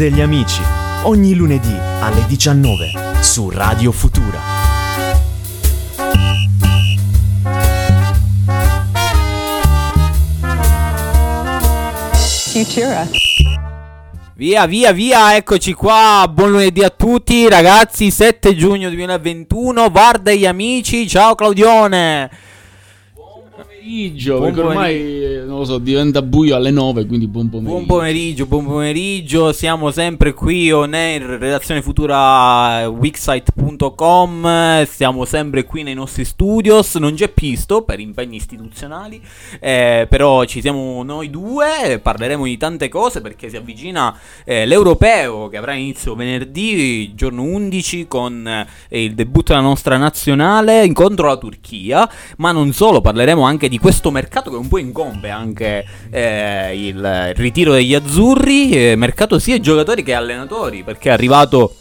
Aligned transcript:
degli 0.00 0.22
amici, 0.22 0.62
ogni 1.02 1.34
lunedì 1.34 1.76
alle 2.00 2.24
19 2.26 3.20
su 3.20 3.50
Radio 3.50 3.92
Futura. 3.92 4.40
Futura. 12.48 13.06
Via, 14.36 14.64
via, 14.64 14.92
via, 14.92 15.36
eccoci 15.36 15.74
qua. 15.74 16.26
Buon 16.32 16.52
lunedì 16.52 16.82
a 16.82 16.88
tutti, 16.88 17.46
ragazzi. 17.50 18.10
7 18.10 18.56
giugno 18.56 18.88
2021. 18.88 19.90
Varda 19.90 20.30
e 20.30 20.38
gli 20.38 20.46
amici. 20.46 21.06
Ciao 21.06 21.34
Claudione 21.34 22.30
pomeriggio, 23.80 24.38
buon 24.38 24.52
perché 24.52 24.68
ormai 24.68 25.24
eh, 25.24 25.42
non 25.46 25.58
lo 25.58 25.64
so, 25.64 25.78
diventa 25.78 26.20
buio 26.22 26.54
alle 26.54 26.70
9, 26.70 27.06
quindi 27.06 27.26
buon 27.26 27.48
pomeriggio. 27.48 27.74
Buon 27.74 27.86
pomeriggio, 27.86 28.46
buon 28.46 28.64
pomeriggio. 28.66 29.52
Siamo 29.52 29.90
sempre 29.90 30.34
qui 30.34 30.70
on 30.70 30.92
air, 30.92 31.22
redazione 31.22 31.80
futura 31.80 32.86
wixsite.com. 32.88 34.84
Siamo 34.84 35.24
sempre 35.24 35.64
qui 35.64 35.82
nei 35.82 35.94
nostri 35.94 36.24
studios. 36.24 36.94
Non 36.96 37.14
c'è 37.14 37.28
Pisto 37.28 37.82
per 37.82 38.00
impegni 38.00 38.36
istituzionali, 38.36 39.20
eh, 39.58 40.06
però 40.08 40.44
ci 40.44 40.60
siamo 40.60 41.02
noi 41.02 41.30
due. 41.30 41.98
Parleremo 42.02 42.44
di 42.44 42.56
tante 42.56 42.88
cose 42.88 43.20
perché 43.22 43.48
si 43.48 43.56
avvicina 43.56 44.14
eh, 44.44 44.66
l'europeo 44.66 45.48
che 45.48 45.56
avrà 45.56 45.72
inizio 45.72 46.14
venerdì, 46.14 47.14
giorno 47.14 47.42
11, 47.42 48.06
con 48.06 48.46
eh, 48.46 49.04
il 49.04 49.14
debutto 49.14 49.52
della 49.52 49.64
nostra 49.64 49.96
nazionale 49.96 50.84
incontro 50.84 51.28
la 51.28 51.36
Turchia. 51.38 52.08
Ma 52.36 52.52
non 52.52 52.72
solo, 52.72 53.00
parleremo 53.00 53.42
anche 53.42 53.68
di 53.70 53.78
questo 53.78 54.10
mercato 54.10 54.50
che 54.50 54.56
un 54.56 54.68
po' 54.68 54.78
incombe 54.78 55.30
anche 55.30 55.86
eh, 56.10 56.86
il 56.88 57.32
ritiro 57.36 57.72
degli 57.72 57.94
azzurri, 57.94 58.70
eh, 58.72 58.96
mercato 58.96 59.38
sia 59.38 59.58
giocatori 59.60 60.02
che 60.02 60.12
allenatori, 60.12 60.82
perché 60.82 61.08
è 61.08 61.12
arrivato 61.12 61.76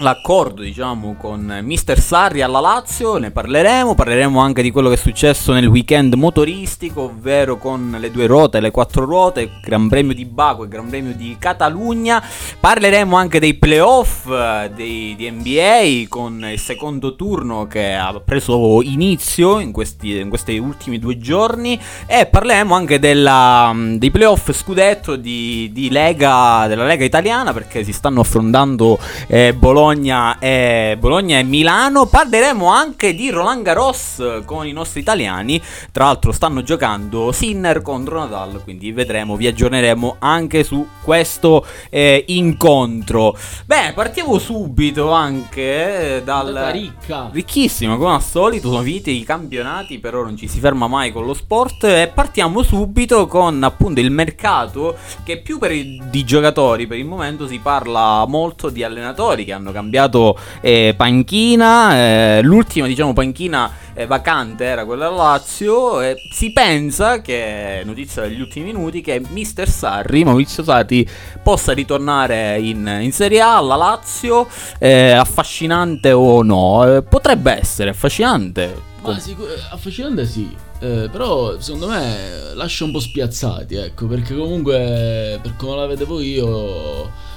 l'accordo 0.00 0.62
diciamo 0.62 1.14
con 1.18 1.60
Mister 1.62 2.00
Sarri 2.00 2.42
alla 2.42 2.60
Lazio, 2.60 3.18
ne 3.18 3.30
parleremo, 3.30 3.94
parleremo 3.94 4.40
anche 4.40 4.62
di 4.62 4.70
quello 4.70 4.88
che 4.88 4.94
è 4.94 4.98
successo 4.98 5.52
nel 5.52 5.66
weekend 5.66 6.14
motoristico, 6.14 7.02
ovvero 7.02 7.58
con 7.58 7.96
le 7.98 8.10
due 8.10 8.26
ruote 8.26 8.60
le 8.60 8.70
quattro 8.70 9.04
ruote, 9.04 9.50
Gran 9.62 9.88
Premio 9.88 10.14
di 10.14 10.24
Baco 10.24 10.64
e 10.64 10.68
Gran 10.68 10.88
Premio 10.88 11.14
di 11.14 11.36
Catalogna, 11.38 12.22
parleremo 12.58 13.14
anche 13.16 13.38
dei 13.38 13.54
playoff 13.54 14.26
eh, 14.26 14.70
dei, 14.74 15.14
di 15.16 15.30
NBA 15.30 16.08
con 16.08 16.46
il 16.50 16.58
secondo 16.58 17.14
turno 17.14 17.66
che 17.66 17.94
ha 17.94 18.18
preso 18.24 18.80
inizio 18.82 19.58
in 19.58 19.72
questi, 19.72 20.18
in 20.18 20.28
questi 20.28 20.56
ultimi 20.58 20.98
due 20.98 21.18
giorni. 21.18 21.78
E 22.06 22.26
parleremo 22.26 22.74
anche 22.74 22.98
della, 22.98 23.74
dei 23.96 24.10
playoff 24.10 24.50
scudetto 24.52 25.16
di, 25.16 25.70
di 25.72 25.90
Lega, 25.90 26.66
della 26.66 26.86
Lega 26.86 27.04
italiana 27.04 27.52
perché 27.52 27.84
si 27.84 27.92
stanno 27.92 28.20
affrontando 28.20 28.98
eh, 29.26 29.52
Bologna 29.54 29.89
Bologna 29.90 30.38
e, 30.38 30.96
Bologna 31.00 31.38
e 31.40 31.42
Milano. 31.42 32.06
Parleremo 32.06 32.68
anche 32.68 33.12
di 33.12 33.28
Roland 33.28 33.64
Garros 33.64 34.42
con 34.44 34.64
i 34.64 34.70
nostri 34.70 35.00
italiani. 35.00 35.60
Tra 35.90 36.04
l'altro 36.04 36.30
stanno 36.30 36.62
giocando 36.62 37.32
Sinner 37.32 37.82
contro 37.82 38.20
Nadal, 38.20 38.62
quindi 38.62 38.92
vedremo, 38.92 39.34
vi 39.34 39.48
aggiorneremo 39.48 40.16
anche 40.20 40.62
su 40.62 40.86
questo 41.02 41.66
eh, 41.90 42.24
incontro. 42.28 43.36
Beh, 43.66 43.92
partiamo 43.92 44.38
subito 44.38 45.10
anche 45.10 46.22
dal... 46.24 46.68
Ricca. 46.70 47.28
Ricchissima, 47.32 47.96
come 47.96 48.14
al 48.14 48.22
solito, 48.22 48.68
sono 48.68 48.82
finiti 48.82 49.18
i 49.18 49.24
campionati, 49.24 49.98
però 49.98 50.22
non 50.22 50.36
ci 50.36 50.46
si 50.46 50.60
ferma 50.60 50.86
mai 50.86 51.10
con 51.10 51.26
lo 51.26 51.34
sport. 51.34 51.82
E 51.82 52.12
partiamo 52.14 52.62
subito 52.62 53.26
con 53.26 53.60
appunto 53.64 53.98
il 53.98 54.12
mercato 54.12 54.96
che 55.24 55.38
più 55.38 55.58
per 55.58 55.72
i 55.72 56.00
di 56.08 56.24
giocatori, 56.24 56.86
per 56.86 56.98
il 56.98 57.06
momento 57.06 57.48
si 57.48 57.58
parla 57.58 58.24
molto 58.26 58.68
di 58.68 58.84
allenatori 58.84 59.44
che 59.44 59.52
hanno 59.52 59.69
cambiato 59.72 59.98
cambiato 60.00 60.38
eh, 60.60 60.94
panchina, 60.96 61.96
eh, 61.96 62.40
l'ultima 62.42 62.86
diciamo 62.86 63.12
panchina 63.12 63.70
eh, 63.94 64.06
vacante 64.06 64.64
era 64.64 64.84
quella 64.84 65.08
del 65.08 65.16
Lazio 65.16 66.00
e 66.00 66.16
si 66.32 66.52
pensa 66.52 67.20
che, 67.20 67.82
notizia 67.84 68.22
degli 68.22 68.40
ultimi 68.40 68.72
minuti, 68.72 69.00
che 69.00 69.20
Mister 69.30 69.68
Sarri, 69.68 70.24
Maurizio 70.24 70.62
Sarri, 70.62 71.08
possa 71.42 71.72
ritornare 71.72 72.58
in, 72.60 72.98
in 73.00 73.12
Serie 73.12 73.40
A 73.40 73.56
alla 73.56 73.76
Lazio, 73.76 74.46
eh, 74.78 75.10
affascinante 75.10 76.12
o 76.12 76.42
no, 76.42 76.96
eh, 76.96 77.02
potrebbe 77.02 77.52
essere 77.52 77.90
affascinante. 77.90 78.88
Ma 79.02 79.18
sicur- 79.18 79.48
affascinante 79.70 80.26
sì, 80.26 80.54
eh, 80.80 81.08
però 81.10 81.58
secondo 81.58 81.88
me 81.88 82.52
lascia 82.54 82.84
un 82.84 82.92
po' 82.92 83.00
spiazzati, 83.00 83.74
ecco, 83.76 84.06
perché 84.06 84.34
comunque 84.34 85.38
per 85.42 85.56
come 85.56 85.76
la 85.76 85.86
vedevo 85.86 86.20
io 86.20 87.28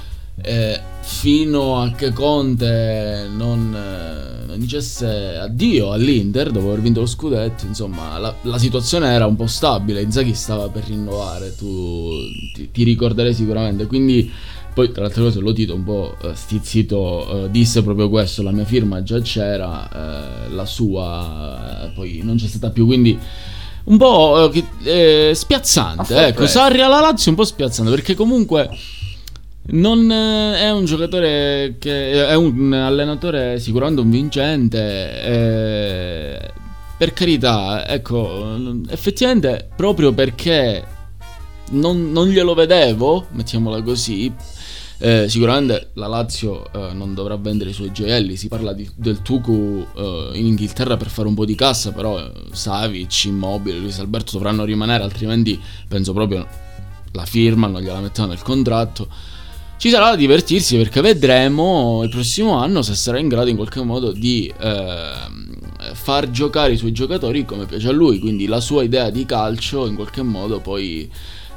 eh, 0.42 0.80
fino 1.00 1.80
a 1.80 1.92
che 1.92 2.12
Conte 2.12 3.28
non, 3.30 3.74
eh, 3.74 4.46
non, 4.46 4.58
dicesse 4.58 5.36
addio 5.36 5.92
all'Inter 5.92 6.50
dopo 6.50 6.68
aver 6.68 6.80
vinto 6.80 7.00
lo 7.00 7.06
scudetto, 7.06 7.66
insomma 7.66 8.18
la, 8.18 8.34
la, 8.42 8.58
situazione 8.58 9.08
era 9.08 9.26
un 9.26 9.36
po' 9.36 9.46
stabile, 9.46 10.02
Inzaghi 10.02 10.34
stava 10.34 10.68
per 10.68 10.84
rinnovare, 10.84 11.54
tu 11.54 12.10
ti, 12.54 12.70
ti 12.70 12.82
ricorderai 12.82 13.34
sicuramente, 13.34 13.86
quindi 13.86 14.30
poi 14.74 14.90
tra 14.90 15.02
le 15.02 15.06
altre 15.06 15.22
cose 15.22 15.38
lo 15.38 15.52
Tito 15.52 15.74
un 15.74 15.84
po' 15.84 16.16
eh, 16.20 16.34
stizzito 16.34 17.44
eh, 17.44 17.50
disse 17.50 17.82
proprio 17.82 18.08
questo, 18.08 18.42
la 18.42 18.50
mia 18.50 18.64
firma 18.64 19.02
già 19.02 19.20
c'era, 19.20 19.88
eh, 19.88 20.48
la 20.50 20.66
sua 20.66 21.84
eh, 21.84 21.88
poi 21.90 22.20
non 22.24 22.36
c'è 22.36 22.46
stata 22.46 22.70
più, 22.70 22.86
quindi 22.86 23.16
un 23.84 23.96
po' 23.98 24.50
eh, 24.82 25.32
spiazzante, 25.32 26.26
ecco, 26.26 26.46
Sarri 26.46 26.80
alla 26.80 27.00
Lazio 27.00 27.30
un 27.30 27.36
po' 27.36 27.44
spiazzante 27.44 27.90
perché 27.90 28.14
comunque 28.14 28.68
non 29.66 30.10
eh, 30.10 30.60
è 30.60 30.70
un 30.70 30.84
giocatore 30.84 31.76
che 31.78 32.26
è 32.26 32.34
un 32.34 32.72
allenatore 32.72 33.58
sicuramente 33.58 34.00
un 34.02 34.10
vincente. 34.10 35.22
Eh, 35.22 36.52
per 36.96 37.12
carità, 37.12 37.86
ecco, 37.88 38.56
effettivamente 38.88 39.68
proprio 39.74 40.12
perché 40.12 40.84
non, 41.70 42.12
non 42.12 42.28
glielo 42.28 42.54
vedevo, 42.54 43.26
mettiamola 43.30 43.82
così. 43.82 44.32
Eh, 44.98 45.28
sicuramente 45.28 45.90
la 45.94 46.06
Lazio 46.06 46.72
eh, 46.72 46.92
non 46.92 47.14
dovrà 47.14 47.36
vendere 47.36 47.70
i 47.70 47.72
suoi 47.72 47.90
gioielli. 47.90 48.36
Si 48.36 48.48
parla 48.48 48.72
di, 48.72 48.88
del 48.94 49.22
Tucu 49.22 49.84
eh, 49.96 50.30
in 50.34 50.46
Inghilterra 50.46 50.96
per 50.96 51.08
fare 51.08 51.26
un 51.26 51.34
po' 51.34 51.44
di 51.44 51.54
cassa, 51.54 51.92
però 51.92 52.18
eh, 52.18 52.30
Savic, 52.52 53.24
Immobile, 53.24 53.78
Luis 53.78 53.98
Alberto 53.98 54.32
dovranno 54.32 54.64
rimanere, 54.64 55.02
altrimenti 55.02 55.60
penso 55.88 56.12
proprio 56.12 56.46
la 57.12 57.24
firma 57.26 57.66
non 57.66 57.80
gliela 57.82 58.00
mettono 58.00 58.28
nel 58.28 58.42
contratto. 58.42 59.08
Ci 59.84 59.90
sarà 59.90 60.08
da 60.08 60.16
divertirsi 60.16 60.78
perché 60.78 61.02
vedremo 61.02 62.00
il 62.04 62.08
prossimo 62.08 62.54
anno 62.54 62.80
se 62.80 62.94
sarà 62.94 63.18
in 63.18 63.28
grado 63.28 63.50
in 63.50 63.56
qualche 63.56 63.82
modo 63.82 64.12
di 64.12 64.50
eh, 64.58 65.12
far 65.92 66.30
giocare 66.30 66.72
i 66.72 66.78
suoi 66.78 66.92
giocatori 66.92 67.44
come 67.44 67.66
piace 67.66 67.88
a 67.88 67.92
lui, 67.92 68.18
quindi 68.18 68.46
la 68.46 68.60
sua 68.60 68.82
idea 68.82 69.10
di 69.10 69.26
calcio 69.26 69.84
in 69.86 69.94
qualche 69.94 70.22
modo 70.22 70.60
poi 70.60 71.06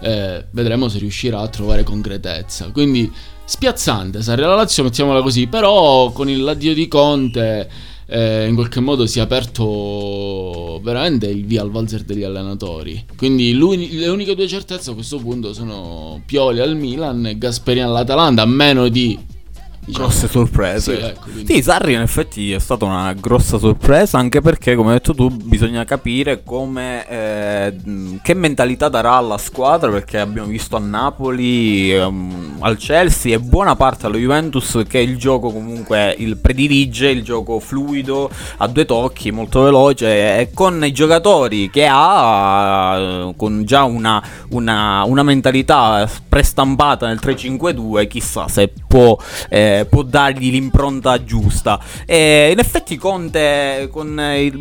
eh, 0.01 0.45
vedremo 0.51 0.89
se 0.89 0.97
riuscirà 0.97 1.39
a 1.39 1.47
trovare 1.47 1.83
concretezza. 1.83 2.69
Quindi 2.71 3.09
spiazzante, 3.45 4.21
Sarri 4.21 4.41
la 4.41 4.55
Lazio, 4.55 4.83
mettiamola 4.83 5.21
così, 5.21 5.47
però 5.47 6.11
con 6.11 6.27
l'addio 6.29 6.73
di 6.73 6.89
Conte 6.89 7.69
eh, 8.07 8.47
in 8.47 8.55
qualche 8.55 8.79
modo 8.79 9.05
si 9.05 9.19
è 9.19 9.21
aperto 9.21 10.79
veramente 10.81 11.27
il 11.27 11.45
via 11.45 11.61
al 11.61 11.71
valzer 11.71 12.03
degli 12.03 12.23
allenatori. 12.23 13.05
Quindi 13.15 13.53
le 13.53 14.07
uniche 14.07 14.35
due 14.35 14.47
certezze 14.47 14.91
a 14.91 14.93
questo 14.93 15.17
punto 15.17 15.53
sono 15.53 16.21
Pioli 16.25 16.59
al 16.59 16.75
Milan 16.75 17.25
e 17.27 17.37
Gasperini 17.37 17.85
all'Atalanta, 17.85 18.41
a 18.41 18.45
meno 18.45 18.87
di 18.87 19.17
diciamo. 19.87 20.07
grosse 20.07 20.27
sorprese. 20.27 20.95
Sì, 20.95 21.03
ecco, 21.03 21.25
sì, 21.45 21.61
Sarri 21.61 21.93
in 21.93 22.01
effetti 22.01 22.51
è 22.51 22.59
stata 22.59 22.85
una 22.85 23.13
grossa 23.13 23.57
sorpresa 23.57 24.17
anche 24.17 24.41
perché 24.41 24.75
come 24.75 24.89
hai 24.89 24.95
detto 24.95 25.15
tu 25.15 25.29
bisogna 25.29 25.85
capire 25.85 26.43
come 26.43 27.07
eh, 27.07 27.75
che 28.21 28.33
mentalità 28.33 28.89
darà 28.89 29.13
alla 29.13 29.37
squadra 29.37 29.89
perché 29.89 30.19
abbiamo 30.19 30.49
visto 30.49 30.75
a 30.75 30.79
Napoli, 30.79 31.97
um, 31.97 32.57
al 32.59 32.77
Chelsea 32.77 33.35
e 33.35 33.39
buona 33.39 33.75
parte 33.75 34.05
allo 34.05 34.17
Juventus 34.17 34.83
che 34.87 34.99
il 34.99 35.17
gioco 35.17 35.51
comunque 35.51 36.13
il 36.17 36.37
predilige, 36.37 37.07
il 37.07 37.23
gioco 37.23 37.59
fluido, 37.59 38.29
a 38.57 38.67
due 38.67 38.85
tocchi, 38.85 39.31
molto 39.31 39.63
veloce 39.63 40.39
e 40.39 40.51
con 40.53 40.83
i 40.83 40.91
giocatori 40.91 41.69
che 41.69 41.87
ha 41.89 43.31
con 43.35 43.63
già 43.63 43.83
una, 43.83 44.21
una, 44.49 45.03
una 45.05 45.23
mentalità 45.23 46.09
prestampata 46.27 47.07
nel 47.07 47.19
3-5-2 47.21 48.07
chissà 48.07 48.47
se 48.47 48.71
può 48.87 49.17
eh, 49.49 49.76
eh, 49.79 49.85
può 49.85 50.03
dargli 50.03 50.51
l'impronta 50.51 51.23
giusta. 51.23 51.79
E 52.05 52.49
in 52.51 52.59
effetti 52.59 52.97
Conte, 52.97 53.89
con 53.91 54.15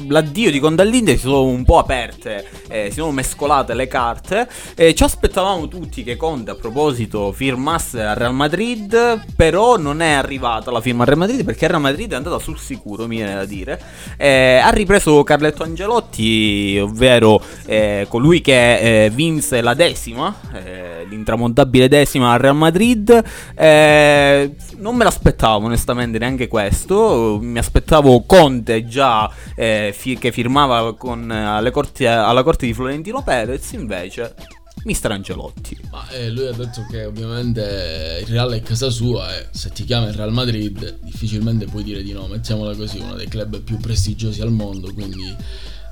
l'addio 0.08 0.50
di 0.50 0.58
Conte 0.58 0.82
all'Inter, 0.82 1.16
si 1.16 1.22
sono 1.22 1.44
un 1.44 1.64
po' 1.64 1.78
aperte, 1.78 2.46
eh, 2.68 2.86
si 2.88 2.98
sono 2.98 3.12
mescolate 3.12 3.74
le 3.74 3.86
carte. 3.86 4.48
E 4.74 4.94
ci 4.94 5.02
aspettavamo 5.02 5.68
tutti 5.68 6.02
che 6.02 6.16
Conte, 6.16 6.50
a 6.50 6.54
proposito, 6.54 7.32
firmasse 7.32 8.02
al 8.02 8.16
Real 8.16 8.34
Madrid, 8.34 9.24
però 9.34 9.76
non 9.76 10.00
è 10.00 10.12
arrivata 10.12 10.70
la 10.70 10.80
firma 10.80 11.02
al 11.02 11.08
Real 11.08 11.18
Madrid 11.18 11.44
perché 11.44 11.64
il 11.64 11.70
Real 11.70 11.82
Madrid 11.82 12.12
è 12.12 12.16
andata 12.16 12.38
sul 12.38 12.58
sicuro, 12.58 13.06
mi 13.06 13.16
viene 13.16 13.34
da 13.34 13.44
dire. 13.44 13.80
Eh, 14.16 14.60
ha 14.62 14.70
ripreso 14.70 15.22
Carletto 15.22 15.62
Angelotti, 15.62 16.78
ovvero 16.80 17.40
eh, 17.66 18.06
colui 18.08 18.40
che 18.40 19.04
eh, 19.04 19.10
vinse 19.10 19.60
la 19.60 19.74
decima, 19.74 20.34
eh, 20.52 21.06
l'intramontabile 21.08 21.88
decima 21.88 22.32
al 22.32 22.38
Real 22.38 22.56
Madrid. 22.56 23.24
Eh, 23.54 24.54
non 24.78 24.96
me 24.96 25.04
l'aspettavo 25.06 25.66
onestamente 25.66 26.18
neanche 26.18 26.48
questo, 26.48 27.38
mi 27.40 27.58
aspettavo 27.58 28.22
Conte 28.22 28.86
già 28.86 29.30
eh, 29.54 29.94
fi- 29.96 30.18
che 30.18 30.32
firmava 30.32 30.96
con, 30.96 31.30
alle 31.30 31.70
corti- 31.70 32.06
alla 32.06 32.42
corte 32.42 32.66
di 32.66 32.74
Florentino 32.74 33.22
Perez, 33.22 33.72
invece 33.72 34.34
Mister 34.82 35.12
Angelotti. 35.12 35.78
Ma 35.90 36.08
eh, 36.10 36.28
lui 36.30 36.48
ha 36.48 36.52
detto 36.52 36.84
che 36.90 37.04
ovviamente 37.04 38.22
il 38.22 38.26
Real 38.26 38.52
è 38.52 38.60
casa 38.62 38.90
sua 38.90 39.36
e 39.36 39.46
se 39.52 39.70
ti 39.70 39.84
chiama 39.84 40.08
il 40.08 40.14
Real 40.14 40.32
Madrid 40.32 40.98
difficilmente 41.02 41.66
puoi 41.66 41.84
dire 41.84 42.02
di 42.02 42.12
no, 42.12 42.26
mettiamola 42.26 42.74
così, 42.74 42.98
uno 42.98 43.14
dei 43.14 43.28
club 43.28 43.60
più 43.60 43.78
prestigiosi 43.78 44.40
al 44.40 44.50
mondo, 44.50 44.92
quindi... 44.92 45.34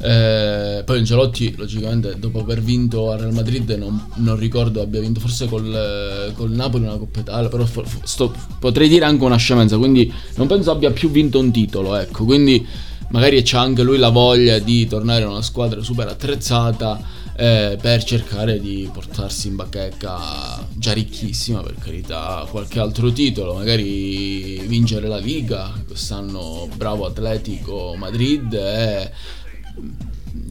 eh, 0.01 0.83
poi 0.85 0.99
Angelotti, 0.99 1.55
logicamente, 1.57 2.19
dopo 2.19 2.41
aver 2.41 2.61
vinto 2.61 3.11
al 3.11 3.19
Real 3.19 3.33
Madrid, 3.33 3.71
non, 3.71 4.09
non 4.17 4.37
ricordo 4.37 4.81
abbia 4.81 5.01
vinto 5.01 5.21
forse 5.21 5.47
col, 5.47 6.33
col 6.35 6.51
Napoli 6.51 6.85
una 6.85 6.97
Coppa 6.97 7.21
Italia, 7.21 7.49
però 7.49 7.67
sto- 8.03 8.35
potrei 8.59 8.89
dire 8.89 9.05
anche 9.05 9.25
una 9.25 9.37
scemenza, 9.37 9.79
quindi 9.79 10.13
non 10.37 10.47
penso 10.47 10.71
abbia 10.71 10.91
più 10.91 11.11
vinto 11.11 11.39
un 11.39 11.51
titolo, 11.51 11.95
ecco, 11.97 12.25
quindi 12.25 12.67
magari 13.11 13.43
c'ha 13.45 13.61
anche 13.61 13.83
lui 13.83 13.99
la 13.99 14.09
voglia 14.09 14.59
di 14.59 14.87
tornare 14.87 15.23
in 15.23 15.29
una 15.29 15.43
squadra 15.43 15.83
super 15.83 16.09
attrezzata 16.09 17.01
eh, 17.37 17.77
per 17.81 18.03
cercare 18.05 18.61
di 18.61 18.89
portarsi 18.93 19.49
in 19.49 19.57
bacheca 19.57 20.67
già 20.73 20.93
ricchissima 20.93 21.61
per 21.63 21.75
carità 21.81 22.47
qualche 22.49 22.79
altro 22.79 23.13
titolo 23.13 23.55
magari 23.55 24.61
vincere 24.67 25.09
la 25.09 25.19
Liga 25.19 25.73
quest'anno 25.87 26.69
bravo 26.77 27.07
Atletico 27.07 27.95
Madrid 27.97 28.53
e 28.53 29.11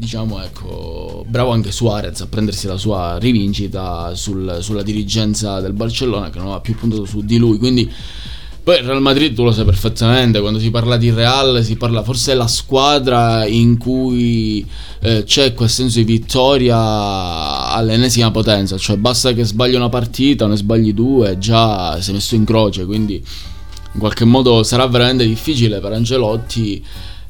diciamo 0.03 0.41
ecco 0.43 1.25
bravo 1.27 1.51
anche 1.51 1.71
Suarez 1.71 2.21
a 2.21 2.27
prendersi 2.27 2.67
la 2.67 2.77
sua 2.77 3.17
rivincita 3.19 4.13
sul- 4.15 4.57
sulla 4.61 4.83
dirigenza 4.83 5.59
del 5.61 5.73
Barcellona 5.73 6.29
che 6.29 6.39
non 6.39 6.51
ha 6.51 6.59
più 6.59 6.75
puntato 6.75 7.05
su 7.05 7.21
di 7.21 7.37
lui. 7.37 7.57
Quindi 7.57 7.91
poi 8.63 8.77
il 8.77 8.83
Real 8.85 9.01
Madrid 9.01 9.35
tu 9.35 9.43
lo 9.43 9.51
sai 9.51 9.65
perfettamente, 9.65 10.39
quando 10.39 10.57
si 10.57 10.71
parla 10.71 10.95
di 10.95 11.11
Real 11.11 11.61
si 11.65 11.75
parla 11.75 12.01
forse 12.01 12.31
è 12.31 12.35
la 12.35 12.47
squadra 12.47 13.45
in 13.45 13.77
cui 13.77 14.65
eh, 15.01 15.23
c'è 15.25 15.53
quel 15.53 15.69
senso 15.69 15.97
di 15.97 16.05
vittoria 16.05 16.77
all'ennesima 17.71 18.31
potenza, 18.31 18.77
cioè 18.77 18.95
basta 18.95 19.33
che 19.33 19.43
sbagli 19.43 19.75
una 19.75 19.89
partita, 19.89 20.47
ne 20.47 20.55
sbagli 20.55 20.93
due, 20.93 21.37
già 21.37 21.99
sei 21.99 22.13
messo 22.13 22.35
in 22.35 22.45
croce, 22.45 22.85
quindi 22.85 23.15
in 23.15 23.99
qualche 23.99 24.23
modo 24.23 24.63
sarà 24.63 24.87
veramente 24.87 25.25
difficile 25.25 25.81
per 25.81 25.91
Angelotti 25.91 26.81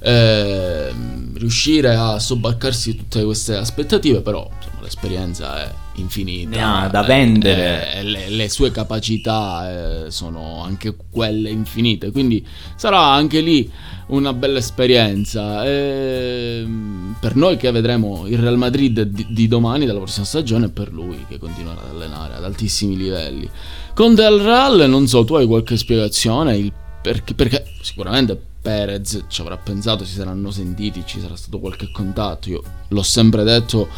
eh, 0.01 0.93
riuscire 1.35 1.95
a 1.95 2.19
sobbarcarsi 2.19 2.95
tutte 2.95 3.23
queste 3.23 3.55
aspettative, 3.55 4.21
però 4.21 4.49
insomma, 4.55 4.81
l'esperienza 4.81 5.63
è 5.63 5.71
infinita. 5.95 6.49
Ne 6.49 6.63
ha 6.63 6.87
da 6.87 7.03
eh, 7.03 7.07
vendere. 7.07 7.93
eh, 7.93 8.03
le, 8.03 8.29
le 8.29 8.49
sue 8.49 8.71
capacità 8.71 10.05
eh, 10.05 10.11
sono 10.11 10.61
anche 10.63 10.95
quelle 11.11 11.49
infinite, 11.49 12.11
quindi 12.11 12.45
sarà 12.75 12.99
anche 12.99 13.41
lì 13.41 13.69
una 14.07 14.33
bella 14.33 14.59
esperienza. 14.59 15.65
Ehm, 15.65 17.15
per 17.19 17.35
noi 17.35 17.57
che 17.57 17.71
vedremo 17.71 18.25
il 18.27 18.37
Real 18.37 18.57
Madrid 18.57 19.01
di, 19.01 19.27
di 19.29 19.47
domani, 19.47 19.85
della 19.85 19.99
prossima 19.99 20.25
stagione, 20.25 20.65
e 20.65 20.69
per 20.69 20.91
lui 20.91 21.25
che 21.27 21.37
continuerà 21.37 21.81
ad 21.81 21.95
allenare 21.95 22.35
ad 22.35 22.43
altissimi 22.43 22.97
livelli. 22.97 23.49
Con 23.93 24.15
Del 24.15 24.39
Real, 24.39 24.89
non 24.89 25.07
so, 25.07 25.23
tu 25.23 25.35
hai 25.35 25.45
qualche 25.45 25.77
spiegazione? 25.77 26.57
Il 26.57 26.73
perché, 27.03 27.33
perché 27.33 27.65
sicuramente 27.81 28.39
Perez 28.63 29.25
ci 29.27 29.41
avrà 29.41 29.57
pensato, 29.57 30.05
si 30.05 30.13
saranno 30.13 30.49
sentiti, 30.49 31.03
ci 31.05 31.19
sarà 31.19 31.35
stato 31.35 31.59
qualche 31.59 31.91
contatto. 31.91 32.49
Io 32.49 32.63
l'ho 32.87 33.03
sempre 33.03 33.43
detto 33.43 33.89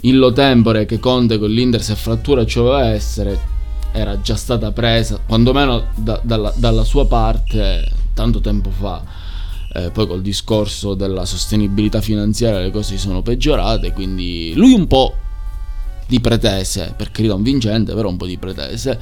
in 0.00 0.18
lo 0.18 0.32
tempore 0.32 0.84
che 0.84 0.98
Conte 0.98 1.38
con 1.38 1.48
l'Inter 1.48 1.80
se 1.80 1.94
frattura 1.94 2.44
ci 2.44 2.58
doveva 2.58 2.88
essere 2.88 3.52
era 3.92 4.20
già 4.20 4.34
stata 4.34 4.72
presa 4.72 5.20
quantomeno 5.24 5.92
da- 5.94 6.20
dalla, 6.24 6.52
dalla 6.56 6.82
sua 6.82 7.06
parte 7.06 7.88
tanto 8.14 8.40
tempo 8.40 8.70
fa. 8.70 9.22
Eh, 9.72 9.90
poi 9.90 10.08
col 10.08 10.22
discorso 10.22 10.94
della 10.94 11.24
sostenibilità 11.24 12.00
finanziaria 12.00 12.58
le 12.58 12.72
cose 12.72 12.96
si 12.96 12.98
sono 12.98 13.22
peggiorate 13.22 13.92
quindi 13.92 14.52
lui 14.54 14.72
un 14.72 14.86
po' 14.86 15.14
di 16.06 16.20
pretese 16.20 16.94
per 16.96 17.10
carità 17.10 17.34
un 17.34 17.42
vincente 17.42 17.94
però 17.94 18.08
un 18.08 18.16
po' 18.16 18.26
di 18.26 18.38
pretese. 18.38 18.98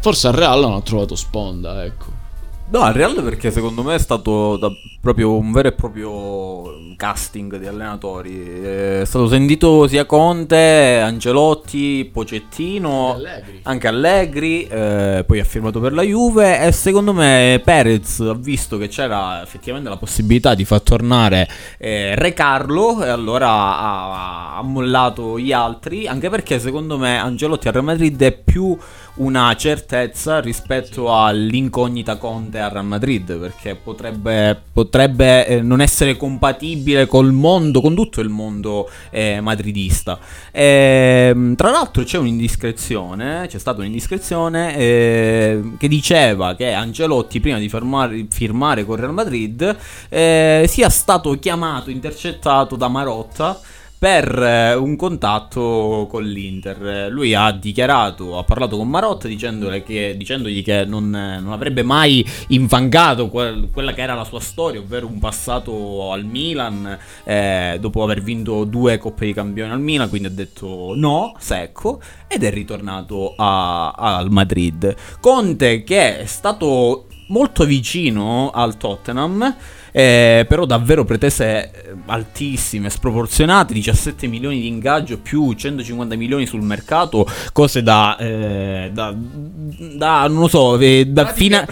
Forse 0.00 0.26
al 0.26 0.34
Real 0.34 0.60
non 0.60 0.74
ha 0.74 0.82
trovato 0.82 1.16
sponda 1.16 1.82
ecco 1.82 2.23
No, 2.66 2.80
al 2.80 2.94
Real 2.94 3.22
perché 3.22 3.50
secondo 3.50 3.82
me 3.82 3.94
è 3.94 3.98
stato 3.98 4.56
da- 4.56 4.72
proprio 5.00 5.36
un 5.36 5.52
vero 5.52 5.68
e 5.68 5.72
proprio 5.72 6.74
casting 6.96 7.58
di 7.58 7.66
allenatori. 7.66 8.62
È 8.62 9.02
stato 9.04 9.28
sentito 9.28 9.86
sia 9.86 10.06
Conte, 10.06 10.98
Angelotti, 11.00 12.08
Pocettino, 12.10 13.14
Allegri. 13.14 13.60
anche 13.64 13.86
Allegri, 13.86 14.66
eh, 14.66 15.24
poi 15.26 15.40
ha 15.40 15.44
firmato 15.44 15.78
per 15.78 15.92
la 15.92 16.02
Juve 16.02 16.66
e 16.66 16.72
secondo 16.72 17.12
me 17.12 17.60
Perez 17.62 18.20
ha 18.20 18.34
visto 18.34 18.78
che 18.78 18.88
c'era 18.88 19.42
effettivamente 19.42 19.90
la 19.90 19.96
possibilità 19.98 20.54
di 20.54 20.64
far 20.64 20.80
tornare 20.80 21.46
eh, 21.78 22.14
Re 22.14 22.32
Carlo 22.32 23.04
e 23.04 23.08
allora 23.08 23.50
ha, 23.50 24.56
ha 24.56 24.62
mollato 24.62 25.38
gli 25.38 25.52
altri, 25.52 26.06
anche 26.06 26.30
perché 26.30 26.58
secondo 26.58 26.96
me 26.96 27.18
Angelotti 27.18 27.66
al 27.66 27.74
Real 27.74 27.84
Madrid 27.84 28.20
è 28.22 28.32
più 28.32 28.76
una 29.16 29.54
certezza 29.56 30.40
rispetto 30.40 31.14
all'incognita 31.14 32.16
Conte 32.16 32.58
al 32.58 32.70
Real 32.70 32.84
Madrid 32.84 33.38
perché 33.38 33.76
potrebbe, 33.76 34.60
potrebbe 34.72 35.46
eh, 35.46 35.60
non 35.60 35.80
essere 35.80 36.16
compatibile 36.16 37.06
col 37.06 37.32
mondo, 37.32 37.80
con 37.80 37.94
tutto 37.94 38.20
il 38.20 38.28
mondo 38.28 38.90
eh, 39.10 39.40
madridista. 39.40 40.18
Ehm, 40.50 41.54
tra 41.54 41.70
l'altro 41.70 42.02
c'è 42.02 42.18
un'indiscrezione, 42.18 43.46
c'è 43.46 43.58
stata 43.58 43.80
un'indiscrezione 43.80 44.76
eh, 44.76 45.62
che 45.78 45.88
diceva 45.88 46.54
che 46.56 46.72
Angelotti 46.72 47.40
prima 47.40 47.58
di 47.58 47.68
firmare, 47.68 48.26
firmare 48.28 48.84
con 48.84 48.96
Real 48.96 49.12
Madrid 49.12 49.76
eh, 50.08 50.64
sia 50.66 50.88
stato 50.88 51.38
chiamato, 51.38 51.90
intercettato 51.90 52.74
da 52.74 52.88
Marotta 52.88 53.60
per 54.04 54.38
eh, 54.38 54.74
un 54.74 54.96
contatto 54.96 56.06
con 56.10 56.24
l'Inter. 56.24 57.08
Lui 57.10 57.32
ha 57.32 57.50
dichiarato, 57.52 58.36
ha 58.36 58.44
parlato 58.44 58.76
con 58.76 58.86
Marotta 58.86 59.28
dicendole 59.28 59.82
che- 59.82 60.14
dicendogli 60.14 60.62
che 60.62 60.84
non, 60.84 61.08
non 61.08 61.50
avrebbe 61.50 61.82
mai 61.82 62.22
infangato 62.48 63.30
quel- 63.30 63.70
quella 63.72 63.94
che 63.94 64.02
era 64.02 64.12
la 64.12 64.24
sua 64.24 64.40
storia, 64.40 64.78
ovvero 64.78 65.06
un 65.06 65.18
passato 65.18 66.12
al 66.12 66.26
Milan 66.26 66.98
eh, 67.24 67.78
dopo 67.80 68.02
aver 68.02 68.20
vinto 68.20 68.64
due 68.64 68.98
Coppe 68.98 69.24
di 69.24 69.32
Campione 69.32 69.72
al 69.72 69.80
Milan, 69.80 70.10
quindi 70.10 70.28
ha 70.28 70.32
detto 70.32 70.92
no, 70.94 71.32
secco, 71.38 71.98
ed 72.28 72.44
è 72.44 72.50
ritornato 72.50 73.32
a- 73.34 73.92
al 73.92 74.30
Madrid. 74.30 74.94
Conte 75.18 75.82
che 75.82 76.18
è 76.18 76.26
stato 76.26 77.06
molto 77.28 77.64
vicino 77.64 78.50
al 78.50 78.76
Tottenham. 78.76 79.56
Eh, 79.96 80.44
però 80.48 80.64
davvero 80.64 81.04
pretese 81.04 81.70
eh, 81.70 81.70
altissime, 82.06 82.90
sproporzionate, 82.90 83.72
17 83.74 84.26
milioni 84.26 84.60
di 84.60 84.66
ingaggio 84.66 85.18
più 85.18 85.52
150 85.52 86.16
milioni 86.16 86.46
sul 86.46 86.62
mercato, 86.62 87.24
cose 87.52 87.80
da, 87.80 88.16
eh, 88.16 88.90
da, 88.92 89.14
da 89.16 90.26
non 90.26 90.40
lo 90.40 90.48
so, 90.48 90.76
eh, 90.80 91.04
da 91.06 91.26
fina- 91.26 91.64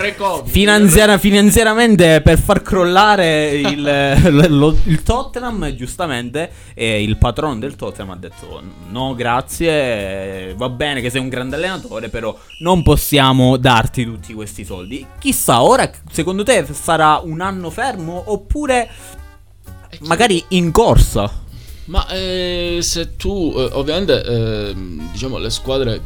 finanziaria- 0.45 1.19
finanziariamente 1.19 2.21
per 2.23 2.39
far 2.39 2.63
crollare 2.63 3.55
il, 3.57 4.47
lo- 4.57 4.79
il 4.85 5.03
Tottenham, 5.03 5.73
giustamente, 5.75 6.49
e 6.75 7.03
il 7.03 7.17
patrono 7.17 7.59
del 7.59 7.75
Tottenham 7.75 8.11
ha 8.11 8.17
detto 8.17 8.63
no 8.91 9.17
grazie, 9.17 10.51
eh, 10.51 10.55
va 10.57 10.69
bene 10.69 11.01
che 11.01 11.11
sei 11.11 11.21
un 11.21 11.29
grande 11.29 11.57
allenatore, 11.57 12.09
però 12.09 12.39
non 12.61 12.85
possiamo 12.85 13.57
darti 13.57 14.05
tutti 14.05 14.33
questi 14.33 14.65
soldi. 14.65 15.05
Chissà, 15.19 15.63
ora 15.65 15.91
secondo 16.13 16.45
te 16.45 16.65
sarà 16.71 17.21
un 17.25 17.41
anno 17.41 17.69
fermo 17.71 18.11
oppure 18.17 18.89
magari 20.01 20.45
in 20.49 20.71
corsa? 20.71 21.41
Ma 21.87 22.07
eh, 22.09 22.79
se 22.81 23.17
tu, 23.17 23.53
eh, 23.57 23.69
ovviamente, 23.73 24.23
ehm, 24.23 25.11
diciamo, 25.13 25.39
le 25.39 25.51
squadre 25.51 26.01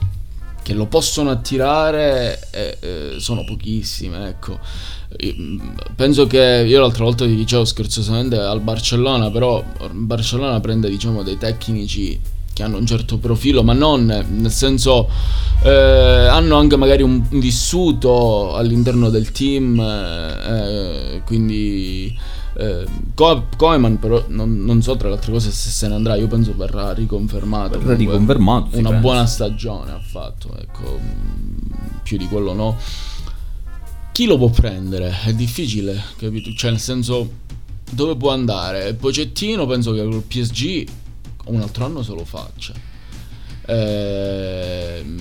che 0.63 0.75
lo 0.75 0.87
possono 0.87 1.31
attirare 1.31 2.41
eh, 2.51 2.79
eh, 2.81 3.15
sono 3.19 3.45
pochissime, 3.45 4.29
ecco. 4.29 4.59
Io, 5.19 5.35
mm, 5.37 5.61
Penso 5.95 6.27
che 6.27 6.65
io 6.67 6.81
l'altra 6.81 7.05
volta 7.05 7.25
ti 7.25 7.37
dicevo 7.37 7.65
scherzosamente 7.65 8.37
al 8.37 8.61
Barcellona, 8.61 9.31
però 9.31 9.63
Barcellona 9.93 10.59
prende, 10.61 10.89
diciamo, 10.89 11.23
dei 11.23 11.39
tecnici 11.39 12.19
che 12.57 12.63
hanno 12.63 12.79
un 12.79 12.87
certo 12.87 13.19
profilo, 13.19 13.63
ma 13.63 13.75
non 13.75 14.07
nel 14.07 14.51
senso 14.51 15.11
eh, 15.63 15.69
hanno 15.71 16.57
anche 16.57 16.77
magari 16.77 17.03
un, 17.03 17.23
un 17.29 17.39
vissuto 17.39 18.57
all'interno 18.57 19.11
del 19.11 19.31
team, 19.31 19.79
eh, 19.79 21.21
quindi 21.27 22.19
eh, 22.55 22.87
Co- 23.15 23.45
Koeman 23.55 23.99
però 23.99 24.25
non, 24.29 24.65
non, 24.65 24.81
so 24.81 24.97
tra 24.97 25.09
le 25.09 25.17
altre 25.17 25.33
cose 25.33 25.51
se 25.51 25.69
se 25.69 25.87
ne 25.89 25.97
andrà, 25.97 26.15
io 26.17 26.29
penso 26.29 26.55
verrà 26.57 26.95
riconfermato. 26.95 27.79
Verrà 27.79 27.95
riconfermato. 27.95 28.79
Una 28.79 28.93
buona 28.93 29.27
stagione 29.27 29.91
ha 29.91 30.01
fatto, 30.01 30.57
ecco, 30.59 30.99
più 32.03 32.17
di 32.17 32.27
quello 32.27 32.55
no. 32.55 32.79
Chi 34.13 34.25
lo 34.25 34.39
può 34.39 34.49
prendere? 34.49 35.15
È 35.25 35.35
difficile, 35.35 36.03
capito? 36.17 36.51
Cioè 36.55 36.71
nel 36.71 36.81
senso 36.81 37.31
dove 37.91 38.17
può 38.17 38.31
andare? 38.31 38.95
Pocettino 38.95 39.67
penso 39.67 39.93
che 39.93 40.03
col 40.03 40.23
PSG 40.23 41.05
un 41.47 41.61
altro 41.61 41.85
anno 41.85 42.03
se 42.03 42.13
lo 42.13 42.25
faccia. 42.25 42.73
Ehm, 43.67 45.17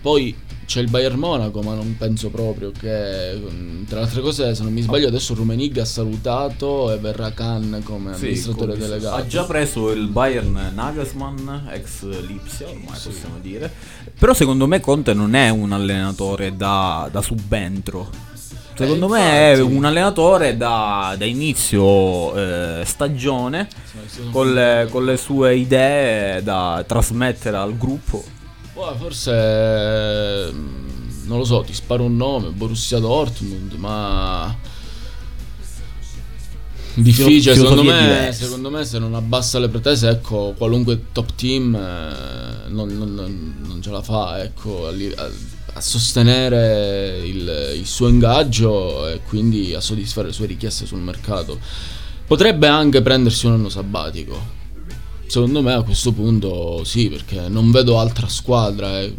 poi 0.00 0.34
c'è 0.66 0.80
il 0.80 0.90
Bayern 0.90 1.18
Monaco, 1.18 1.62
ma 1.62 1.74
non 1.74 1.96
penso 1.96 2.28
proprio 2.28 2.72
che. 2.72 3.40
Tra 3.88 4.00
le 4.00 4.04
altre 4.04 4.20
cose, 4.20 4.54
se 4.54 4.62
non 4.62 4.72
mi 4.72 4.82
sbaglio, 4.82 5.06
adesso 5.06 5.34
Rumenig 5.34 5.78
ha 5.78 5.84
salutato 5.84 6.92
e 6.92 6.98
verrà 6.98 7.32
Khan 7.32 7.80
come 7.84 8.14
sì, 8.14 8.24
amministratore 8.24 8.72
come 8.74 8.86
delegato. 8.86 9.14
Ha 9.14 9.26
già 9.26 9.44
preso 9.44 9.92
il 9.92 10.08
Bayern 10.08 10.72
Nagelsmann, 10.74 11.68
ex 11.70 12.02
Lipsia, 12.26 12.68
ormai 12.68 12.96
sì. 12.98 13.08
possiamo 13.08 13.38
dire. 13.40 13.72
Però 14.18 14.34
secondo 14.34 14.66
me 14.66 14.80
Conte 14.80 15.14
non 15.14 15.34
è 15.34 15.48
un 15.50 15.72
allenatore 15.72 16.56
da, 16.56 17.08
da 17.10 17.22
subentro. 17.22 18.34
Secondo 18.76 19.08
me 19.08 19.52
è 19.52 19.60
un 19.60 19.84
allenatore 19.84 20.56
da, 20.56 21.14
da 21.16 21.24
inizio 21.24 22.36
eh, 22.36 22.84
stagione 22.84 23.68
con 24.30 24.52
le, 24.52 24.86
con 24.90 25.04
le, 25.04 25.16
sue 25.16 25.56
idee 25.56 26.42
da 26.42 26.84
trasmettere 26.86 27.56
al 27.56 27.76
gruppo. 27.76 28.22
Oh, 28.74 28.94
forse 28.96 30.52
non 31.26 31.38
lo 31.38 31.44
so, 31.44 31.62
ti 31.62 31.72
sparo 31.72 32.04
un 32.04 32.16
nome, 32.16 32.50
Borussia 32.50 32.98
Dortmund, 32.98 33.72
ma 33.72 34.54
difficile 36.94 37.54
secondo 37.54 37.82
me, 37.82 38.30
secondo 38.32 38.70
me 38.70 38.84
se 38.84 38.98
non 38.98 39.14
abbassa 39.14 39.58
le 39.58 39.68
pretese 39.68 40.08
ecco 40.08 40.54
qualunque 40.56 41.12
top 41.12 41.34
team 41.34 41.74
eh, 41.74 42.68
non, 42.68 42.88
non, 42.88 43.54
non, 43.66 43.82
ce 43.82 43.90
la 43.90 44.00
fa 44.00 44.42
ecco 44.42 44.86
a, 44.86 44.90
a, 44.90 45.30
a 45.76 45.80
sostenere 45.82 47.20
il, 47.22 47.74
il, 47.76 47.86
suo 47.86 48.08
ingaggio 48.08 49.06
e 49.08 49.20
quindi 49.28 49.74
a 49.74 49.80
soddisfare 49.80 50.28
le 50.28 50.32
sue 50.32 50.46
richieste 50.46 50.86
sul 50.86 51.00
mercato. 51.00 51.58
Potrebbe 52.26 52.66
anche 52.66 53.02
prendersi 53.02 53.44
un 53.44 53.52
anno 53.52 53.68
sabbatico. 53.68 54.54
Secondo 55.26 55.60
me 55.60 55.74
a 55.74 55.82
questo 55.82 56.12
punto 56.12 56.82
sì, 56.84 57.10
perché 57.10 57.48
non 57.48 57.70
vedo 57.70 57.98
altra 57.98 58.26
squadra 58.26 59.00
eh, 59.00 59.14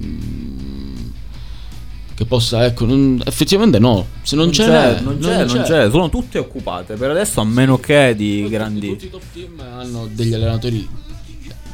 che 2.15 2.25
possa, 2.25 2.65
ecco, 2.65 2.85
non, 2.85 3.21
effettivamente 3.23 3.77
no. 3.77 4.07
Se 4.23 4.35
non, 4.35 4.45
non 4.45 4.53
c'è, 4.53 4.65
c'è, 4.65 5.01
non, 5.01 5.19
c'è, 5.19 5.45
non, 5.45 5.57
c'è, 5.57 5.61
c'è, 5.61 5.89
sono 5.91 6.09
tutte 6.09 6.39
occupate 6.39 6.95
per 6.95 7.11
adesso, 7.11 7.39
a 7.39 7.45
meno 7.45 7.77
che 7.77 8.15
di 8.15 8.41
tutti, 8.41 8.49
grandi. 8.49 8.87
Tutti 8.87 9.05
i 9.05 9.09
top 9.11 9.23
team 9.31 9.59
hanno 9.59 10.09
degli 10.11 10.33
allenatori, 10.33 10.87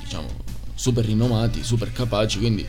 diciamo, 0.01 0.27
super 0.73 1.05
rinomati, 1.05 1.63
super 1.63 1.93
capaci, 1.93 2.39
quindi 2.39 2.65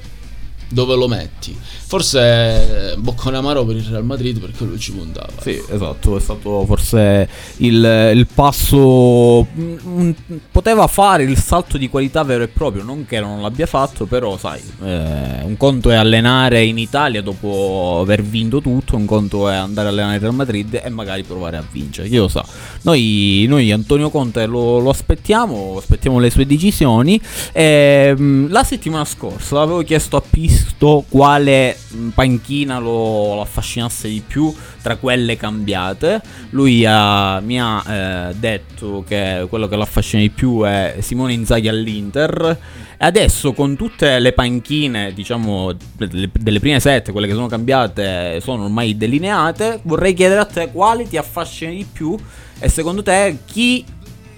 dove 0.74 0.96
lo 0.96 1.08
metti. 1.08 1.56
Forse 1.86 2.92
eh, 2.92 2.96
boccone 2.96 3.36
amaro 3.36 3.64
per 3.64 3.76
il 3.76 3.84
Real 3.84 4.04
Madrid 4.04 4.40
perché 4.40 4.64
lui 4.64 4.78
ci 4.78 4.92
puntava. 4.92 5.30
Sì, 5.40 5.62
esatto, 5.70 6.16
è 6.16 6.20
stato 6.20 6.64
forse 6.66 7.28
il, 7.58 8.12
il 8.14 8.26
passo... 8.34 9.46
Mm, 9.56 10.10
poteva 10.50 10.86
fare 10.88 11.22
il 11.22 11.38
salto 11.38 11.78
di 11.78 11.88
qualità 11.88 12.24
vero 12.24 12.42
e 12.42 12.48
proprio, 12.48 12.82
non 12.82 13.06
che 13.06 13.20
non 13.20 13.40
l'abbia 13.40 13.66
fatto, 13.66 14.06
però 14.06 14.36
sai, 14.36 14.60
eh, 14.82 15.42
un 15.44 15.54
conto 15.56 15.90
è 15.90 15.94
allenare 15.94 16.64
in 16.64 16.78
Italia 16.78 17.22
dopo 17.22 18.00
aver 18.00 18.22
vinto 18.22 18.60
tutto, 18.60 18.96
un 18.96 19.04
conto 19.04 19.48
è 19.48 19.54
andare 19.54 19.88
a 19.88 19.90
allenare 19.90 20.16
il 20.16 20.20
Real 20.20 20.34
Madrid 20.34 20.80
e 20.82 20.88
magari 20.90 21.22
provare 21.22 21.56
a 21.58 21.64
vincere, 21.70 22.08
chi 22.08 22.16
lo 22.16 22.28
sa. 22.28 22.44
Noi, 22.82 23.46
noi 23.48 23.70
Antonio 23.70 24.10
Conte 24.10 24.46
lo, 24.46 24.78
lo, 24.80 24.90
aspettiamo, 24.90 25.76
aspettiamo 25.78 26.18
le 26.18 26.30
sue 26.30 26.44
decisioni. 26.44 27.20
E, 27.52 28.14
ehm, 28.16 28.50
la 28.50 28.64
settimana 28.64 29.04
scorsa 29.04 29.60
avevo 29.60 29.82
chiesto 29.82 30.16
a 30.16 30.22
Pisto 30.64 31.04
quale 31.08 31.76
panchina 32.14 32.78
lo, 32.78 33.34
lo, 33.34 33.40
affascinasse 33.42 34.08
di 34.08 34.22
più 34.26 34.52
tra 34.82 34.96
quelle 34.96 35.36
cambiate. 35.36 36.22
Lui 36.50 36.84
ha, 36.86 37.38
mi 37.40 37.60
ha 37.60 38.30
eh, 38.30 38.34
detto 38.34 39.04
che 39.06 39.46
quello 39.48 39.68
che 39.68 39.76
lo 39.76 39.82
affascina 39.82 40.22
di 40.22 40.30
più 40.30 40.62
è 40.62 40.96
Simone 41.00 41.34
Inzaghi 41.34 41.68
all'Inter. 41.68 42.58
Adesso 42.96 43.52
con 43.52 43.76
tutte 43.76 44.18
le 44.18 44.32
panchine, 44.32 45.12
diciamo, 45.12 45.72
delle, 45.96 46.60
prime 46.60 46.80
sette, 46.80 47.12
quelle 47.12 47.26
che 47.26 47.34
sono 47.34 47.46
cambiate, 47.46 48.40
sono 48.40 48.64
ormai 48.64 48.96
delineate, 48.96 49.80
vorrei 49.82 50.14
chiedere 50.14 50.40
a 50.40 50.46
te 50.46 50.70
quali 50.72 51.06
ti 51.06 51.18
affascina 51.18 51.72
di 51.72 51.86
più 51.90 52.16
e 52.58 52.68
secondo 52.68 53.02
te 53.02 53.38
chi 53.44 53.84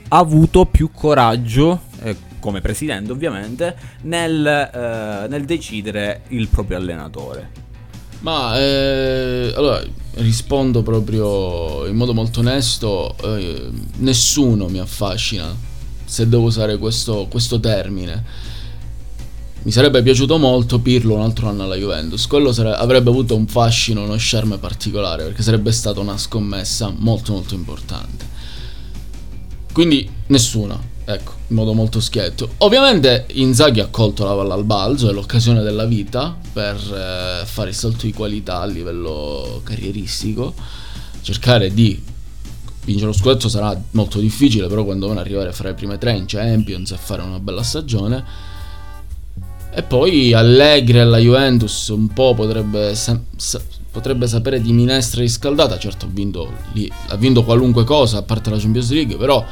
ha 0.08 0.18
avuto 0.18 0.64
più 0.64 0.90
coraggio 0.92 1.80
eh, 2.02 2.16
come 2.46 2.60
presidente 2.60 3.10
ovviamente, 3.10 3.76
nel, 4.02 4.46
eh, 4.46 5.26
nel 5.28 5.44
decidere 5.44 6.22
il 6.28 6.46
proprio 6.46 6.76
allenatore. 6.76 7.50
Ma 8.20 8.56
eh, 8.56 9.52
allora 9.56 9.82
rispondo 10.14 10.82
proprio 10.82 11.86
in 11.86 11.96
modo 11.96 12.14
molto 12.14 12.38
onesto, 12.38 13.16
eh, 13.20 13.68
nessuno 13.96 14.68
mi 14.68 14.78
affascina, 14.78 15.52
se 16.04 16.28
devo 16.28 16.44
usare 16.44 16.78
questo, 16.78 17.26
questo, 17.28 17.58
termine. 17.58 18.54
Mi 19.62 19.72
sarebbe 19.72 20.00
piaciuto 20.02 20.38
molto 20.38 20.78
Pirlo 20.78 21.14
un 21.14 21.22
altro 21.22 21.48
anno 21.48 21.64
alla 21.64 21.74
Juventus, 21.74 22.28
quello 22.28 22.52
sare- 22.52 22.74
avrebbe 22.74 23.10
avuto 23.10 23.34
un 23.34 23.48
fascino, 23.48 24.04
uno 24.04 24.14
charme 24.16 24.58
particolare, 24.58 25.24
perché 25.24 25.42
sarebbe 25.42 25.72
stata 25.72 25.98
una 25.98 26.16
scommessa 26.16 26.94
molto 26.96 27.32
molto 27.32 27.54
importante. 27.54 28.24
Quindi 29.72 30.08
nessuno, 30.28 30.94
Ecco, 31.08 31.34
in 31.46 31.54
modo 31.54 31.72
molto 31.72 32.00
schietto. 32.00 32.50
Ovviamente 32.58 33.26
Inzaghi 33.34 33.78
ha 33.78 33.86
colto 33.86 34.24
la 34.24 34.34
palla 34.34 34.54
al 34.54 34.64
balzo, 34.64 35.08
è 35.08 35.12
l'occasione 35.12 35.62
della 35.62 35.84
vita 35.84 36.36
per 36.52 36.74
eh, 36.74 37.46
fare 37.46 37.68
il 37.68 37.76
salto 37.76 38.06
di 38.06 38.12
qualità 38.12 38.58
a 38.58 38.66
livello 38.66 39.60
carrieristico. 39.62 40.52
Cercare 41.22 41.72
di 41.72 42.02
vincere 42.84 43.06
lo 43.06 43.12
scudetto 43.12 43.48
sarà 43.48 43.80
molto 43.92 44.18
difficile, 44.18 44.66
però 44.66 44.84
quando 44.84 45.06
vanno 45.06 45.20
arrivare 45.20 45.52
fra 45.52 45.68
le 45.68 45.74
prime 45.74 45.96
tre 45.96 46.16
in 46.16 46.24
Champions 46.26 46.90
e 46.90 46.96
fare 46.96 47.22
una 47.22 47.38
bella 47.38 47.62
stagione. 47.62 48.24
E 49.72 49.82
poi 49.84 50.32
Allegri 50.32 50.98
alla 50.98 51.18
Juventus 51.18 51.86
un 51.88 52.08
po' 52.08 52.34
potrebbe, 52.34 52.96
sa- 52.96 53.20
potrebbe 53.92 54.26
sapere 54.26 54.60
di 54.60 54.72
minestra 54.72 55.20
riscaldata. 55.20 55.78
Certo 55.78 56.06
ha 56.06 56.08
vinto, 56.10 56.52
lì, 56.72 56.90
ha 57.08 57.16
vinto 57.16 57.44
qualunque 57.44 57.84
cosa 57.84 58.18
a 58.18 58.22
parte 58.22 58.50
la 58.50 58.58
Champions 58.58 58.90
League, 58.90 59.16
però 59.16 59.44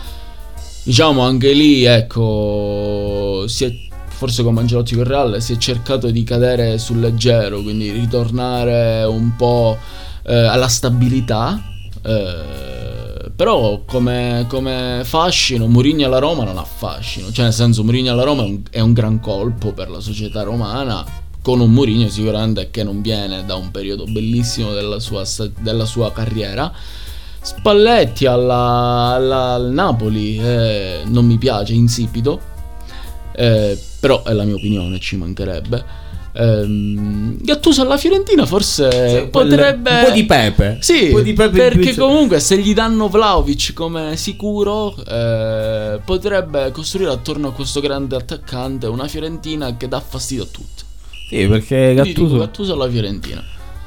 diciamo 0.85 1.23
anche 1.23 1.53
lì, 1.53 1.85
ecco, 1.85 3.45
si 3.49 3.65
è, 3.65 3.75
forse 4.07 4.43
come 4.43 4.61
Angelotti 4.61 4.95
con 4.95 5.05
Real 5.05 5.43
si 5.43 5.55
è 5.55 5.57
cercato 5.57 6.11
di 6.11 6.23
cadere 6.23 6.79
sul 6.79 7.01
leggero, 7.01 7.61
quindi 7.63 7.91
ritornare 7.91 9.05
un 9.05 9.35
po' 9.35 9.77
eh, 10.25 10.35
alla 10.35 10.69
stabilità. 10.69 11.61
Eh, 12.03 13.33
però 13.35 13.83
come, 13.85 14.45
come, 14.49 15.01
fascino 15.03 15.67
Mourinho 15.67 16.07
alla 16.07 16.19
Roma 16.19 16.45
non 16.45 16.59
ha 16.59 16.65
fascino, 16.65 17.33
cioè 17.33 17.47
nel 17.47 17.55
senso 17.55 17.83
Mourinho 17.83 18.13
alla 18.13 18.23
Roma 18.23 18.43
è 18.43 18.47
un, 18.47 18.63
è 18.71 18.81
un 18.81 18.93
gran 18.93 19.19
colpo 19.19 19.73
per 19.73 19.91
la 19.91 19.99
società 19.99 20.43
romana 20.43 21.05
con 21.43 21.61
un 21.61 21.73
Mourinho 21.73 22.09
sicuramente 22.09 22.71
che 22.71 22.85
non 22.85 23.01
viene 23.03 23.45
da 23.45 23.57
un 23.57 23.71
periodo 23.71 24.05
bellissimo 24.05 24.73
della 24.73 25.01
sua, 25.01 25.25
della 25.59 25.85
sua 25.85 26.13
carriera 26.13 26.73
Spalletti 27.45 28.25
alla, 28.25 29.13
alla, 29.15 29.53
al 29.53 29.71
Napoli 29.71 30.39
eh, 30.39 31.03
non 31.05 31.27
mi 31.27 31.37
piace, 31.37 31.75
insipido, 31.75 32.41
eh, 33.37 33.79
però 34.01 34.23
è 34.23 34.33
la 34.33 34.45
mia 34.45 34.55
opinione, 34.55 34.99
ci 34.99 35.17
mancherebbe. 35.17 35.85
Ehm, 36.37 37.37
Gattuso 37.43 37.83
alla 37.83 37.99
Fiorentina 37.99 38.47
forse 38.47 38.91
cioè, 38.91 39.29
potrebbe 39.29 39.91
un 39.91 40.05
po' 40.07 40.11
di 40.11 40.25
pepe. 40.25 40.79
Sì 40.81 41.23
di 41.23 41.35
pepe 41.35 41.57
perché 41.57 41.95
comunque 41.95 42.41
se 42.41 42.59
gli 42.59 42.73
danno 42.73 43.09
Vlaovic 43.09 43.75
come 43.75 44.17
sicuro 44.17 44.97
eh, 45.07 46.01
potrebbe 46.03 46.73
costruire 46.73 47.13
attorno 47.13 47.49
a 47.49 47.53
questo 47.53 47.81
grande 47.81 48.17
attaccante 48.17 48.87
una 48.87 49.07
Fiorentina 49.07 49.77
che 49.77 49.87
dà 49.87 50.01
fastidio 50.01 50.45
a 50.45 50.49
tutti. 50.51 50.83
Sì 51.29 51.47
perché 51.47 51.93
Gattuso 51.95 52.39
Gattuso 52.39 52.73
alla 52.73 52.89
Fiorentina 52.89 53.45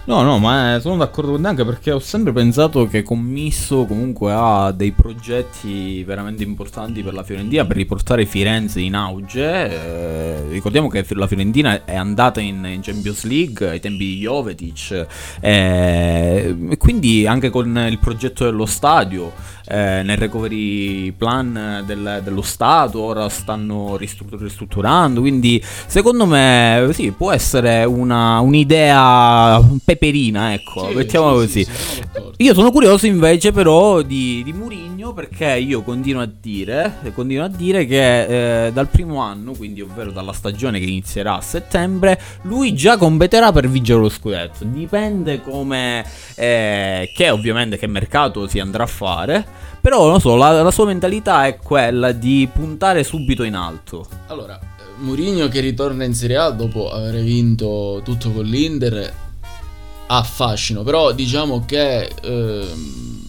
No, 0.07 0.21
no, 0.21 0.37
ma 0.39 0.79
sono 0.79 0.95
d'accordo 0.95 1.31
con 1.31 1.41
te 1.41 1.47
anche 1.49 1.65
perché 1.65 1.91
ho 1.91 1.99
sempre 1.99 2.31
pensato 2.31 2.87
che 2.87 3.03
Commisso 3.03 3.83
comunque 3.83 4.31
ha 4.33 4.71
dei 4.71 4.93
progetti 4.93 6.01
veramente 6.05 6.43
importanti 6.43 7.03
per 7.03 7.13
la 7.13 7.23
Fiorentina 7.23 7.65
per 7.65 7.75
riportare 7.75 8.25
Firenze 8.25 8.79
in 8.79 8.95
auge. 8.95 9.43
Eh, 9.43 10.47
ricordiamo 10.47 10.87
che 10.87 11.05
la 11.09 11.27
Fiorentina 11.27 11.83
è 11.83 11.97
andata 11.97 12.39
in, 12.39 12.63
in 12.63 12.79
Champions 12.81 13.25
League 13.25 13.67
ai 13.67 13.81
tempi 13.81 14.05
di 14.05 14.19
Jovetic, 14.19 15.07
eh, 15.41 16.75
quindi 16.77 17.27
anche 17.27 17.49
con 17.49 17.77
il 17.89 17.99
progetto 17.99 18.45
dello 18.45 18.65
stadio 18.65 19.33
eh, 19.67 20.01
nel 20.03 20.17
recovery 20.17 21.11
plan 21.11 21.83
del, 21.85 22.21
dello 22.23 22.41
Stato, 22.41 23.01
ora 23.01 23.27
stanno 23.29 23.97
ristrutturando, 23.97 25.19
quindi 25.21 25.61
secondo 25.87 26.25
me 26.25 26.89
sì, 26.93 27.11
può 27.11 27.31
essere 27.31 27.83
una, 27.83 28.39
un'idea 28.39 29.61
peperina, 29.83 30.53
ecco, 30.53 30.87
Sì, 30.89 30.95
mettiamolo 30.95 31.41
sì, 31.41 31.45
così. 31.45 31.63
sì. 31.65 31.95
Io 32.39 32.53
sono 32.53 32.71
curioso 32.71 33.07
invece 33.07 33.51
però 33.51 34.01
di, 34.03 34.41
di 34.43 34.53
Mourinho 34.53 35.11
perché 35.13 35.55
io 35.57 35.81
continuo 35.81 36.21
a 36.21 36.29
dire, 36.39 36.97
continuo 37.13 37.43
a 37.45 37.47
dire 37.47 37.85
che 37.85 38.65
eh, 38.67 38.71
dal 38.71 38.87
primo 38.89 39.19
anno, 39.21 39.53
quindi 39.53 39.81
ovvero 39.81 40.11
dalla 40.11 40.33
stagione 40.33 40.77
che 40.79 40.85
inizierà 40.85 41.37
a 41.37 41.41
settembre, 41.41 42.19
lui 42.43 42.75
già 42.75 42.95
competerà 42.97 43.51
per 43.51 43.67
vincere 43.67 43.99
lo 43.99 44.09
scudetto. 44.09 44.63
Dipende 44.65 45.41
come, 45.41 46.05
eh, 46.35 47.11
che 47.15 47.29
ovviamente 47.31 47.77
che 47.77 47.87
mercato 47.87 48.47
si 48.47 48.59
andrà 48.59 48.83
a 48.83 48.87
fare, 48.87 49.45
però 49.81 50.07
non 50.07 50.19
so, 50.19 50.35
la, 50.35 50.61
la 50.61 50.71
sua 50.71 50.85
mentalità 50.85 51.45
è 51.45 51.57
quella 51.57 52.11
di 52.11 52.49
puntare 52.51 53.03
subito 53.03 53.43
in 53.43 53.55
alto. 53.55 54.05
Allora, 54.27 54.59
Mourinho 54.97 55.47
che 55.47 55.59
ritorna 55.59 56.03
in 56.03 56.13
Serie 56.13 56.37
A 56.37 56.49
dopo 56.49 56.89
aver 56.91 57.21
vinto 57.21 58.01
tutto 58.03 58.31
con 58.31 58.45
l'Inter 58.45 59.13
ha 60.07 60.23
fascino, 60.23 60.83
però 60.83 61.11
diciamo 61.11 61.65
che 61.65 62.09
ehm, 62.21 63.25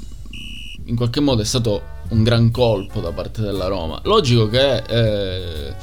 in 0.87 0.97
qualche 0.97 1.21
modo 1.21 1.43
è 1.43 1.45
stato 1.45 1.97
un 2.11 2.23
gran 2.23 2.51
colpo 2.51 3.01
da 3.01 3.13
parte 3.13 3.43
della 3.43 3.67
Roma. 3.67 4.01
Logico 4.05 4.49
che 4.49 4.77
eh, 4.77 5.75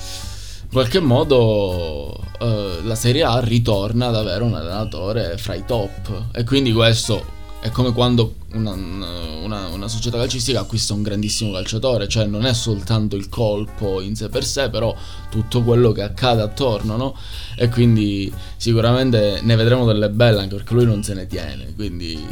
in 0.63 0.71
qualche 0.71 0.99
modo 0.99 2.17
eh, 2.39 2.79
la 2.83 2.95
Serie 2.95 3.23
A 3.23 3.39
ritorna 3.39 4.07
ad 4.07 4.15
avere 4.15 4.43
un 4.43 4.55
allenatore 4.55 5.37
fra 5.37 5.53
i 5.53 5.63
top 5.65 6.29
e 6.31 6.43
quindi 6.43 6.71
questo 6.71 7.33
è 7.65 7.71
come 7.71 7.93
quando 7.93 8.35
una, 8.53 8.73
una- 8.73 9.67
una 9.69 9.87
società 9.87 10.19
calcistica 10.19 10.59
acquista 10.59 10.93
un 10.93 11.01
grandissimo 11.01 11.51
calciatore, 11.51 12.07
cioè 12.07 12.25
non 12.25 12.45
è 12.45 12.53
soltanto 12.53 13.15
il 13.15 13.27
colpo 13.27 14.01
in 14.01 14.15
sé 14.15 14.29
per 14.29 14.45
sé, 14.45 14.69
però 14.69 14.95
tutto 15.31 15.63
quello 15.63 15.91
che 15.91 16.03
accade 16.03 16.43
attorno, 16.43 16.95
no? 16.95 17.15
E 17.55 17.67
quindi 17.69 18.31
sicuramente 18.57 19.39
ne 19.41 19.55
vedremo 19.55 19.83
delle 19.83 20.11
belle 20.11 20.41
anche 20.41 20.53
perché 20.55 20.75
lui 20.75 20.85
non 20.85 21.01
se 21.01 21.15
ne 21.15 21.25
tiene. 21.25 21.73
Quindi 21.73 22.23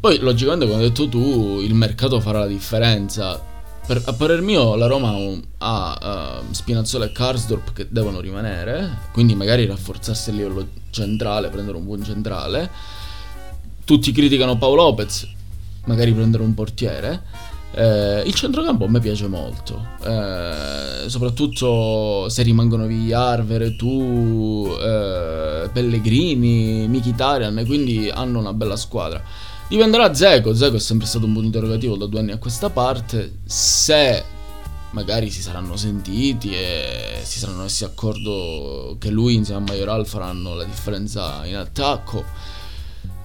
poi 0.00 0.18
logicamente 0.18 0.66
come 0.66 0.82
hai 0.82 0.88
detto 0.88 1.08
tu, 1.08 1.60
il 1.62 1.74
mercato 1.74 2.18
farà 2.20 2.40
la 2.40 2.46
differenza. 2.48 3.40
Per, 3.86 4.02
a 4.04 4.12
parer 4.14 4.40
mio 4.40 4.74
la 4.74 4.88
Roma 4.88 5.14
ha, 5.58 6.40
uh, 6.42 6.52
Spinazzola 6.52 7.04
e 7.04 7.12
Karsdorp 7.12 7.72
che 7.72 7.86
devono 7.88 8.18
rimanere, 8.18 8.98
quindi 9.12 9.36
magari 9.36 9.64
rafforzarsi 9.64 10.30
a 10.30 10.32
livello 10.32 10.66
centrale, 10.90 11.50
prendere 11.50 11.76
un 11.76 11.84
buon 11.84 12.02
centrale. 12.02 12.68
Tutti 13.86 14.10
criticano 14.10 14.58
Paolo 14.58 14.82
Lopez, 14.82 15.28
magari 15.84 16.12
prendere 16.12 16.42
un 16.42 16.54
portiere. 16.54 17.22
Eh, 17.72 18.24
il 18.26 18.34
centrocampo 18.34 18.86
a 18.86 18.88
me 18.88 18.98
piace 18.98 19.28
molto, 19.28 19.90
eh, 20.04 21.08
soprattutto 21.08 22.28
se 22.28 22.42
rimangono 22.42 22.86
via 22.86 23.20
Arvere, 23.20 23.76
tu, 23.76 24.68
eh, 24.76 25.70
Pellegrini, 25.72 26.88
Mkhitaryan, 26.88 27.62
quindi 27.64 28.10
hanno 28.12 28.40
una 28.40 28.52
bella 28.52 28.74
squadra. 28.74 29.22
Dipenderà 29.68 30.12
Zeco, 30.12 30.52
Zeco 30.52 30.74
è 30.74 30.80
sempre 30.80 31.06
stato 31.06 31.26
un 31.26 31.34
punto 31.34 31.46
interrogativo 31.46 31.96
da 31.96 32.06
due 32.06 32.18
anni 32.18 32.32
a 32.32 32.38
questa 32.38 32.70
parte, 32.70 33.38
se 33.44 34.24
magari 34.90 35.30
si 35.30 35.42
saranno 35.42 35.76
sentiti 35.76 36.52
e 36.52 37.20
si 37.22 37.38
saranno 37.38 37.62
messi 37.62 37.84
d'accordo 37.84 38.96
che 38.98 39.10
lui 39.10 39.34
insieme 39.34 39.60
a 39.60 39.64
Majoral 39.64 40.08
faranno 40.08 40.54
la 40.54 40.64
differenza 40.64 41.46
in 41.46 41.54
attacco. 41.54 42.24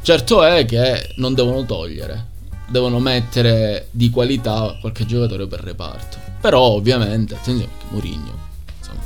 Certo 0.03 0.43
è 0.43 0.65
che 0.65 1.13
non 1.17 1.35
devono 1.35 1.63
togliere, 1.63 2.25
devono 2.67 2.99
mettere 2.99 3.87
di 3.91 4.09
qualità 4.09 4.75
qualche 4.81 5.05
giocatore 5.05 5.45
per 5.45 5.59
reparto. 5.59 6.17
Però 6.41 6.59
ovviamente, 6.59 7.35
attenzione 7.35 7.69
perché 7.69 7.85
Mourinho, 7.91 8.37
insomma, 8.79 9.01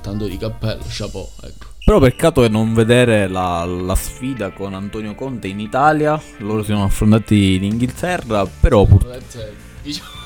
tanto 0.00 0.26
di 0.26 0.36
cappello, 0.36 0.84
chapeau, 0.86 1.28
ecco. 1.42 1.66
Però 1.84 1.98
peccato 1.98 2.44
è 2.44 2.48
non 2.48 2.74
vedere 2.74 3.26
la, 3.26 3.64
la 3.64 3.96
sfida 3.96 4.50
con 4.52 4.74
Antonio 4.74 5.16
Conte 5.16 5.48
in 5.48 5.58
Italia, 5.58 6.20
loro 6.38 6.62
si 6.62 6.70
sono 6.70 6.84
affrontati 6.84 7.54
in 7.54 7.64
Inghilterra, 7.64 8.46
però. 8.46 8.86
Diciamo, 8.86 9.44
diciamo, 9.82 10.19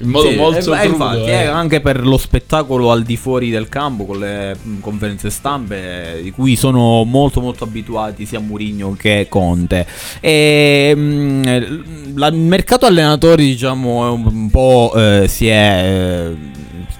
in 0.00 0.08
modo 0.10 0.28
Sì, 0.30 0.36
molto 0.36 0.74
eh, 0.74 0.86
infatti, 0.86 1.20
eh. 1.22 1.30
eh, 1.42 1.46
anche 1.46 1.80
per 1.80 2.06
lo 2.06 2.16
spettacolo 2.16 2.90
al 2.90 3.02
di 3.02 3.16
fuori 3.16 3.50
del 3.50 3.68
campo 3.68 4.04
con 4.06 4.18
le 4.20 4.54
mh, 4.60 4.78
conferenze 4.80 5.30
stampe 5.30 6.18
eh, 6.18 6.22
di 6.22 6.30
cui 6.30 6.54
sono 6.56 7.02
molto 7.04 7.40
molto 7.40 7.64
abituati 7.64 8.24
sia 8.26 8.38
Mourinho 8.38 8.92
che 8.96 9.26
Conte 9.28 9.86
e 10.20 10.94
mh, 10.94 12.16
la- 12.16 12.28
il 12.28 12.36
mercato 12.36 12.86
allenatori 12.86 13.46
diciamo 13.46 14.06
è 14.06 14.10
un, 14.10 14.24
un 14.26 14.50
po' 14.50 14.92
eh, 14.96 15.26
si 15.28 15.48
è 15.48 16.32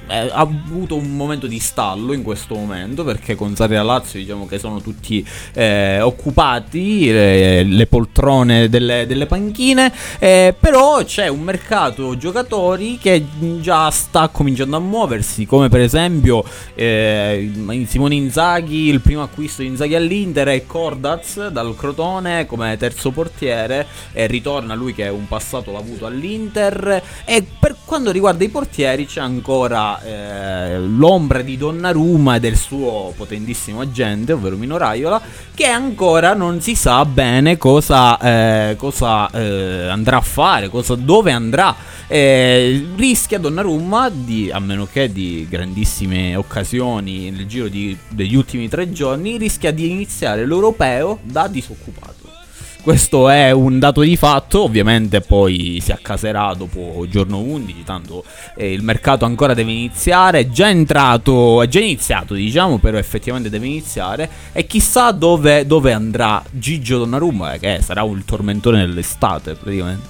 eh, 0.09 0.29
ha 0.33 0.41
avuto 0.41 0.97
un 0.97 1.15
momento 1.15 1.47
di 1.47 1.59
stallo 1.59 2.13
in 2.13 2.23
questo 2.23 2.55
momento 2.55 3.05
perché 3.05 3.35
con 3.35 3.55
Sarri 3.55 3.77
e 3.77 3.83
Lazio 3.83 4.19
diciamo 4.19 4.47
che 4.47 4.59
sono 4.59 4.81
tutti 4.81 5.27
eh, 5.53 6.01
occupati 6.01 7.09
eh, 7.09 7.65
le 7.67 7.87
poltrone 7.87 8.69
delle, 8.69 9.07
delle 9.07 9.27
panchine 9.27 9.93
eh, 10.19 10.55
però 10.59 11.05
c'è 11.05 11.29
un 11.29 11.41
mercato 11.41 12.17
giocatori 12.17 12.99
che 12.99 13.25
già 13.61 13.91
sta 13.91 14.29
cominciando 14.29 14.77
a 14.77 14.81
muoversi 14.81 15.47
come 15.47 15.69
per 15.69 15.81
esempio 15.81 16.43
eh, 16.75 17.51
Simone 17.87 18.15
Inzaghi 18.15 18.89
il 18.89 19.01
primo 19.01 19.23
acquisto 19.23 19.63
di 19.63 19.69
Inzaghi 19.69 19.95
all'Inter 19.95 20.49
è 20.49 20.67
Cordaz 20.67 21.49
dal 21.49 21.75
Crotone 21.77 22.47
come 22.47 22.77
terzo 22.77 23.11
portiere 23.11 23.87
e 24.13 24.27
ritorna 24.27 24.75
lui 24.75 24.95
che 24.95 25.09
un 25.09 25.29
passato 25.29 25.71
l'ha 25.71 25.79
avuto 25.79 26.07
all'Inter 26.07 27.03
e 27.25 27.47
per 27.59 27.77
quanto 27.85 28.11
riguarda 28.11 28.45
i 28.45 28.49
portieri 28.49 29.07
c'è 29.07 29.21
ancora 29.21 29.98
eh, 30.03 30.79
l'ombra 30.79 31.43
di 31.43 31.57
Donnarumma 31.57 32.37
e 32.37 32.41
del 32.41 32.57
suo 32.57 33.13
potentissimo 33.17 33.81
agente, 33.81 34.33
ovvero 34.33 34.57
Mino 34.57 34.77
Raiola, 34.77 35.21
che 35.55 35.67
ancora 35.67 36.35
non 36.35 36.61
si 36.61 36.75
sa 36.75 37.05
bene 37.05 37.57
cosa, 37.57 38.19
eh, 38.19 38.77
cosa 38.77 39.31
eh, 39.31 39.89
andrà 39.89 40.19
a 40.19 40.23
fare, 40.23 40.69
cosa- 40.69 40.95
dove 40.95 41.33
andrà. 41.33 41.75
Eh, 42.07 42.87
rischia 42.97 43.39
Donnarumma, 43.39 44.09
di, 44.11 44.51
a 44.51 44.59
meno 44.61 44.87
che 44.91 45.13
di 45.13 45.47
grandissime 45.49 46.37
occasioni 46.37 47.31
nel 47.31 47.47
giro 47.47 47.69
di- 47.69 47.97
degli 48.09 48.35
ultimi 48.35 48.69
tre 48.69 48.91
giorni, 48.93 49.37
rischia 49.37 49.73
di 49.73 49.91
iniziare 49.91 50.47
l'europeo 50.47 51.19
da 51.23 51.49
disoccupato. 51.49 52.18
Questo 52.89 53.29
è 53.29 53.51
un 53.51 53.79
dato 53.79 54.01
di 54.01 54.17
fatto, 54.17 54.63
ovviamente 54.63 55.21
poi 55.21 55.79
si 55.83 55.93
accaserà 55.93 56.55
dopo 56.55 57.05
giorno 57.07 57.39
11, 57.39 57.85
tanto 57.85 58.25
eh, 58.57 58.73
il 58.73 58.83
mercato 58.83 59.27
ancora 59.27 59.53
deve 59.53 59.73
iniziare, 59.73 60.39
è 60.39 60.49
già 60.49 60.71
entrato, 60.71 61.61
è 61.61 61.69
già 61.69 61.81
iniziato 61.81 62.33
diciamo, 62.33 62.79
però 62.79 62.97
effettivamente 62.97 63.51
deve 63.51 63.67
iniziare. 63.67 64.31
E 64.53 64.67
chissà 64.67 65.11
dove, 65.11 65.67
dove 65.67 65.93
andrà 65.93 66.43
Gigio 66.51 66.97
Donnarumma, 66.97 67.53
eh, 67.53 67.59
che 67.59 67.81
sarà 67.83 68.03
il 68.05 68.25
tormentone 68.25 68.87
dell'estate 68.87 69.53
praticamente. 69.53 70.07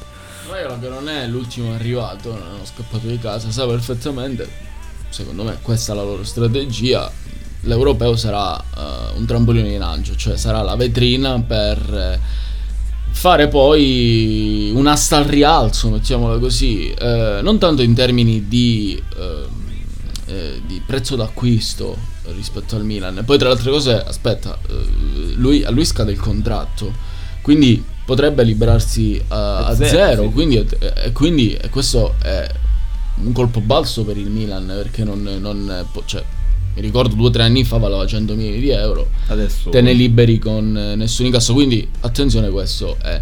Raiola 0.49 0.79
che 0.79 0.89
non 0.89 1.09
è 1.09 1.27
l'ultimo 1.27 1.75
arrivato, 1.75 2.31
non 2.31 2.61
è 2.63 2.65
scappato 2.65 3.09
di 3.09 3.19
casa, 3.19 3.51
sa 3.51 3.67
perfettamente, 3.67 4.49
secondo 5.09 5.43
me 5.43 5.59
questa 5.63 5.95
è 5.95 5.97
la 5.97 6.05
loro 6.05 6.23
strategia, 6.23 7.11
l'europeo 7.63 8.15
sarà 8.15 8.57
eh, 8.57 9.17
un 9.17 9.27
trampolino 9.27 9.67
di 9.67 9.79
lancio, 9.79 10.15
cioè 10.15 10.37
sarà 10.37 10.63
la 10.63 10.77
vetrina 10.77 11.41
per 11.41 11.79
eh, 11.93 12.47
fare 13.11 13.49
poi 13.49 14.71
un'asta 14.75 15.17
al 15.17 15.25
rialzo, 15.25 15.91
mettiamola 15.91 16.39
così, 16.39 16.91
eh, 16.91 17.41
non 17.43 17.59
tanto 17.59 17.83
in 17.83 17.95
termini 17.95 18.47
di, 18.49 19.01
ehm, 19.17 19.47
eh, 20.27 20.63
di 20.67 20.81
prezzo 20.87 21.17
d'acquisto 21.17 21.97
rispetto 22.35 22.77
al 22.77 22.85
Milan, 22.85 23.23
poi 23.25 23.39
tra 23.39 23.49
le 23.49 23.55
altre 23.55 23.71
cose, 23.71 24.03
aspetta, 24.05 24.57
eh, 24.69 25.35
lui, 25.35 25.65
a 25.65 25.71
lui 25.71 25.85
scade 25.85 26.13
il 26.13 26.21
contratto, 26.21 26.93
quindi 27.43 27.83
potrebbe 28.05 28.43
liberarsi 28.43 29.23
a, 29.29 29.67
a 29.67 29.75
zero, 29.75 29.89
zero, 29.89 30.23
sì. 30.23 30.31
quindi, 30.31 30.67
e 30.79 31.13
quindi 31.13 31.55
e 31.55 31.69
questo 31.69 32.15
è 32.23 32.49
un 33.23 33.33
colpo 33.33 33.61
balzo 33.61 34.05
per 34.05 34.17
il 34.17 34.31
Milan 34.31 34.67
perché 34.67 35.05
non, 35.05 35.23
non 35.41 35.87
cioè, 36.05 36.23
mi 36.75 36.81
ricordo 36.81 37.15
due 37.15 37.27
o 37.27 37.31
tre 37.31 37.43
anni 37.43 37.65
fa 37.65 37.79
valeva 37.79 38.07
100 38.07 38.35
milioni 38.35 38.61
di 38.61 38.71
euro. 38.71 39.09
Adesso 39.29 39.71
te 39.71 39.81
ne 39.81 39.93
liberi 39.93 40.39
con 40.39 40.77
eh, 40.77 40.95
nessun 40.95 41.27
incasso. 41.27 41.53
Quindi 41.53 41.89
attenzione 42.01 42.51
questo 42.51 42.97
è 43.03 43.21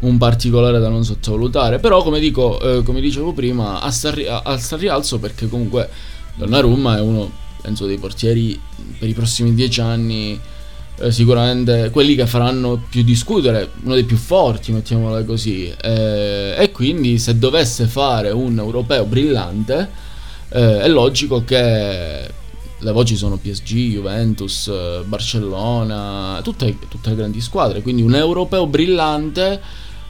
un 0.00 0.18
particolare 0.18 0.78
da 0.78 0.88
non 0.88 1.04
sottovalutare. 1.04 1.78
Però 1.78 2.02
come 2.02 2.20
dico 2.20 2.60
eh, 2.60 2.82
come 2.82 3.00
dicevo 3.00 3.32
prima 3.32 3.80
a 3.80 3.90
sta 3.90 4.12
a- 4.42 4.58
rialzo 4.76 5.18
perché 5.18 5.48
comunque 5.48 5.88
Donnarumma 6.36 6.96
è 6.96 7.00
uno 7.00 7.44
penso 7.62 7.86
dei 7.86 7.98
portieri 7.98 8.58
per 8.98 9.08
i 9.08 9.12
prossimi 9.12 9.54
dieci 9.54 9.80
anni 9.80 10.38
eh, 10.98 11.10
sicuramente 11.12 11.90
quelli 11.90 12.14
che 12.14 12.26
faranno 12.26 12.82
più 12.88 13.02
discutere, 13.02 13.70
uno 13.82 13.94
dei 13.94 14.04
più 14.04 14.16
forti, 14.16 14.72
mettiamola 14.72 15.24
così. 15.24 15.72
Eh, 15.82 16.54
e 16.56 16.70
quindi 16.72 17.18
se 17.18 17.38
dovesse 17.38 17.86
fare 17.86 18.30
un 18.30 18.58
europeo 18.58 19.04
brillante, 19.04 19.90
eh, 20.48 20.80
è 20.80 20.88
logico 20.88 21.44
che 21.44 22.30
le 22.78 22.92
voci 22.92 23.16
sono 23.16 23.36
PSG, 23.36 23.92
Juventus, 23.92 24.68
eh, 24.68 25.02
Barcellona, 25.04 26.40
tutte, 26.42 26.76
tutte 26.88 27.14
grandi 27.14 27.40
squadre. 27.40 27.82
Quindi 27.82 28.02
un 28.02 28.14
europeo 28.14 28.66
brillante 28.66 29.60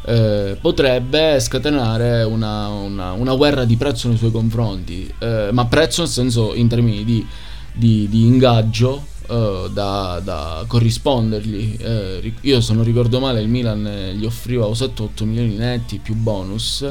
eh, 0.05 0.57
potrebbe 0.61 1.39
scatenare 1.41 2.23
una, 2.23 2.69
una, 2.69 3.13
una, 3.13 3.35
guerra 3.35 3.65
di 3.65 3.77
prezzo 3.77 4.09
nei 4.09 4.17
suoi 4.17 4.31
confronti, 4.31 5.13
eh, 5.19 5.49
ma 5.53 5.67
prezzo 5.67 6.03
nel 6.03 6.11
senso 6.11 6.55
in 6.55 6.69
termini 6.69 7.05
di, 7.05 7.27
di, 7.73 8.09
di 8.09 8.25
ingaggio 8.25 9.05
eh, 9.29 9.69
da, 9.73 10.21
da, 10.23 10.65
corrispondergli. 10.67 11.77
Eh, 11.79 12.33
io 12.43 12.61
se 12.61 12.73
non 12.73 12.85
ricordo 12.85 13.21
male 13.21 13.41
il 13.41 13.49
Milan 13.49 14.13
gli 14.17 14.25
offriva 14.25 14.67
7-8 14.67 15.25
milioni 15.25 15.55
netti 15.55 15.99
più 15.99 16.15
bonus. 16.15 16.85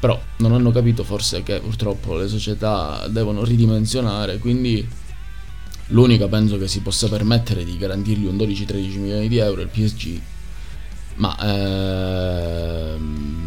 Però 0.00 0.20
non 0.38 0.52
hanno 0.52 0.70
capito 0.70 1.04
forse 1.04 1.42
che 1.42 1.60
purtroppo 1.60 2.16
le 2.16 2.26
società 2.26 3.06
devono 3.08 3.44
ridimensionare, 3.44 4.38
quindi 4.38 4.86
l'unica 5.88 6.26
penso 6.28 6.56
che 6.56 6.68
si 6.68 6.80
possa 6.80 7.08
permettere 7.08 7.64
di 7.64 7.76
garantirgli 7.76 8.24
un 8.24 8.36
12-13 8.36 8.98
milioni 8.98 9.28
di 9.28 9.38
euro 9.38 9.60
il 9.60 9.68
PSG 9.68 10.20
ma 11.20 11.36
ehm, 11.38 13.39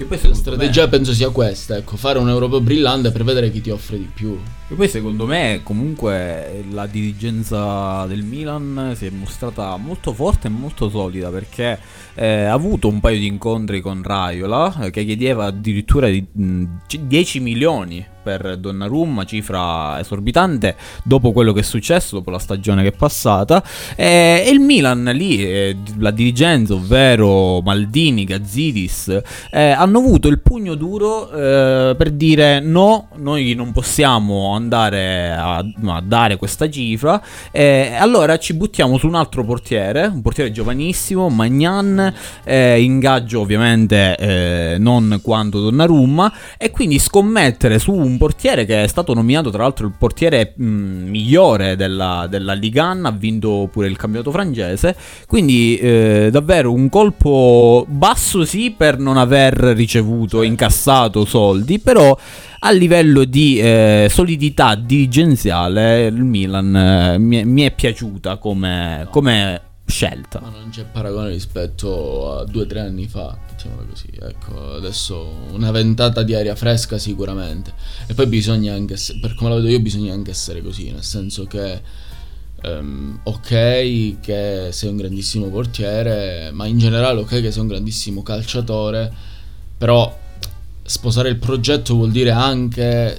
che 0.00 0.06
poi 0.06 0.18
la 0.28 0.34
strategia 0.34 0.84
me... 0.84 0.88
penso 0.88 1.12
sia 1.12 1.28
questa, 1.28 1.76
ecco, 1.76 1.96
fare 1.98 2.18
un 2.18 2.28
Europa 2.28 2.58
brillante 2.58 3.10
per 3.10 3.22
vedere 3.22 3.50
chi 3.50 3.60
ti 3.60 3.68
offre 3.68 3.98
di 3.98 4.08
più. 4.12 4.38
E 4.68 4.74
poi 4.74 4.88
secondo 4.88 5.26
me 5.26 5.60
comunque 5.62 6.64
la 6.70 6.86
dirigenza 6.86 8.06
del 8.06 8.22
Milan 8.22 8.94
si 8.96 9.06
è 9.06 9.10
mostrata 9.10 9.76
molto 9.76 10.14
forte 10.14 10.46
e 10.46 10.50
molto 10.50 10.88
solida 10.88 11.28
perché 11.28 11.78
eh, 12.14 12.44
ha 12.44 12.52
avuto 12.52 12.88
un 12.88 13.00
paio 13.00 13.18
di 13.18 13.26
incontri 13.26 13.80
con 13.80 14.02
Raiola 14.02 14.84
eh, 14.84 14.90
che 14.90 15.04
chiedeva 15.04 15.46
addirittura 15.46 16.08
di, 16.08 16.24
mh, 16.32 16.64
10 17.00 17.40
milioni 17.40 18.06
per 18.22 18.56
Donnarumma, 18.56 19.24
cifra 19.24 19.98
esorbitante 19.98 20.76
dopo 21.02 21.32
quello 21.32 21.52
che 21.52 21.60
è 21.60 21.64
successo, 21.64 22.16
dopo 22.16 22.30
la 22.30 22.38
stagione 22.38 22.82
che 22.82 22.88
è 22.88 22.92
passata. 22.92 23.62
E, 23.96 24.44
e 24.46 24.50
il 24.50 24.60
Milan 24.60 25.04
lì, 25.14 25.44
eh, 25.44 25.76
la 25.98 26.10
dirigenza, 26.10 26.74
ovvero 26.74 27.60
Maldini, 27.60 28.24
Gazzidis, 28.24 29.20
eh, 29.50 29.70
hanno 29.70 29.98
avuto 29.98 30.28
il 30.28 30.40
pugno 30.40 30.74
duro 30.74 31.30
eh, 31.30 31.94
per 31.96 32.10
dire 32.10 32.60
no, 32.60 33.08
noi 33.16 33.54
non 33.54 33.72
possiamo 33.72 34.54
andare 34.54 35.30
a, 35.30 35.56
a 35.58 36.00
dare 36.00 36.36
questa 36.36 36.68
cifra. 36.68 37.22
Eh, 37.50 37.94
allora 37.98 38.38
ci 38.38 38.54
buttiamo 38.54 38.98
su 38.98 39.06
un 39.06 39.14
altro 39.14 39.44
portiere, 39.44 40.06
un 40.06 40.22
portiere 40.22 40.52
giovanissimo, 40.52 41.28
Magnan, 41.28 42.12
eh, 42.44 42.82
ingaggio 42.82 43.40
ovviamente 43.40 44.16
eh, 44.16 44.76
non 44.78 45.20
quanto 45.22 45.60
Donnarumma, 45.60 46.32
e 46.56 46.70
quindi 46.70 46.98
scommettere 46.98 47.78
su 47.78 47.92
un 47.92 48.16
portiere 48.20 48.66
che 48.66 48.82
è 48.82 48.86
stato 48.86 49.14
nominato 49.14 49.48
tra 49.48 49.62
l'altro 49.62 49.86
il 49.86 49.94
portiere 49.96 50.52
mh, 50.54 50.64
migliore 50.64 51.74
della, 51.74 52.26
della 52.28 52.52
Ligan, 52.52 53.06
ha 53.06 53.10
vinto 53.10 53.66
pure 53.72 53.88
il 53.88 53.96
campionato 53.96 54.30
francese, 54.30 54.94
quindi 55.26 55.78
eh, 55.78 56.28
davvero 56.30 56.70
un 56.70 56.90
colpo 56.90 57.86
basso 57.88 58.44
sì 58.44 58.74
per 58.76 58.98
non 58.98 59.16
aver 59.16 59.54
ricevuto, 59.54 60.42
incassato 60.42 61.24
soldi, 61.24 61.78
però 61.78 62.14
a 62.58 62.70
livello 62.72 63.24
di 63.24 63.58
eh, 63.58 64.08
solidità 64.10 64.74
dirigenziale 64.74 66.04
il 66.04 66.22
Milan 66.22 66.76
eh, 66.76 67.18
mi, 67.18 67.42
mi, 67.46 67.62
è 67.62 67.70
piaciuta 67.70 68.36
come, 68.36 69.06
come 69.10 69.62
scelta. 69.86 70.40
Ma 70.42 70.50
non 70.50 70.68
c'è 70.70 70.84
paragone 70.84 71.30
rispetto 71.30 72.36
a 72.36 72.44
due 72.44 72.64
o 72.64 72.66
tre 72.66 72.80
anni 72.80 73.06
fa, 73.06 73.34
diciamola 73.60 73.86
così. 73.88 74.08
Ecco, 74.18 74.74
adesso 74.74 75.36
una 75.52 75.70
ventata 75.70 76.22
di 76.22 76.34
aria 76.34 76.54
fresca 76.54 76.98
sicuramente. 76.98 77.72
E 78.06 78.14
poi 78.14 78.26
bisogna 78.26 78.74
anche, 78.74 78.96
per 79.20 79.34
come 79.34 79.50
la 79.50 79.56
vedo 79.56 79.68
io, 79.68 79.80
bisogna 79.80 80.14
anche 80.14 80.30
essere 80.30 80.62
così, 80.62 80.90
nel 80.90 81.04
senso 81.04 81.44
che... 81.44 82.08
Um, 82.62 83.18
ok 83.22 84.20
che 84.20 84.68
sei 84.70 84.90
un 84.90 84.96
grandissimo 84.98 85.48
portiere, 85.48 86.50
ma 86.52 86.66
in 86.66 86.76
generale 86.76 87.20
ok 87.20 87.40
che 87.40 87.50
sei 87.50 87.62
un 87.62 87.68
grandissimo 87.68 88.22
calciatore, 88.22 89.10
però 89.78 90.14
sposare 90.82 91.30
il 91.30 91.38
progetto 91.38 91.94
vuol 91.94 92.10
dire 92.10 92.32
anche 92.32 93.18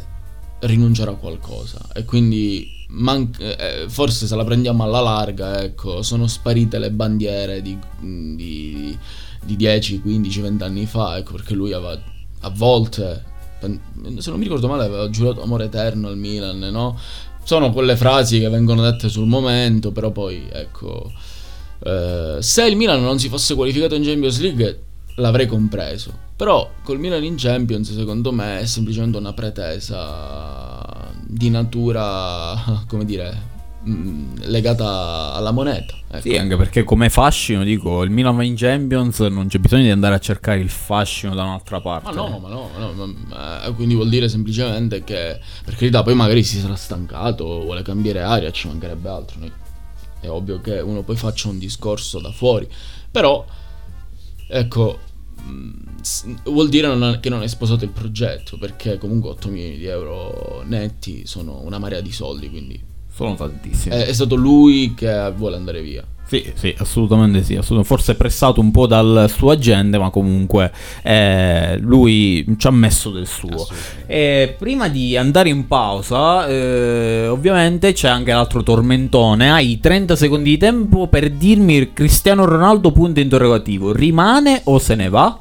rinunciare 0.60 1.10
a 1.10 1.16
qualcosa 1.16 1.88
e 1.92 2.06
quindi 2.06 2.86
man- 2.90 3.32
eh, 3.40 3.86
forse 3.88 4.28
se 4.28 4.36
la 4.36 4.44
prendiamo 4.44 4.84
alla 4.84 5.00
larga, 5.00 5.64
ecco, 5.64 6.02
sono 6.04 6.28
sparite 6.28 6.78
le 6.78 6.92
bandiere 6.92 7.64
di, 7.64 7.78
di, 8.00 8.98
di 9.44 9.56
10, 9.56 10.02
15, 10.02 10.42
20 10.42 10.64
anni 10.64 10.86
fa, 10.86 11.18
ecco, 11.18 11.34
perché 11.34 11.54
lui 11.54 11.74
aveva 11.74 12.00
a 12.42 12.50
volte, 12.50 13.24
se 13.60 14.30
non 14.30 14.38
mi 14.38 14.44
ricordo 14.44 14.68
male, 14.68 14.86
aveva 14.86 15.10
giurato 15.10 15.42
amore 15.42 15.66
eterno 15.66 16.08
al 16.08 16.18
Milan, 16.18 16.60
no? 16.60 16.98
Sono 17.44 17.72
quelle 17.72 17.96
frasi 17.96 18.40
che 18.40 18.50
vengono 18.50 18.82
dette 18.82 19.10
sul 19.10 19.28
momento, 19.28 19.92
però 19.92 20.12
poi, 20.12 20.48
ecco, 20.52 21.12
eh, 21.84 22.38
se 22.40 22.66
il 22.66 22.76
Milan 22.76 23.02
non 23.02 23.20
si 23.20 23.30
fosse 23.30 23.56
qualificato 23.56 23.96
in 23.96 24.04
Champions 24.04 24.40
League 24.40 24.84
l'avrei 25.16 25.48
compreso. 25.48 26.30
Però 26.36 26.70
col 26.84 27.00
Milan 27.00 27.24
in 27.24 27.36
Champions 27.38 27.94
secondo 27.94 28.32
me 28.32 28.60
è 28.60 28.66
semplicemente 28.66 29.18
una 29.18 29.34
pretesa 29.34 31.10
di 31.24 31.50
natura, 31.50 32.84
come 32.88 33.06
dire, 33.06 33.50
mm, 33.88 34.36
legata 34.46 35.34
alla 35.34 35.52
moneta. 35.52 35.96
Ecco. 36.08 36.22
Sì, 36.22 36.36
anche 36.36 36.58
perché 36.58 36.84
come 36.84 37.10
fascino, 37.10 37.64
dico, 37.64 38.04
il 38.04 38.10
Milan 38.10 38.36
va 38.36 38.44
in 38.44 38.56
Champions, 38.56 39.20
non 39.20 39.48
c'è 39.48 39.60
bisogno 39.60 39.84
di 39.84 39.90
andare 39.90 40.16
a 40.16 40.20
cercare 40.20 40.60
il 40.60 40.70
fascino 40.70 41.34
da 41.34 41.44
un'altra 41.44 41.80
parte. 41.82 42.10
Ma 42.10 42.16
no, 42.16 42.40
ma 42.40 42.50
no, 42.50 42.70
no 42.78 43.16
ma, 43.28 43.66
eh, 43.66 43.74
quindi 43.74 43.96
vuol 43.96 44.10
dire 44.10 44.28
semplicemente 44.30 45.04
che, 45.04 45.40
per 45.64 45.76
carità, 45.76 46.04
poi 46.04 46.16
magari 46.16 46.44
si 46.44 46.60
sarà 46.60 46.76
stancato, 46.76 47.46
vuole 47.62 47.82
cambiare 47.82 48.22
aria, 48.22 48.52
ci 48.52 48.68
mancherebbe 48.68 49.10
altro. 49.10 49.40
È 50.20 50.30
ovvio 50.30 50.62
che 50.62 50.80
uno 50.80 51.02
poi 51.02 51.16
faccia 51.16 51.50
un 51.50 51.58
discorso 51.58 52.20
da 52.20 52.32
fuori, 52.32 52.68
però 53.10 53.46
Ecco, 54.54 55.00
mm, 55.44 55.72
vuol 56.44 56.68
dire 56.68 56.94
non, 56.94 57.20
che 57.22 57.30
non 57.30 57.40
hai 57.40 57.48
sposato 57.48 57.86
il 57.86 57.92
progetto, 57.92 58.58
perché 58.58 58.98
comunque 58.98 59.30
8 59.30 59.48
milioni 59.48 59.78
di 59.78 59.86
euro 59.86 60.62
netti 60.66 61.26
sono 61.26 61.62
una 61.62 61.80
marea 61.80 62.02
di 62.02 62.12
soldi, 62.12 62.50
quindi... 62.50 62.90
Sono 63.22 63.36
tantissimi. 63.36 63.94
È, 63.94 64.06
è 64.08 64.14
stato 64.14 64.36
lui 64.36 64.94
che 64.96 65.32
vuole 65.36 65.56
andare 65.56 65.82
via. 65.84 66.04
Sì, 66.26 66.50
sì, 66.56 66.74
assolutamente 66.78 67.44
sì. 67.44 67.56
Assolutamente. 67.56 67.88
Forse 67.88 68.16
pressato 68.16 68.62
un 68.62 68.72
po' 68.72 68.88
dal 68.88 69.30
suo 69.30 69.52
agente, 69.52 70.00
ma 70.00 70.10
comunque 70.10 70.72
eh, 71.04 71.78
lui 71.78 72.44
ci 72.58 72.68
ha 72.68 72.72
messo 72.72 73.12
del 73.12 73.28
suo. 73.28 73.68
E 74.08 74.56
prima 74.58 74.88
di 74.88 75.16
andare 75.18 75.50
in 75.50 75.68
pausa, 75.68 76.48
eh, 76.48 77.28
ovviamente 77.28 77.94
c'è 77.94 78.08
anche 78.08 78.32
l'altro 78.32 78.64
tormentone. 78.64 79.52
Hai 79.52 79.80
30 79.80 80.16
secondi 80.16 80.52
di 80.52 80.58
tempo 80.58 81.08
per 81.08 81.30
dirmi 81.30 81.92
Cristiano 81.94 82.46
Ronaldo 82.46 82.92
punto 82.92 83.20
interrogativo. 83.20 83.92
Rimane 83.92 84.62
o 84.64 84.80
se 84.80 84.96
ne 84.96 85.10
va? 85.10 85.38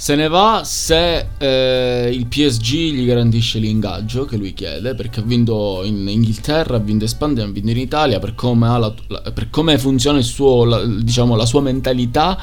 Se 0.00 0.14
ne 0.14 0.28
va 0.28 0.62
se 0.64 1.26
eh, 1.36 2.10
il 2.10 2.26
PSG 2.26 2.72
gli 2.72 3.04
garantisce 3.04 3.58
l'ingaggio 3.58 4.24
che 4.24 4.38
lui 4.38 4.54
chiede, 4.54 4.94
perché 4.94 5.20
ha 5.20 5.22
vinto 5.22 5.82
in 5.84 6.08
Inghilterra, 6.08 6.76
ha 6.76 6.78
vinto 6.78 7.04
in 7.04 7.10
Spagna, 7.10 7.44
ha 7.44 7.46
vinto 7.48 7.68
in 7.68 7.76
Italia, 7.76 8.18
per 8.18 8.34
come, 8.34 9.76
funziona 9.76 10.22
suo, 10.22 10.64
la, 10.64 10.82
diciamo, 10.86 11.36
la 11.36 11.44
sua 11.44 11.60
mentalità, 11.60 12.38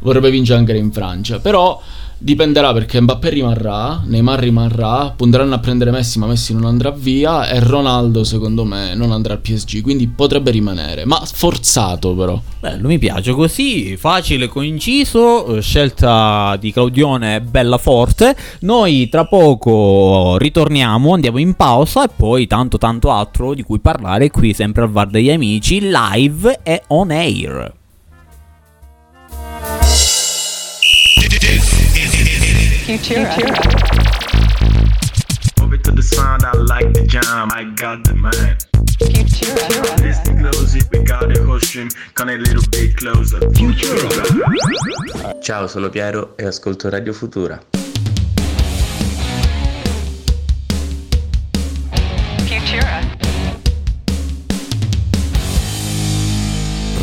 vorrebbe 0.00 0.28
vincere 0.28 0.58
anche 0.58 0.76
in 0.76 0.92
Francia. 0.92 1.38
Però 1.38 1.80
Dipenderà 2.20 2.72
perché 2.72 3.00
Mbappé 3.00 3.30
rimarrà, 3.30 4.02
Neymar 4.04 4.40
rimarrà, 4.40 5.12
punteranno 5.16 5.54
a 5.54 5.60
prendere 5.60 5.92
Messi 5.92 6.18
ma 6.18 6.26
Messi 6.26 6.52
non 6.52 6.64
andrà 6.64 6.90
via 6.90 7.48
e 7.48 7.60
Ronaldo 7.60 8.24
secondo 8.24 8.64
me 8.64 8.92
non 8.96 9.12
andrà 9.12 9.34
al 9.34 9.40
PSG, 9.40 9.80
quindi 9.82 10.08
potrebbe 10.08 10.50
rimanere, 10.50 11.04
ma 11.04 11.22
forzato 11.24 12.16
però. 12.16 12.40
Bello, 12.58 12.88
mi 12.88 12.98
piace 12.98 13.30
così, 13.32 13.96
facile, 13.96 14.48
coinciso, 14.48 15.60
scelta 15.60 16.56
di 16.58 16.72
Claudione 16.72 17.40
bella 17.40 17.78
forte. 17.78 18.34
Noi 18.62 19.08
tra 19.08 19.24
poco 19.24 20.36
ritorniamo, 20.38 21.14
andiamo 21.14 21.38
in 21.38 21.54
pausa 21.54 22.04
e 22.04 22.10
poi 22.14 22.48
tanto 22.48 22.78
tanto 22.78 23.12
altro 23.12 23.54
di 23.54 23.62
cui 23.62 23.78
parlare 23.78 24.30
qui 24.30 24.52
sempre 24.54 24.82
al 24.82 24.90
VAR 24.90 25.06
degli 25.06 25.30
amici, 25.30 25.88
live 25.88 26.60
e 26.64 26.82
on 26.88 27.12
air. 27.12 27.77
Futura. 32.88 33.28
Futura. 33.34 33.52
Move 35.60 35.74
it 35.74 35.84
to 35.84 35.92
the 35.92 36.00
sound, 36.00 36.42
I 36.42 36.56
like 36.56 36.90
the 36.94 37.04
jam, 37.04 37.50
I 37.52 37.64
got 37.74 38.02
the 38.04 38.14
man. 38.14 38.56
Futura. 38.98 40.00
Listen 40.00 40.38
close 40.38 40.74
we 40.90 41.02
got 41.02 41.28
the 41.28 41.44
whole 41.44 41.60
stream, 41.60 41.90
come 42.14 42.30
a 42.30 42.38
little 42.38 42.62
bit 42.70 42.96
closer. 42.96 43.40
Futura. 43.52 44.22
Ciao, 45.42 45.66
sono 45.66 45.90
Piero 45.90 46.34
e 46.38 46.46
ascolto 46.46 46.88
Radio 46.88 47.12
Futura. 47.12 47.62
Futura. 52.46 53.02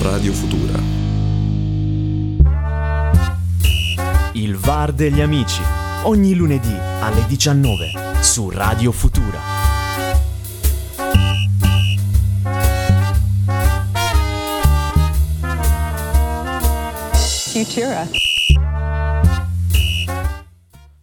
Radio 0.02 0.34
Futura. 0.34 0.96
Il 4.34 4.58
VAR 4.58 4.92
degli 4.92 5.22
amici, 5.22 5.62
ogni 6.06 6.36
lunedì 6.36 6.74
alle 7.02 7.26
19 7.28 8.22
su 8.22 8.50
Radio 8.50 8.92
Futura. 8.92 9.40
Futura. 17.54 18.35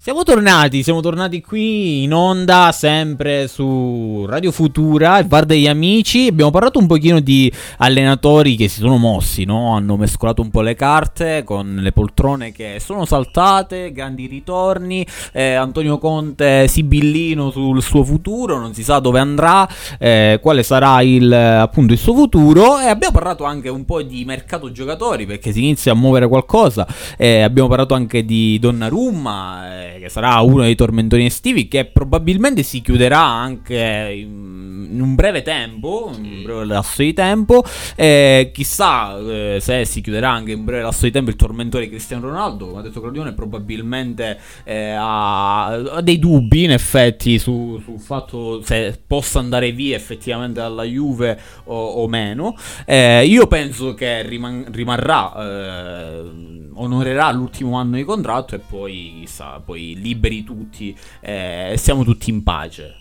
Siamo 0.02 0.24
tornati, 0.24 0.82
siamo 0.82 1.00
tornati 1.00 1.40
qui 1.40 2.02
in 2.02 2.12
onda 2.12 2.72
sempre 2.72 3.46
su 3.46 4.26
Radio 4.26 4.50
Futura, 4.50 5.16
il 5.18 5.26
bar 5.26 5.44
degli 5.44 5.68
amici. 5.68 6.26
Abbiamo 6.26 6.50
parlato 6.50 6.80
un 6.80 6.88
pochino 6.88 7.20
di 7.20 7.52
allenatori 7.76 8.56
che 8.56 8.66
si 8.66 8.80
sono 8.80 8.96
mossi, 8.96 9.44
no? 9.44 9.76
Hanno 9.76 9.96
mescolato 9.96 10.42
un 10.42 10.50
po' 10.50 10.60
le 10.60 10.74
carte 10.74 11.44
con 11.44 11.78
le 11.80 11.92
poltrone 11.92 12.50
che 12.50 12.78
sono 12.80 13.04
saltate, 13.04 13.92
grandi 13.92 14.26
ritorni. 14.26 15.06
Eh, 15.30 15.52
Antonio 15.52 15.98
Conte 15.98 16.66
sibillino 16.66 17.52
sul 17.52 17.80
suo 17.80 18.02
futuro, 18.02 18.58
non 18.58 18.74
si 18.74 18.82
sa 18.82 18.98
dove 18.98 19.20
andrà, 19.20 19.68
eh, 20.00 20.40
quale 20.42 20.64
sarà 20.64 21.00
il, 21.02 21.32
appunto 21.32 21.92
il 21.92 22.00
suo 22.00 22.14
futuro. 22.14 22.80
E 22.80 22.86
abbiamo 22.86 23.14
parlato 23.14 23.44
anche 23.44 23.68
un 23.68 23.84
po' 23.84 24.02
di 24.02 24.24
mercato 24.24 24.72
giocatori 24.72 25.26
perché 25.26 25.52
si 25.52 25.60
inizia 25.60 25.92
a 25.92 25.94
muovere 25.94 26.26
qualcosa. 26.26 26.88
Eh, 27.16 27.42
abbiamo 27.42 27.68
parlato 27.68 27.94
anche 27.94 28.24
di 28.24 28.58
Donnarumma 28.58 29.90
che 30.02 30.08
sarà 30.08 30.40
uno 30.40 30.62
dei 30.62 30.74
tormentoni 30.74 31.26
estivi, 31.26 31.68
che 31.68 31.84
probabilmente 31.84 32.62
si 32.64 32.80
chiuderà 32.80 33.20
anche 33.20 34.12
in, 34.16 34.98
un 35.00 35.14
breve 35.14 35.42
tempo, 35.42 36.10
in 36.16 36.24
un 36.24 36.42
breve 36.42 36.64
lasso 36.64 37.02
di 37.02 37.12
tempo. 37.12 37.62
Eh, 37.94 38.50
chissà 38.52 39.16
eh, 39.18 39.58
se 39.60 39.84
si 39.84 40.00
chiuderà 40.00 40.30
anche 40.30 40.52
in 40.52 40.58
un 40.58 40.64
breve 40.64 40.82
lasso 40.82 41.04
di 41.04 41.12
tempo 41.12 41.30
il 41.30 41.36
tormentore 41.36 41.84
di 41.84 41.90
Cristiano 41.90 42.28
Ronaldo, 42.28 42.66
come 42.66 42.80
ha 42.80 42.82
detto 42.82 43.00
Claudione, 43.00 43.32
probabilmente 43.32 44.38
eh, 44.64 44.90
ha, 44.90 45.66
ha, 45.66 46.00
dei 46.00 46.18
dubbi 46.18 46.64
in 46.64 46.72
effetti 46.72 47.38
sul 47.38 47.80
su 47.82 47.98
fatto 47.98 48.62
se 48.62 48.98
possa 49.06 49.38
andare 49.38 49.72
via 49.72 49.96
effettivamente 49.96 50.60
dalla 50.60 50.84
Juve 50.84 51.38
o, 51.64 51.76
o 51.76 52.08
meno. 52.08 52.56
Eh, 52.84 53.24
io 53.24 53.46
penso 53.46 53.94
che 53.94 54.22
riman- 54.22 54.66
rimarrà, 54.70 55.34
eh, 55.36 56.30
onorerà 56.74 57.30
l'ultimo 57.30 57.76
anno 57.76 57.96
di 57.96 58.04
contratto 58.04 58.54
e 58.54 58.58
poi 58.58 59.14
chissà, 59.20 59.60
poi 59.64 59.91
liberi 59.94 60.44
tutti 60.44 60.96
eh, 61.20 61.74
siamo 61.76 62.04
tutti 62.04 62.30
in 62.30 62.42
pace. 62.42 62.96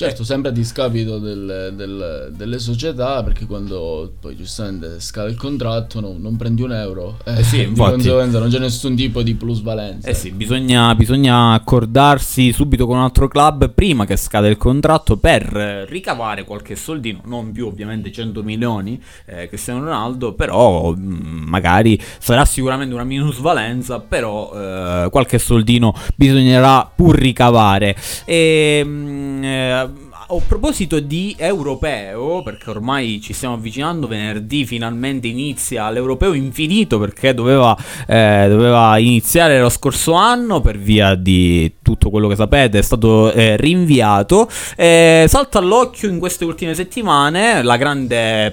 Certo, 0.00 0.22
sempre 0.22 0.50
a 0.50 0.52
discapito 0.52 1.18
del, 1.18 1.72
del, 1.74 2.32
delle 2.32 2.60
società, 2.60 3.20
perché 3.24 3.46
quando 3.46 4.12
poi 4.20 4.36
giustamente 4.36 5.00
scade 5.00 5.30
il 5.30 5.36
contratto 5.36 5.98
no, 5.98 6.14
non 6.16 6.36
prendi 6.36 6.62
un 6.62 6.72
euro, 6.72 7.18
eh, 7.24 7.42
sì, 7.42 7.68
di 7.68 7.74
conseguenza 7.74 8.38
non 8.38 8.48
c'è 8.48 8.60
nessun 8.60 8.94
tipo 8.94 9.22
di 9.24 9.34
plusvalenza. 9.34 10.08
Eh 10.08 10.14
sì, 10.14 10.30
bisogna, 10.30 10.94
bisogna, 10.94 11.52
accordarsi 11.52 12.52
subito 12.52 12.86
con 12.86 12.96
un 12.96 13.02
altro 13.02 13.26
club 13.26 13.70
prima 13.70 14.06
che 14.06 14.16
scade 14.16 14.46
il 14.46 14.56
contratto 14.56 15.16
per 15.16 15.86
ricavare 15.88 16.44
qualche 16.44 16.76
soldino, 16.76 17.22
non 17.24 17.50
più 17.50 17.66
ovviamente 17.66 18.12
100 18.12 18.44
milioni 18.44 19.02
eh, 19.26 19.48
Cristiano 19.48 19.80
Ronaldo, 19.80 20.32
però 20.32 20.92
mh, 20.92 21.00
mm, 21.00 21.48
magari 21.48 22.00
sarà 22.20 22.44
sicuramente 22.44 22.94
una 22.94 23.02
minusvalenza, 23.02 23.98
però 23.98 24.52
eh, 24.54 25.08
qualche 25.10 25.40
soldino 25.40 25.92
bisognerà 26.14 26.88
pur 26.94 27.16
ricavare. 27.16 27.96
E, 28.24 28.84
mh, 28.84 28.90
mm, 28.90 29.44
eh, 29.44 29.87
a 30.30 30.42
proposito 30.46 31.00
di 31.00 31.34
europeo, 31.38 32.42
perché 32.42 32.68
ormai 32.68 33.18
ci 33.22 33.32
stiamo 33.32 33.54
avvicinando, 33.54 34.06
venerdì 34.06 34.66
finalmente 34.66 35.26
inizia 35.26 35.88
l'europeo 35.88 36.34
infinito 36.34 36.98
perché 36.98 37.32
doveva, 37.32 37.74
eh, 38.06 38.46
doveva 38.46 38.98
iniziare 38.98 39.58
lo 39.58 39.70
scorso 39.70 40.12
anno 40.12 40.60
per 40.60 40.76
via 40.76 41.14
di 41.14 41.76
tutto 41.80 42.10
quello 42.10 42.28
che 42.28 42.36
sapete, 42.36 42.78
è 42.78 42.82
stato 42.82 43.32
eh, 43.32 43.56
rinviato. 43.56 44.50
Eh, 44.76 45.24
salta 45.28 45.60
all'occhio 45.60 46.10
in 46.10 46.18
queste 46.18 46.44
ultime 46.44 46.74
settimane 46.74 47.62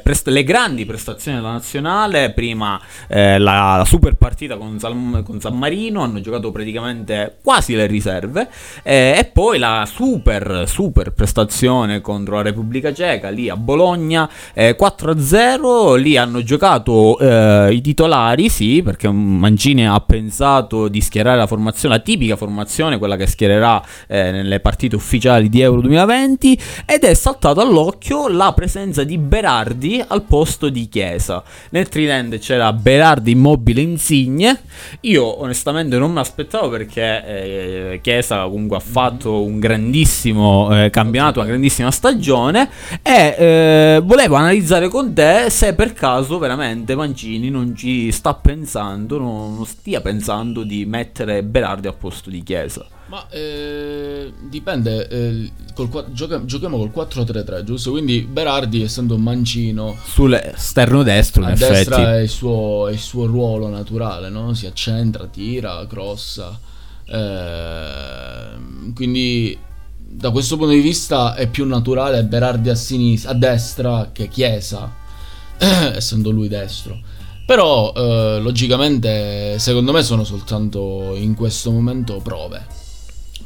prest- 0.01 0.29
le 0.29 0.43
grandi 0.45 0.85
prestazioni 0.85 1.37
della 1.37 1.51
nazionale, 1.51 2.31
prima 2.31 2.79
eh, 3.09 3.37
la, 3.37 3.75
la, 3.77 3.85
super 3.85 4.15
partita 4.15 4.55
con, 4.55 4.79
Sal- 4.79 5.23
con, 5.25 5.41
San 5.41 5.57
Marino, 5.57 6.01
hanno 6.01 6.21
giocato 6.21 6.51
praticamente 6.51 7.39
quasi 7.43 7.75
le 7.75 7.85
riserve, 7.85 8.47
eh, 8.81 9.15
e 9.17 9.25
poi 9.25 9.59
la 9.59 9.85
super, 9.85 10.63
super 10.67 11.11
prestazione 11.11 11.63
prestazione 11.65 12.01
contro 12.01 12.35
la 12.35 12.41
Repubblica 12.43 12.93
Ceca, 12.93 13.29
lì 13.29 13.49
a 13.49 13.57
Bologna, 13.57 14.29
eh, 14.53 14.75
4-0, 14.79 15.95
lì 15.95 16.15
hanno 16.17 16.43
giocato 16.43 17.17
eh, 17.17 17.73
i 17.73 17.81
titolari, 17.81 18.49
sì, 18.49 18.81
perché 18.83 19.09
Mancini 19.09 19.87
ha 19.87 19.99
pensato 19.99 20.87
di 20.87 21.01
schierare 21.01 21.37
la 21.37 21.47
formazione, 21.47 21.95
la 21.95 22.01
tipica 22.01 22.35
formazione, 22.35 22.97
quella 22.97 23.15
che 23.15 23.25
schiererà 23.25 23.83
eh, 24.07 24.31
nelle 24.31 24.59
partite 24.59 24.95
ufficiali 24.95 25.49
di 25.49 25.61
Euro 25.61 25.81
2020, 25.81 26.59
ed 26.85 27.03
è 27.03 27.13
saltato 27.13 27.61
all'occhio 27.61 28.27
la 28.27 28.53
presenza 28.53 29.03
di 29.03 29.17
Berardi 29.17 30.03
al 30.05 30.23
posto 30.23 30.69
di 30.69 30.87
Chiesa. 30.87 31.43
Nel 31.71 31.89
tridente 31.89 32.37
c'era 32.37 32.71
Berardi 32.73 33.31
immobile 33.31 33.81
insigne, 33.81 34.61
io 35.01 35.41
onestamente 35.41 35.97
non 35.97 36.11
mi 36.11 36.19
aspettavo 36.19 36.69
perché 36.69 37.25
eh, 37.25 37.99
Chiesa 38.01 38.43
comunque 38.43 38.77
ha 38.77 38.81
fatto 38.81 39.43
un 39.43 39.59
grandissimo 39.59 40.69
eh, 40.71 40.89
campionato, 40.89 41.39
una 41.39 41.54
grandissima 41.55 41.91
stagione 41.91 42.69
e 43.01 43.35
eh, 43.37 44.01
volevo 44.03 44.35
analizzare 44.35 44.89
con 44.89 45.13
te 45.13 45.49
se 45.49 45.73
per 45.73 45.93
caso 45.93 46.37
veramente 46.37 46.95
Mancini 46.95 47.49
non 47.49 47.75
ci 47.75 48.11
sta 48.11 48.33
pensando, 48.33 49.17
non, 49.17 49.55
non 49.55 49.65
stia 49.65 50.01
pensando 50.01 50.63
di 50.63 50.85
mettere 50.85 51.43
Berardi 51.43 51.87
al 51.87 51.95
posto 51.95 52.29
di 52.29 52.43
Chiesa. 52.43 52.85
Ma 53.07 53.27
eh, 53.29 54.33
dipende, 54.41 55.07
eh, 55.07 55.51
col, 55.75 55.89
gioca, 56.11 56.43
giochiamo 56.43 56.77
col 56.77 57.07
4-3-3, 57.07 57.63
giusto? 57.63 57.91
Quindi 57.91 58.21
Berardi 58.21 58.81
essendo 58.81 59.13
un 59.15 59.21
mancino 59.21 59.95
sull'esterno 60.03 61.03
destro, 61.03 61.43
in 61.43 61.49
a 61.49 61.51
effetti. 61.51 61.73
destra 61.73 62.15
è 62.17 62.21
il, 62.21 62.29
suo, 62.29 62.87
è 62.87 62.93
il 62.93 62.99
suo 62.99 63.27
ruolo 63.27 63.67
naturale, 63.69 64.29
no? 64.29 64.53
Si 64.55 64.65
accentra, 64.65 65.27
tira, 65.27 65.85
crossa. 65.87 66.59
Eh, 67.05 68.49
quindi 68.95 69.55
da 70.17 70.31
questo 70.31 70.55
punto 70.55 70.71
di 70.71 70.79
vista 70.79 71.35
è 71.35 71.47
più 71.47 71.67
naturale 71.67 72.23
Berardi 72.23 72.69
a 72.69 72.75
sinistra, 72.75 73.31
a 73.31 73.33
destra 73.33 74.09
che 74.13 74.29
Chiesa, 74.29 74.89
essendo 75.57 76.29
lui 76.29 76.47
destro. 76.47 76.97
Però 77.45 77.91
eh, 77.93 78.39
logicamente 78.41 79.59
secondo 79.59 79.91
me 79.91 80.01
sono 80.03 80.23
soltanto 80.23 81.13
in 81.15 81.35
questo 81.35 81.69
momento 81.69 82.21
prove. 82.23 82.65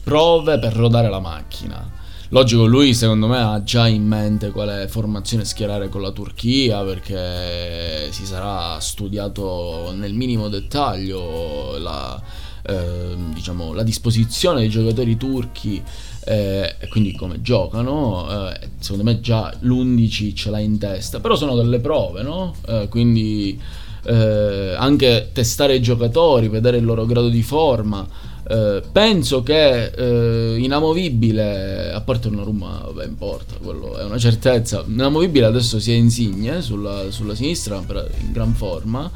Prove 0.03 0.59
per 0.59 0.73
rodare 0.73 1.09
la 1.09 1.19
macchina. 1.19 1.97
Logico, 2.29 2.65
lui 2.65 2.93
secondo 2.93 3.25
me 3.25 3.39
ha 3.39 3.63
già 3.63 3.87
in 3.87 4.05
mente 4.05 4.51
quale 4.51 4.87
formazione 4.87 5.45
schierare 5.45 5.89
con 5.89 6.01
la 6.01 6.11
Turchia 6.11 6.83
perché 6.83 8.11
si 8.11 8.25
sarà 8.27 8.79
studiato 8.79 9.91
nel 9.95 10.13
minimo 10.13 10.47
dettaglio 10.47 11.79
la, 11.79 12.21
eh, 12.61 13.15
diciamo, 13.33 13.73
la 13.73 13.81
disposizione 13.81 14.59
dei 14.59 14.69
giocatori 14.69 15.17
turchi 15.17 15.83
eh, 16.29 16.75
e 16.77 16.87
quindi 16.89 17.13
come 17.13 17.41
giocano, 17.41 18.51
eh, 18.51 18.69
secondo 18.77 19.03
me 19.03 19.19
già 19.19 19.51
l'11 19.61 20.35
ce 20.35 20.51
l'ha 20.51 20.59
in 20.59 20.77
testa, 20.77 21.19
però 21.19 21.35
sono 21.35 21.55
delle 21.55 21.79
prove, 21.79 22.21
no? 22.21 22.53
Eh, 22.67 22.87
quindi 22.87 23.59
eh, 24.03 24.75
anche 24.77 25.29
testare 25.33 25.75
i 25.75 25.81
giocatori, 25.81 26.47
vedere 26.47 26.77
il 26.77 26.85
loro 26.85 27.07
grado 27.07 27.29
di 27.29 27.41
forma. 27.41 28.07
Eh, 28.47 28.83
penso 28.91 29.41
che 29.41 29.85
eh, 29.85 30.57
inamovibile, 30.59 31.91
a 31.93 32.01
parte 32.01 32.27
una 32.27 32.43
Roma, 32.43 32.79
vabbè, 32.85 33.05
importa, 33.07 33.55
quello 33.59 33.97
è 33.97 34.03
una 34.03 34.19
certezza. 34.19 34.83
Inamovibile 34.87 35.45
adesso 35.45 35.79
sia 35.79 35.95
Insigne 35.95 36.61
sulla, 36.61 37.09
sulla 37.09 37.33
sinistra, 37.33 37.77
in 37.77 38.31
gran 38.31 38.53
forma. 38.53 39.09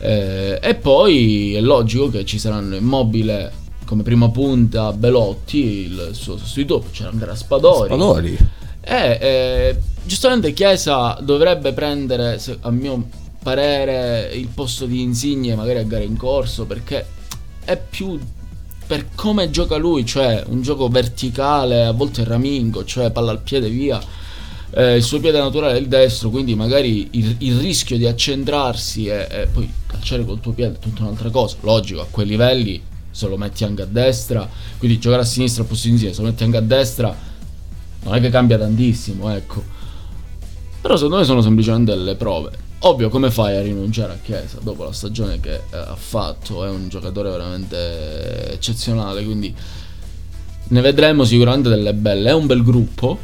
e 0.00 0.78
poi 0.80 1.54
è 1.54 1.60
logico 1.60 2.08
che 2.08 2.24
ci 2.24 2.38
saranno 2.40 2.74
Immobile 2.74 3.66
come 3.88 4.02
prima 4.02 4.28
punta 4.28 4.92
Belotti, 4.92 5.86
il 5.86 6.10
suo 6.12 6.36
sostituto, 6.36 6.88
c'era 6.92 7.08
anche 7.08 7.24
Raspadori. 7.24 7.86
Spadori. 7.86 8.38
E 8.82 9.18
eh, 9.18 9.76
giustamente 10.04 10.52
Chiesa 10.52 11.16
dovrebbe 11.22 11.72
prendere, 11.72 12.38
a 12.60 12.70
mio 12.70 13.08
parere, 13.42 14.30
il 14.34 14.48
posto 14.48 14.84
di 14.84 15.00
Insigne 15.00 15.54
magari 15.54 15.78
a 15.78 15.84
gare 15.84 16.04
in 16.04 16.18
corso 16.18 16.66
perché 16.66 17.06
è 17.64 17.78
più 17.78 18.18
per 18.86 19.06
come 19.14 19.48
gioca 19.48 19.76
lui, 19.76 20.04
cioè 20.04 20.44
un 20.48 20.60
gioco 20.60 20.88
verticale, 20.88 21.86
a 21.86 21.92
volte 21.92 22.24
ramingo, 22.24 22.84
cioè 22.84 23.10
palla 23.10 23.30
al 23.30 23.40
piede 23.40 23.70
via. 23.70 23.98
Eh, 24.70 24.96
il 24.96 25.02
suo 25.02 25.18
piede 25.18 25.38
naturale 25.38 25.78
è 25.78 25.80
il 25.80 25.88
destro, 25.88 26.28
quindi 26.28 26.54
magari 26.54 27.08
il, 27.12 27.36
il 27.38 27.58
rischio 27.58 27.96
di 27.96 28.06
accentrarsi 28.06 29.06
e, 29.06 29.26
e, 29.30 29.48
poi 29.50 29.70
calciare 29.86 30.26
col 30.26 30.40
tuo 30.40 30.52
piede 30.52 30.74
è 30.74 30.78
tutta 30.78 31.04
un'altra 31.04 31.30
cosa. 31.30 31.56
Logico, 31.62 32.02
a 32.02 32.06
quei 32.10 32.26
livelli 32.26 32.87
se 33.18 33.26
lo 33.26 33.36
metti 33.36 33.64
anche 33.64 33.82
a 33.82 33.86
destra, 33.86 34.48
quindi 34.78 35.00
giocare 35.00 35.22
a 35.22 35.24
sinistra 35.24 35.64
posto 35.64 35.88
di 35.88 35.94
insieme, 35.94 36.14
se 36.14 36.20
lo 36.22 36.28
metti 36.28 36.44
anche 36.44 36.56
a 36.56 36.60
destra, 36.60 37.12
non 38.04 38.14
è 38.14 38.20
che 38.20 38.30
cambia 38.30 38.56
tantissimo, 38.56 39.28
ecco. 39.34 39.60
Però 40.80 40.94
secondo 40.94 41.16
me 41.16 41.24
sono 41.24 41.40
semplicemente 41.40 41.96
delle 41.96 42.14
prove. 42.14 42.66
Ovvio, 42.82 43.08
come 43.08 43.32
fai 43.32 43.56
a 43.56 43.60
rinunciare 43.60 44.12
a 44.12 44.18
Chiesa 44.22 44.58
dopo 44.62 44.84
la 44.84 44.92
stagione 44.92 45.40
che 45.40 45.54
eh, 45.54 45.76
ha 45.76 45.96
fatto? 45.96 46.64
È 46.64 46.68
un 46.68 46.88
giocatore 46.88 47.28
veramente 47.28 48.52
eccezionale, 48.52 49.24
quindi 49.24 49.52
ne 50.68 50.80
vedremo 50.80 51.24
sicuramente 51.24 51.68
delle 51.68 51.92
belle. 51.92 52.30
È 52.30 52.34
un 52.34 52.46
bel 52.46 52.62
gruppo. 52.62 53.18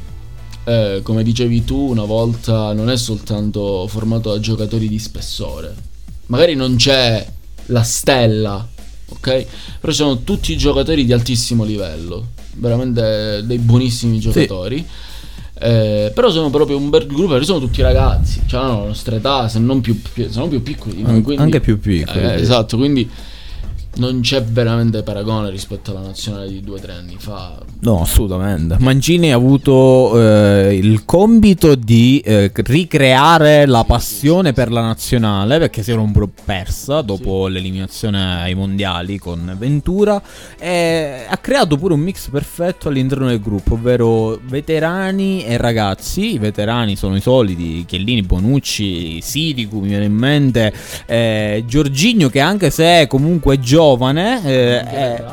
Eh, 0.65 1.03
come 1.05 1.23
dicevi 1.23 1.63
tu, 1.65 1.77
una 1.77 2.03
volta 2.03 2.73
non 2.73 2.91
è 2.91 2.97
soltanto 2.97 3.87
formato 3.87 4.33
da 4.33 4.41
giocatori 4.41 4.89
di 4.89 4.99
spessore. 4.99 5.73
Magari 6.27 6.57
non 6.57 6.75
c'è 6.75 7.25
la 7.67 7.83
stella, 7.85 8.67
ok? 9.17 9.47
Però 9.81 9.93
sono 9.93 10.23
tutti 10.23 10.57
giocatori 10.57 11.05
di 11.05 11.13
altissimo 11.13 11.65
livello, 11.65 12.29
veramente 12.55 13.43
dei 13.45 13.59
buonissimi 13.59 14.19
giocatori. 14.19 14.79
Sì. 14.79 15.13
Eh, 15.57 16.11
però 16.13 16.31
sono 16.31 16.51
proprio 16.51 16.77
un 16.77 16.91
bel 16.91 17.07
gruppo 17.07 17.33
perché 17.33 17.45
sono 17.45 17.61
tutti 17.61 17.81
ragazzi, 17.81 18.43
cioè 18.47 18.61
hanno 18.61 18.81
la 18.81 18.87
nostra 18.87 19.17
età, 19.17 19.49
se 19.49 19.59
non 19.61 19.81
più, 19.81 20.01
se 20.15 20.29
non 20.35 20.49
più 20.49 20.63
piccoli. 20.63 21.03
Quindi, 21.03 21.37
anche 21.37 21.61
più 21.61 21.79
piccoli. 21.79 22.19
Eh, 22.19 22.35
esatto, 22.35 22.77
quindi 22.77 23.09
non 23.97 24.21
c'è 24.21 24.43
veramente 24.43 25.03
paragone 25.03 25.51
rispetto 25.51 25.91
alla 25.91 26.01
nazionale 26.01 26.49
di 26.49 26.61
due 26.61 26.79
o 26.79 26.81
tre 26.81 26.93
anni 26.93 27.17
fa. 27.19 27.61
No, 27.81 28.01
assolutamente. 28.01 28.77
Mancini 28.79 29.33
ha 29.33 29.37
avuto 29.37 30.19
eh, 30.21 30.75
il 30.75 31.05
compito 31.05 31.75
di 31.75 32.21
eh, 32.25 32.51
ricreare 32.55 33.67
la 33.67 33.85
passione 33.85 34.53
per 34.53 34.71
la 34.71 34.81
nazionale 34.81 35.59
perché 35.59 35.83
si 35.83 35.91
era 35.91 36.01
un 36.01 36.13
po' 36.13 36.29
persa 36.45 37.03
dopo 37.03 37.47
sì. 37.47 37.53
l'eliminazione 37.53 38.43
ai 38.43 38.55
mondiali 38.55 39.19
con 39.19 39.55
Ventura 39.59 40.21
e 40.59 41.27
ha 41.29 41.37
creato 41.37 41.77
pure 41.77 41.95
un 41.95 42.01
mix 42.01 42.31
perfetto 42.31 42.89
all'interno 42.89 43.27
del 43.27 43.41
gruppo, 43.41 43.75
ovvero 43.75 44.41
veterani 44.43 45.45
e 45.45 45.57
ragazzi. 45.57 46.35
I 46.35 46.39
veterani 46.39 46.97
sono 46.97 47.17
i 47.17 47.21
soliti, 47.21 47.85
Chiellini, 47.87 48.23
Bonucci, 48.23 49.21
Siricu, 49.21 49.81
mi 49.81 49.89
viene 49.89 50.07
in 50.07 50.15
mente, 50.15 50.73
eh, 51.07 51.65
Giorginio 51.67 52.31
che 52.31 52.41
anche 52.41 52.71
se 52.71 53.07
comunque 53.09 53.57
è 53.57 53.59
giovane. 53.85 54.43
Eh, 54.45 54.83
è, 54.83 55.25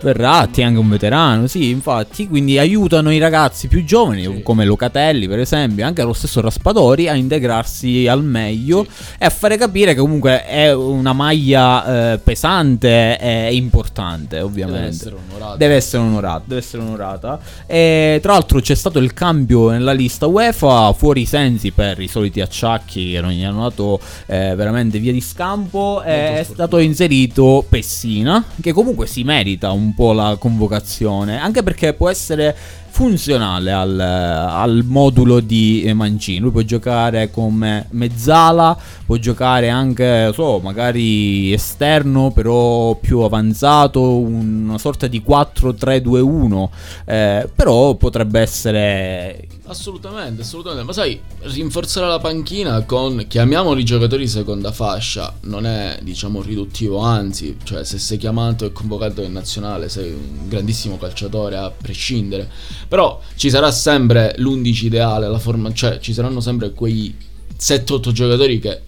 Verratti 0.00 0.60
è 0.60 0.64
anche 0.64 0.78
un 0.78 0.88
veterano, 0.88 1.46
sì, 1.46 1.70
infatti, 1.70 2.28
quindi 2.28 2.58
aiutano 2.58 3.10
i 3.10 3.18
ragazzi 3.18 3.66
più 3.66 3.82
giovani, 3.84 4.22
sì. 4.22 4.42
come 4.42 4.64
Locatelli 4.64 5.26
per 5.26 5.38
esempio, 5.38 5.86
anche 5.86 6.02
lo 6.02 6.12
stesso 6.12 6.40
Raspadori, 6.40 7.08
a 7.08 7.14
integrarsi 7.14 8.06
al 8.06 8.22
meglio 8.22 8.84
sì. 8.84 9.04
e 9.18 9.24
a 9.24 9.30
fare 9.30 9.56
capire 9.56 9.94
che 9.94 10.00
comunque 10.00 10.44
è 10.44 10.72
una 10.72 11.12
maglia 11.12 12.12
eh, 12.12 12.18
pesante 12.18 13.18
e 13.18 13.54
importante, 13.54 14.40
ovviamente. 14.40 14.74
Deve 14.76 14.88
essere 14.88 15.16
onorata. 15.16 15.56
Deve 15.56 15.74
essere 15.74 16.02
onorata. 16.02 16.42
Deve 16.46 16.60
essere 16.60 16.82
onorata. 16.82 17.40
E, 17.66 18.18
tra 18.20 18.32
l'altro 18.32 18.60
c'è 18.60 18.74
stato 18.74 18.98
il 18.98 19.14
cambio 19.14 19.70
nella 19.70 19.92
lista 19.92 20.26
UEFA, 20.26 20.92
fuori 20.92 21.22
i 21.22 21.26
sensi 21.26 21.70
per 21.70 22.00
i 22.00 22.08
soliti 22.08 22.40
acciacchi 22.40 23.12
che 23.12 23.20
non 23.20 23.30
gli 23.30 23.44
hanno 23.44 23.62
dato 23.62 23.98
eh, 24.26 24.54
veramente 24.54 24.98
via 24.98 25.12
di 25.12 25.20
scampo, 25.20 26.02
è 26.02 26.44
stato 26.46 26.78
inserito 26.78 27.64
Pessina, 27.66 28.44
che 28.60 28.72
comunque 28.72 29.06
si 29.06 29.22
merita 29.22 29.72
un 29.72 29.85
un 29.86 29.94
po' 29.94 30.12
la 30.12 30.36
convocazione, 30.38 31.40
anche 31.40 31.62
perché 31.62 31.94
può 31.94 32.08
essere 32.10 32.54
funzionale 32.96 33.72
al, 33.72 34.00
al, 34.00 34.82
modulo 34.86 35.40
di 35.40 35.86
Mancini. 35.94 36.38
Lui 36.38 36.50
può 36.50 36.62
giocare 36.62 37.30
come 37.30 37.88
mezzala, 37.90 38.74
può 39.04 39.16
giocare 39.16 39.68
anche, 39.68 40.30
so, 40.32 40.60
magari 40.60 41.52
esterno, 41.52 42.30
però 42.30 42.94
più 42.94 43.20
avanzato, 43.20 44.00
una 44.00 44.78
sorta 44.78 45.08
di 45.08 45.22
4-3-2-1. 45.22 46.68
Eh, 47.04 47.50
però 47.54 47.96
potrebbe 47.96 48.40
essere 48.40 49.46
Assolutamente, 49.68 50.42
assolutamente. 50.42 50.84
Ma 50.84 50.92
sai, 50.92 51.20
rinforzare 51.40 52.06
la 52.06 52.20
panchina 52.20 52.82
con, 52.82 53.24
chiamiamoli 53.26 53.84
giocatori 53.84 54.22
di 54.22 54.28
seconda 54.28 54.70
fascia, 54.70 55.34
non 55.42 55.66
è, 55.66 55.98
diciamo, 56.02 56.40
riduttivo, 56.40 56.98
anzi, 56.98 57.56
cioè 57.64 57.84
se 57.84 57.98
sei 57.98 58.16
chiamato 58.16 58.64
e 58.64 58.72
convocato 58.72 59.22
in 59.22 59.32
nazionale 59.32 59.88
sei 59.88 60.12
un 60.12 60.48
grandissimo 60.48 60.98
calciatore 60.98 61.56
a 61.56 61.70
prescindere. 61.70 62.48
Però 62.88 63.20
ci 63.34 63.50
sarà 63.50 63.70
sempre 63.70 64.34
l'11 64.38 64.84
ideale, 64.84 65.28
la 65.28 65.38
forma, 65.38 65.72
cioè 65.72 65.98
ci 65.98 66.12
saranno 66.12 66.40
sempre 66.40 66.72
quei 66.72 67.14
7-8 67.58 68.10
giocatori 68.12 68.58
che, 68.58 68.80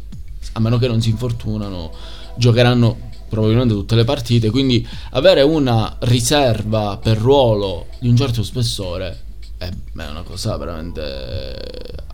a 0.52 0.60
meno 0.60 0.78
che 0.78 0.86
non 0.86 1.00
si 1.00 1.10
infortunano, 1.10 1.92
giocheranno 2.36 3.06
probabilmente 3.28 3.74
tutte 3.74 3.94
le 3.94 4.04
partite. 4.04 4.50
Quindi 4.50 4.86
avere 5.10 5.42
una 5.42 5.96
riserva 6.00 6.98
per 7.02 7.18
ruolo 7.18 7.86
di 7.98 8.08
un 8.08 8.16
certo 8.16 8.42
spessore 8.42 9.26
è, 9.58 9.68
una 9.92 10.22
cosa 10.22 10.56
veramente 10.56 12.06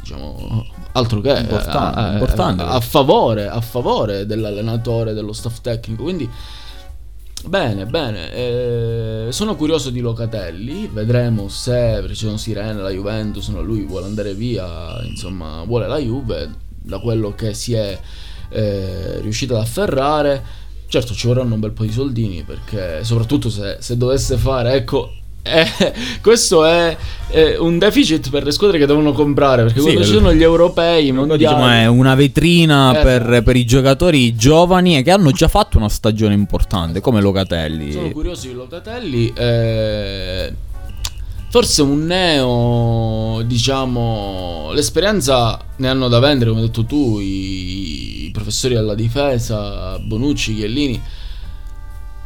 diciamo 0.00 0.64
altro 0.92 1.20
che 1.20 1.30
importante, 1.38 2.00
a, 2.00 2.12
importante. 2.12 2.62
A, 2.62 2.70
a, 2.70 2.80
favore, 2.80 3.48
a 3.48 3.60
favore 3.60 4.26
dell'allenatore, 4.26 5.12
dello 5.12 5.32
staff 5.32 5.60
tecnico. 5.60 6.02
Quindi 6.02 6.28
bene, 7.46 7.86
bene. 7.86 8.32
Eh, 8.32 9.26
sono 9.30 9.56
curioso 9.56 9.90
di 9.90 10.00
Locatelli, 10.00 10.88
vedremo 10.92 11.48
se 11.48 11.98
perché 12.00 12.14
sono 12.14 12.36
sirene, 12.36 12.80
la 12.80 12.90
Juventus, 12.90 13.48
no, 13.48 13.62
lui 13.62 13.84
vuole 13.84 14.06
andare 14.06 14.34
via, 14.34 15.02
insomma, 15.02 15.62
vuole 15.64 15.86
la 15.86 15.98
Juve 15.98 16.50
da 16.82 16.98
quello 16.98 17.34
che 17.34 17.54
si 17.54 17.74
è 17.74 17.98
eh, 18.50 19.20
riuscito 19.20 19.56
ad 19.56 19.62
afferrare. 19.62 20.58
Certo 20.86 21.14
ci 21.14 21.28
vorranno 21.28 21.54
un 21.54 21.60
bel 21.60 21.70
po' 21.70 21.84
di 21.84 21.92
soldini 21.92 22.42
perché 22.42 23.04
soprattutto 23.04 23.48
se, 23.48 23.76
se 23.78 23.96
dovesse 23.96 24.36
fare, 24.36 24.72
ecco, 24.72 25.12
eh, 25.42 25.66
questo 26.20 26.64
è, 26.64 26.96
è, 27.28 27.56
un 27.56 27.78
deficit 27.78 28.30
per 28.30 28.44
le 28.44 28.52
squadre 28.52 28.78
che 28.78 28.86
devono 28.86 29.12
comprare 29.12 29.62
perché 29.62 29.80
sì, 29.80 29.86
quando 29.86 30.04
ci 30.04 30.12
sono 30.12 30.34
gli 30.34 30.42
europei 30.42 31.06
i 31.06 31.12
mondiali. 31.12 31.38
diciamo 31.38 31.68
è 31.68 31.86
una 31.86 32.14
vetrina 32.14 32.98
eh, 32.98 33.02
per, 33.02 33.42
per, 33.42 33.56
i 33.56 33.64
giocatori 33.64 34.34
giovani 34.34 34.98
e 34.98 35.02
che 35.02 35.10
hanno 35.10 35.30
già 35.30 35.48
fatto 35.48 35.78
una 35.78 35.88
stagione 35.88 36.34
importante 36.34 37.00
come 37.00 37.20
Locatelli. 37.20 37.92
Sono 37.92 38.10
curioso 38.10 38.48
di 38.48 38.54
Locatelli 38.54 39.32
eh, 39.34 40.52
forse 41.48 41.82
un 41.82 42.04
neo 42.04 43.42
diciamo 43.42 44.70
l'esperienza 44.72 45.58
ne 45.76 45.88
hanno 45.88 46.08
da 46.08 46.20
vendere 46.20 46.50
come 46.50 46.62
hai 46.62 46.68
detto 46.68 46.84
tu 46.84 47.18
i, 47.18 48.26
i 48.26 48.30
professori 48.30 48.76
alla 48.76 48.94
difesa 48.94 49.98
Bonucci, 49.98 50.54
Chiellini 50.54 51.00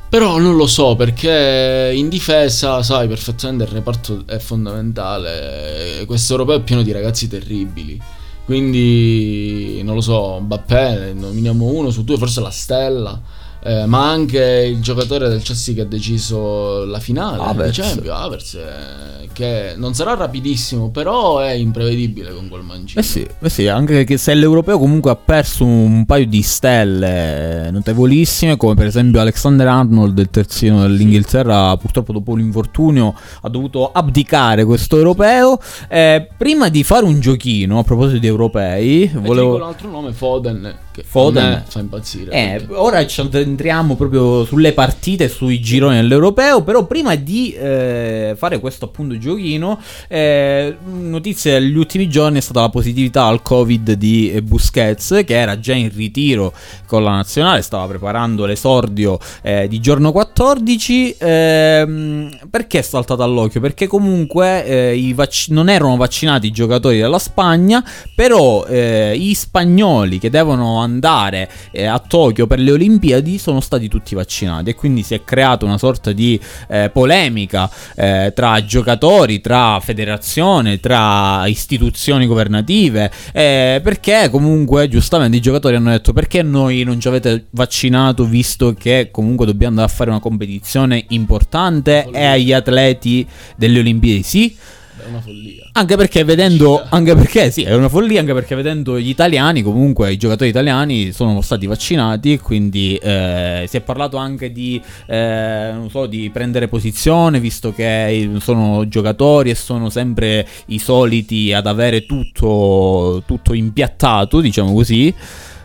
però 0.09 0.38
non 0.38 0.57
lo 0.57 0.67
so 0.67 0.95
perché 0.97 1.93
in 1.95 2.09
difesa, 2.09 2.83
sai 2.83 3.09
perfettamente 3.09 3.64
il 3.64 3.71
reparto 3.71 4.23
è 4.27 4.38
fondamentale. 4.38 6.05
Questo 6.07 6.33
europeo 6.33 6.57
è 6.57 6.62
pieno 6.62 6.83
di 6.83 6.93
ragazzi 6.93 7.29
terribili. 7.29 8.01
Quindi 8.45 9.81
non 9.83 9.95
lo 9.95 10.01
so, 10.01 10.38
Mbappé, 10.40 11.14
nominiamo 11.14 11.64
uno 11.64 11.90
su 11.90 12.05
due, 12.05 12.19
forse 12.19 12.40
la 12.40 12.51
stella 12.51 13.21
eh, 13.66 13.87
ma 13.87 14.11
anche 14.11 14.70
il 14.70 14.83
giocatore 14.83 15.27
del 15.31 15.42
Chelsea 15.42 15.74
che 15.74 15.81
ha 15.81 15.87
deciso 15.87 16.85
la 16.85 17.00
finale 17.00 17.42
Havertz. 17.42 17.77
Champions, 17.77 18.09
Havertz, 18.20 18.55
eh, 18.55 19.29
che 19.33 19.72
non 19.77 19.94
sarà 19.94 20.14
rapidissimo, 20.14 20.90
però 20.90 21.38
è 21.38 21.53
imprevedibile 21.53 22.35
con 22.35 22.48
quel 22.50 22.62
mancino. 22.62 23.00
Eh 23.00 23.03
sì, 23.03 23.27
eh 23.40 23.48
sì, 23.48 23.66
anche 23.66 24.05
che 24.05 24.18
se 24.18 24.35
l'europeo 24.35 24.79
comunque 24.79 25.11
ha 25.12 25.16
perso 25.16 25.64
un 25.64 26.05
paio 26.05 26.27
di 26.27 26.42
stelle 26.42 27.70
notevolissime, 27.70 28.59
come 28.59 28.74
per 28.74 28.87
esempio 28.87 29.20
Alexander 29.20 29.66
Arnold, 29.66 30.18
il 30.18 30.29
terzino 30.29 30.83
dell'Inghilterra, 30.83 31.74
purtroppo 31.79 32.12
dopo 32.12 32.37
l'infortunio 32.37 33.14
ha 33.40 33.48
dovuto 33.48 33.90
abdicare 33.90 34.66
questo 34.66 34.98
europeo. 34.98 35.59
Eh, 35.88 36.29
prima 36.37 36.68
di 36.68 36.85
fare 36.85 37.07
un 37.07 37.18
giochino, 37.18 37.79
a 37.79 37.83
proposito 37.83 38.18
di 38.18 38.27
europei, 38.27 39.11
volevo... 39.14 39.57
un 39.57 39.62
altro 39.62 39.88
nome, 39.88 40.12
Foden, 40.12 40.84
Foden 41.02 41.64
fa 41.66 41.80
impazzire. 41.80 42.30
Eh, 42.30 42.66
ora 42.70 43.07
ci 43.07 43.20
entriamo 43.20 43.96
proprio 43.96 44.44
sulle 44.44 44.72
partite, 44.72 45.28
sui 45.28 45.61
gironi 45.61 45.96
dell'Europeo, 45.96 46.62
però 46.62 46.85
prima 46.85 47.14
di 47.16 47.52
eh, 47.52 48.35
fare 48.37 48.61
questo 48.61 48.85
appunto 48.85 49.18
giochino, 49.18 49.80
eh, 50.09 50.76
notizia 50.85 51.59
degli 51.59 51.76
ultimi 51.76 52.09
giorni 52.09 52.38
è 52.38 52.40
stata 52.40 52.61
la 52.61 52.68
positività 52.68 53.24
al 53.24 53.42
Covid 53.42 53.92
di 53.92 54.30
eh, 54.30 54.42
Busquets, 54.42 55.22
che 55.24 55.35
era 55.35 55.59
già 55.59 55.74
in 55.74 55.90
ritiro 55.92 56.52
con 56.87 57.02
la 57.02 57.11
nazionale, 57.11 57.62
stava 57.62 57.87
preparando 57.87 58.44
l'esordio 58.46 59.18
eh, 59.42 59.66
di 59.68 59.80
giorno 59.80 60.12
14. 60.12 61.16
Ehm, 61.18 62.38
perché 62.50 62.78
è 62.78 62.83
saltato 62.83 63.22
all'occhio? 63.22 63.61
Perché 63.61 63.87
comunque 63.87 64.64
eh, 64.64 65.12
vac- 65.14 65.48
non 65.48 65.68
erano 65.68 65.96
vaccinati 65.96 66.46
i 66.46 66.52
giocatori 66.52 66.98
della 66.98 67.18
Spagna, 67.18 67.85
però 68.14 68.64
eh, 68.66 69.14
i 69.16 69.35
spagnoli 69.35 70.18
che 70.18 70.30
devono 70.30 70.84
andare 70.85 71.51
a 71.87 71.99
Tokyo 71.99 72.47
per 72.47 72.61
le 72.61 72.70
Olimpiadi 72.73 73.38
sono 73.38 73.61
stati 73.61 73.88
tutti 73.88 74.14
vaccinati 74.14 74.70
e 74.70 74.75
quindi 74.75 75.03
si 75.03 75.14
è 75.14 75.25
creata 75.25 75.64
una 75.64 75.79
sorta 75.79 76.12
di 76.12 76.38
eh, 76.68 76.90
polemica 76.92 77.70
eh, 77.97 78.33
tra 78.35 78.64
giocatori, 78.64 79.40
tra 79.40 79.81
federazione, 79.81 80.81
tra 80.81 81.47
istituzioni 81.47 82.27
governative, 82.27 83.11
eh, 83.33 83.81
perché 83.83 84.29
comunque 84.31 84.88
giustamente 84.88 85.37
i 85.37 85.40
giocatori 85.40 85.77
hanno 85.77 85.90
detto 85.90 86.12
perché 86.12 86.42
noi 86.42 86.83
non 86.85 87.01
ci 87.01 87.09
avete 87.09 87.47
vaccinato 87.51 88.25
visto 88.25 88.75
che 88.75 89.09
comunque 89.11 89.47
dobbiamo 89.47 89.70
andare 89.70 89.90
a 89.90 89.94
fare 89.94 90.11
una 90.11 90.20
competizione 90.20 91.05
importante 91.09 92.09
e 92.12 92.25
agli 92.25 92.53
atleti 92.53 93.27
delle 93.57 93.79
Olimpiadi? 93.81 94.23
Sì 94.23 94.57
è 95.05 95.09
una 95.09 95.21
follia. 95.21 95.69
Anche 95.73 95.97
perché 95.97 96.25
vedendo, 96.25 96.83
anche 96.88 97.14
perché 97.14 97.51
sì, 97.51 97.62
è 97.62 97.75
una 97.75 97.88
follia, 97.88 98.21
anche 98.21 98.33
perché 98.33 98.55
vedendo 98.55 98.99
gli 98.99 99.09
italiani, 99.09 99.62
comunque 99.62 100.12
i 100.12 100.16
giocatori 100.16 100.51
italiani 100.51 101.12
sono 101.12 101.41
stati 101.43 101.66
vaccinati, 101.66 102.39
quindi 102.39 102.97
eh, 102.97 103.66
si 103.68 103.76
è 103.76 103.81
parlato 103.81 104.16
anche 104.16 104.51
di, 104.51 104.81
eh, 105.07 105.70
non 105.72 105.91
so, 105.91 106.07
di 106.07 106.31
prendere 106.33 106.68
posizione, 106.68 107.39
visto 107.39 107.72
che 107.72 108.31
sono 108.39 108.89
giocatori 108.89 109.51
e 109.51 109.55
sono 109.55 109.91
sempre 109.91 110.47
i 110.66 110.78
soliti 110.78 111.53
ad 111.53 111.66
avere 111.66 112.07
tutto, 112.07 113.22
tutto 113.26 113.53
impiattato, 113.53 114.41
diciamo 114.41 114.72
così. 114.72 115.14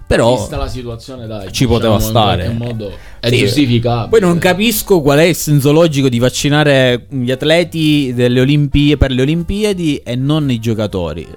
Però 0.10 0.38
Vista 0.38 0.58
la 0.58 0.68
situazione, 0.68 1.28
dai, 1.28 1.52
ci 1.52 1.68
poteva 1.68 1.98
diciamo, 1.98 2.10
stare. 2.10 2.46
In 2.48 2.58
qualche 2.58 2.74
modo 2.74 2.98
è 3.20 3.30
Sì. 3.30 3.38
giustificabile. 3.38 4.10
Poi 4.10 4.20
non 4.20 4.40
capisco 4.40 5.02
qual 5.02 5.20
è 5.20 5.24
il 5.26 5.36
senso 5.36 5.72
logico 5.72 6.10
di 6.10 6.18
vaccinare 6.18 7.06
gli 7.10 7.30
atleti 7.30 8.12
per 8.16 8.32
le 8.32 9.22
Olimpiadi 9.22 9.98
e 9.98 10.16
non 10.16 10.50
i 10.50 10.58
giocatori. 10.60 11.28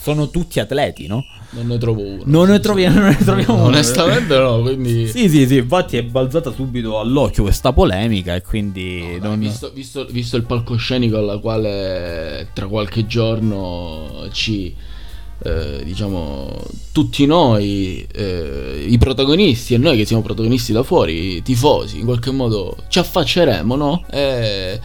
Sono 0.00 0.30
tutti 0.30 0.60
atleti, 0.60 1.08
no? 1.08 1.24
Non 1.50 1.66
ne 1.66 1.76
trovo 1.78 2.02
uno. 2.02 2.22
Non 2.24 2.48
ne 2.50 2.60
troviamo, 2.60 3.00
non 3.00 3.08
ne 3.08 3.16
troviamo 3.16 3.54
uno. 3.54 3.64
Onestamente 3.64 4.38
no, 4.38 4.60
quindi... 4.60 5.08
Sì, 5.10 5.28
sì, 5.28 5.44
sì, 5.48 5.56
infatti 5.56 5.96
è 5.96 6.04
balzata 6.04 6.52
subito 6.52 7.00
all'occhio 7.00 7.42
questa 7.42 7.72
polemica 7.72 8.36
e 8.36 8.42
quindi 8.42 9.00
Dai, 9.18 9.28
non... 9.28 9.40
visto, 9.40 9.72
visto- 9.74 10.06
visto 10.08 10.36
il 10.36 10.44
palcoscenico 10.44 11.18
alla 11.18 11.38
quale 11.38 12.48
tra 12.52 12.68
qualche 12.68 13.06
giorno 13.06 14.28
ci 14.30 14.72
eh, 15.44 15.84
diciamo 15.84 16.50
tutti 16.92 17.26
noi 17.26 18.06
eh, 18.12 18.84
i 18.86 18.98
protagonisti 18.98 19.74
e 19.74 19.78
noi 19.78 19.96
che 19.96 20.06
siamo 20.06 20.22
protagonisti 20.22 20.72
da 20.72 20.82
fuori 20.82 21.36
i 21.36 21.42
tifosi 21.42 21.98
in 21.98 22.06
qualche 22.06 22.30
modo 22.30 22.76
ci 22.88 22.98
affacceremo 22.98 23.76
no? 23.76 24.04
E- 24.10 24.80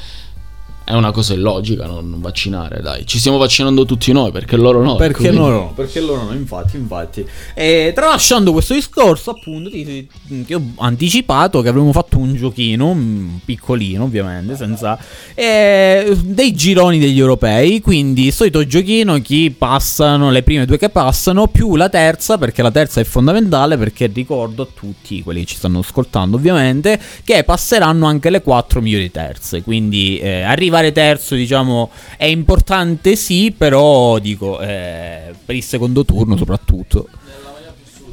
è 0.89 0.93
una 0.95 1.11
cosa 1.11 1.35
illogica 1.35 1.85
non 1.85 2.15
vaccinare 2.19 2.81
dai. 2.81 3.05
Ci 3.05 3.19
stiamo 3.19 3.37
vaccinando 3.37 3.85
tutti 3.85 4.11
noi 4.11 4.31
perché 4.31 4.57
loro 4.57 4.81
no 4.81 4.95
Perché 4.95 5.27
ecco, 5.27 5.37
no, 5.37 5.71
perché 5.75 6.01
loro 6.01 6.23
no, 6.23 6.33
infatti, 6.33 6.77
infatti. 6.77 7.23
E 7.53 7.91
tralasciando 7.93 8.51
questo 8.51 8.73
discorso, 8.73 9.29
appunto, 9.29 9.69
ti, 9.69 10.07
ti- 10.45 10.53
ho 10.55 10.61
anticipato 10.77 11.61
che 11.61 11.69
avremmo 11.69 11.91
fatto 11.91 12.17
un 12.17 12.33
giochino, 12.33 12.97
piccolino 13.45 14.05
ovviamente, 14.05 14.55
senza... 14.55 14.97
eh, 15.35 16.17
dei 16.23 16.53
gironi 16.53 16.97
degli 16.97 17.19
europei, 17.19 17.81
quindi 17.81 18.25
il 18.25 18.33
solito 18.33 18.65
giochino, 18.65 19.21
chi 19.21 19.53
passano, 19.55 20.31
le 20.31 20.41
prime 20.41 20.65
due 20.65 20.79
che 20.79 20.89
passano, 20.89 21.45
più 21.45 21.75
la 21.75 21.89
terza, 21.89 22.39
perché 22.39 22.63
la 22.63 22.71
terza 22.71 22.99
è 22.99 23.03
fondamentale, 23.03 23.77
perché 23.77 24.09
ricordo 24.11 24.63
a 24.63 24.67
tutti, 24.73 25.21
quelli 25.21 25.41
che 25.41 25.45
ci 25.45 25.55
stanno 25.57 25.79
ascoltando 25.79 26.35
ovviamente, 26.35 26.99
che 27.23 27.43
passeranno 27.43 28.07
anche 28.07 28.31
le 28.31 28.41
quattro 28.41 28.81
migliori 28.81 29.11
terze, 29.11 29.61
quindi 29.61 30.17
eh, 30.17 30.41
arrivare 30.79 30.91
terzo, 30.91 31.35
diciamo, 31.35 31.89
è 32.17 32.25
importante 32.25 33.15
sì, 33.15 33.53
però 33.55 34.17
dico, 34.19 34.59
eh, 34.59 35.33
per 35.45 35.55
il 35.55 35.63
secondo 35.63 36.05
turno 36.05 36.35
soprattutto. 36.37 37.07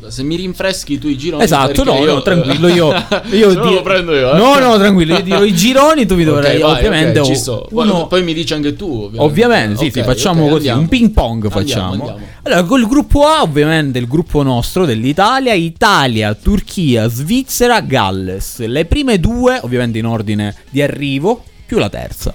se 0.08 0.22
mi 0.22 0.36
rinfreschi 0.36 0.98
tu 0.98 1.08
i 1.08 1.16
gironi 1.18 1.42
Esatto, 1.42 1.82
no, 1.82 1.94
io- 1.98 2.14
no, 2.14 2.22
tranquillo, 2.22 2.68
io... 2.68 2.92
io 3.32 3.48
di- 3.50 3.56
lo 3.56 3.82
prendo 3.82 4.14
io 4.14 4.34
eh. 4.34 4.36
No, 4.38 4.56
no, 4.60 4.78
tranquillo, 4.78 5.14
io 5.16 5.20
dirò 5.22 5.42
i 5.42 5.52
gironi, 5.52 6.06
tu 6.06 6.14
mi 6.14 6.22
dovrai 6.22 6.60
vai, 6.60 6.76
ovviamente... 6.76 7.18
ok, 7.18 7.26
ci 7.26 7.32
o- 7.32 7.34
sto. 7.34 7.66
uno- 7.72 8.06
Poi 8.06 8.22
mi 8.22 8.32
dici 8.32 8.52
anche 8.54 8.76
tu, 8.76 8.86
ovviamente. 8.88 9.18
Ovviamente, 9.20 9.76
sì, 9.84 9.90
sì, 9.90 9.98
Ok, 9.98 10.04
facciamo 10.04 10.42
così, 10.42 10.54
andiamo. 10.68 10.80
un 10.82 10.88
ping 10.88 11.10
pong 11.10 11.44
Andiamo, 11.46 11.60
facciamo. 11.66 11.90
andiamo. 11.92 12.18
Allora, 12.42 12.62
col 12.62 12.86
gruppo 12.86 13.26
A, 13.26 13.42
ovviamente, 13.42 13.98
il 13.98 14.06
gruppo 14.06 14.42
nostro 14.44 14.84
dell'Italia, 14.84 15.54
Italia, 15.54 16.32
Turchia, 16.34 17.08
Svizzera, 17.08 17.80
Galles. 17.80 18.64
Le 18.64 18.84
prime 18.84 19.18
due, 19.18 19.58
ovviamente 19.62 19.98
in 19.98 20.06
ordine 20.06 20.54
di 20.70 20.80
arrivo, 20.82 21.42
più 21.66 21.78
la 21.78 21.88
terza. 21.88 22.32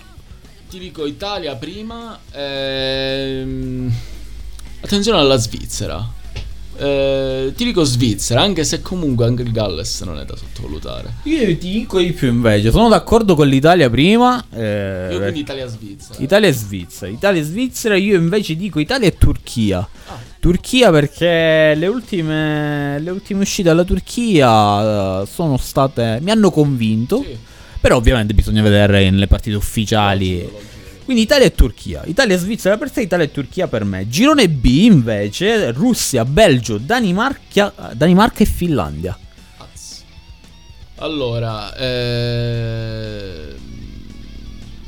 Ti 0.72 0.80
dico 0.80 1.06
Italia 1.06 1.56
prima. 1.56 2.18
ehm, 2.32 3.92
Attenzione 4.80 5.20
alla 5.20 5.36
Svizzera. 5.36 6.20
Eh, 6.78 7.52
ti 7.56 7.66
dico 7.66 7.84
Svizzera, 7.84 8.42
anche 8.42 8.64
se 8.64 8.82
comunque 8.82 9.26
anche 9.26 9.42
il 9.44 9.52
Galles 9.52 10.00
non 10.02 10.18
è 10.18 10.24
da 10.24 10.36
sottovalutare. 10.38 11.16
Io 11.24 11.46
ti 11.58 11.72
dico 11.72 12.00
di 12.00 12.14
più 12.14 12.30
invece, 12.30 12.72
sono 12.72 12.88
d'accordo 12.88 13.36
con 13.36 13.48
l'Italia 13.50 13.90
prima. 13.90 14.44
eh, 14.50 15.10
Io 15.12 15.20
quindi 15.20 15.40
Italia-Svizzera. 15.42 16.16
Italia 16.24 16.48
e 16.48 16.54
Svizzera. 16.54 17.12
Italia 17.12 17.42
e 17.42 17.44
Svizzera, 17.44 17.96
io 17.98 18.16
invece 18.16 18.56
dico 18.56 18.80
Italia 18.80 19.08
e 19.10 19.18
Turchia. 19.18 19.86
Turchia 20.40 20.90
perché 20.90 21.74
le 21.76 21.88
ultime, 21.88 22.98
le 23.00 23.10
ultime 23.12 23.42
uscite 23.42 23.68
dalla 23.68 23.84
Turchia 23.84 25.22
eh, 25.22 25.26
sono 25.28 25.58
state... 25.58 26.20
mi 26.22 26.32
hanno 26.32 26.50
convinto. 26.50 27.22
Sì. 27.24 27.38
Però 27.82 27.98
ovviamente 27.98 28.34
bisogna 28.34 28.62
vedere 28.62 29.10
nelle 29.10 29.28
partite 29.28 29.56
ufficiali. 29.56 30.48
Quindi 31.04 31.24
Italia 31.24 31.48
e 31.48 31.52
Turchia. 31.54 32.04
Italia 32.06 32.36
e 32.36 32.38
Svizzera 32.38 32.78
per 32.78 32.92
te, 32.92 33.02
Italia 33.02 33.26
e 33.26 33.32
Turchia 33.32 33.68
per 33.68 33.84
me. 33.84 34.08
Girone 34.08 34.48
B 34.48 34.66
invece, 34.66 35.72
Russia, 35.72 36.24
Belgio, 36.24 36.78
Danimarca, 36.78 37.74
Danimarca 37.94 38.44
e 38.44 38.46
Finlandia. 38.46 39.18
Allora, 40.98 41.76
ehm, 41.76 43.56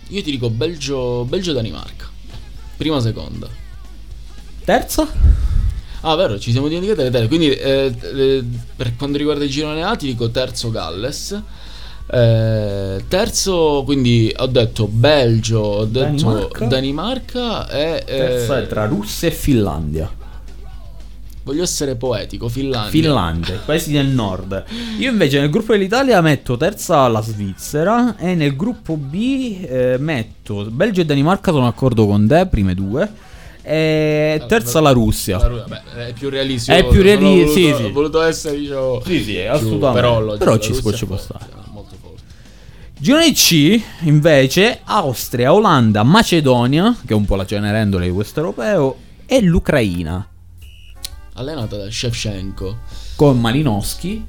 io 0.10 0.22
ti 0.22 0.30
dico 0.30 0.52
Belgio, 0.52 1.26
Belgio-Danimarca. 1.26 2.08
Prima, 2.78 3.02
seconda. 3.02 3.50
Terza? 4.64 5.12
Ah, 6.02 6.16
vero, 6.16 6.38
ci 6.38 6.52
siamo 6.52 6.68
dimenticati 6.68 7.02
le 7.02 7.10
terze. 7.10 7.28
Quindi, 7.28 7.50
eh, 7.50 7.92
eh, 8.00 8.44
per 8.76 8.96
quanto 8.96 9.18
riguarda 9.18 9.44
il 9.44 9.50
girone 9.50 9.84
A, 9.84 9.96
ti 9.96 10.06
dico 10.06 10.30
terzo 10.30 10.70
Galles. 10.70 11.42
Eh, 12.06 13.04
terzo, 13.08 13.82
quindi 13.86 14.32
ho 14.38 14.46
detto 14.48 14.88
Belgio, 14.88 15.60
ho 15.60 15.86
detto 15.86 16.06
Danimarca. 16.06 16.66
Danimarca, 16.66 17.70
e. 17.70 18.04
eh, 18.06 18.18
Terza 18.18 18.60
è 18.60 18.68
tra 18.68 18.86
Russia 18.86 19.28
e 19.28 19.32
Finlandia. 19.32 20.22
Voglio 21.46 21.64
essere 21.64 21.96
poetico, 21.96 22.48
Finlandia. 22.48 22.90
Finlandia, 22.90 23.62
paesi 23.66 23.92
del 23.92 24.08
nord. 24.08 24.64
Io 24.98 25.10
invece 25.12 25.42
nel 25.42 25.50
gruppo 25.50 25.74
dell'Italia 25.74 26.22
metto 26.22 26.56
terza 26.56 27.06
la 27.10 27.22
Svizzera 27.22 28.16
e 28.18 28.34
nel 28.34 28.56
gruppo 28.56 28.96
B 28.96 29.58
eh, 29.62 29.98
metto 30.00 30.64
Belgio 30.70 31.02
e 31.02 31.06
Danimarca, 31.06 31.52
sono 31.52 31.66
d'accordo 31.66 32.06
con 32.06 32.26
te, 32.28 32.48
prime 32.48 32.74
due. 32.74 33.12
E 33.62 34.42
terza 34.48 34.80
la 34.80 34.92
Russia. 34.92 35.38
La 35.38 35.48
vabbè, 35.50 35.82
è 36.08 36.14
più 36.14 36.30
realistico. 36.30 36.78
È 36.78 36.82
più 36.86 36.92
non 36.92 37.00
ho 37.00 37.04
reali- 37.04 37.24
voluto- 37.40 37.52
sì, 37.52 37.74
sì. 37.76 37.84
Ho 37.84 37.92
voluto 37.92 38.22
essere, 38.22 38.58
diciamo. 38.58 39.02
Sì, 39.06 39.24
sì, 39.24 39.40
assolutamente. 39.40 40.02
Però, 40.02 40.38
Però 40.38 40.58
ci, 40.58 40.72
Russia 40.74 40.92
ci 40.94 41.06
può 41.06 41.18
stare. 41.18 41.46
Girone 43.04 43.34
C, 43.34 43.82
invece, 44.04 44.80
Austria, 44.86 45.54
Olanda, 45.54 46.04
Macedonia, 46.04 46.96
che 47.06 47.12
è 47.12 47.16
un 47.18 47.26
po' 47.26 47.36
la 47.36 47.46
cenerendola 47.46 48.06
di 48.06 48.12
questo 48.12 48.40
europeo, 48.40 48.96
e 49.26 49.42
l'Ucraina, 49.42 50.26
Allenata 51.34 51.76
da 51.76 51.92
Shevchenko. 51.92 52.78
con 53.18 53.42
Malinowski. 53.42 54.26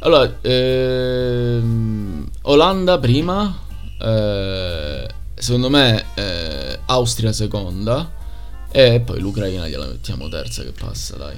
Allora, 0.00 0.30
ehm, 0.42 2.28
Olanda 2.42 2.98
prima, 2.98 3.58
eh, 3.98 5.08
secondo 5.32 5.70
me 5.70 6.04
eh, 6.12 6.80
Austria 6.84 7.32
seconda 7.32 8.12
e 8.70 9.00
poi 9.00 9.20
l'Ucraina 9.20 9.66
gliela 9.66 9.86
mettiamo 9.86 10.28
terza 10.28 10.62
che 10.62 10.72
passa, 10.78 11.16
dai. 11.16 11.36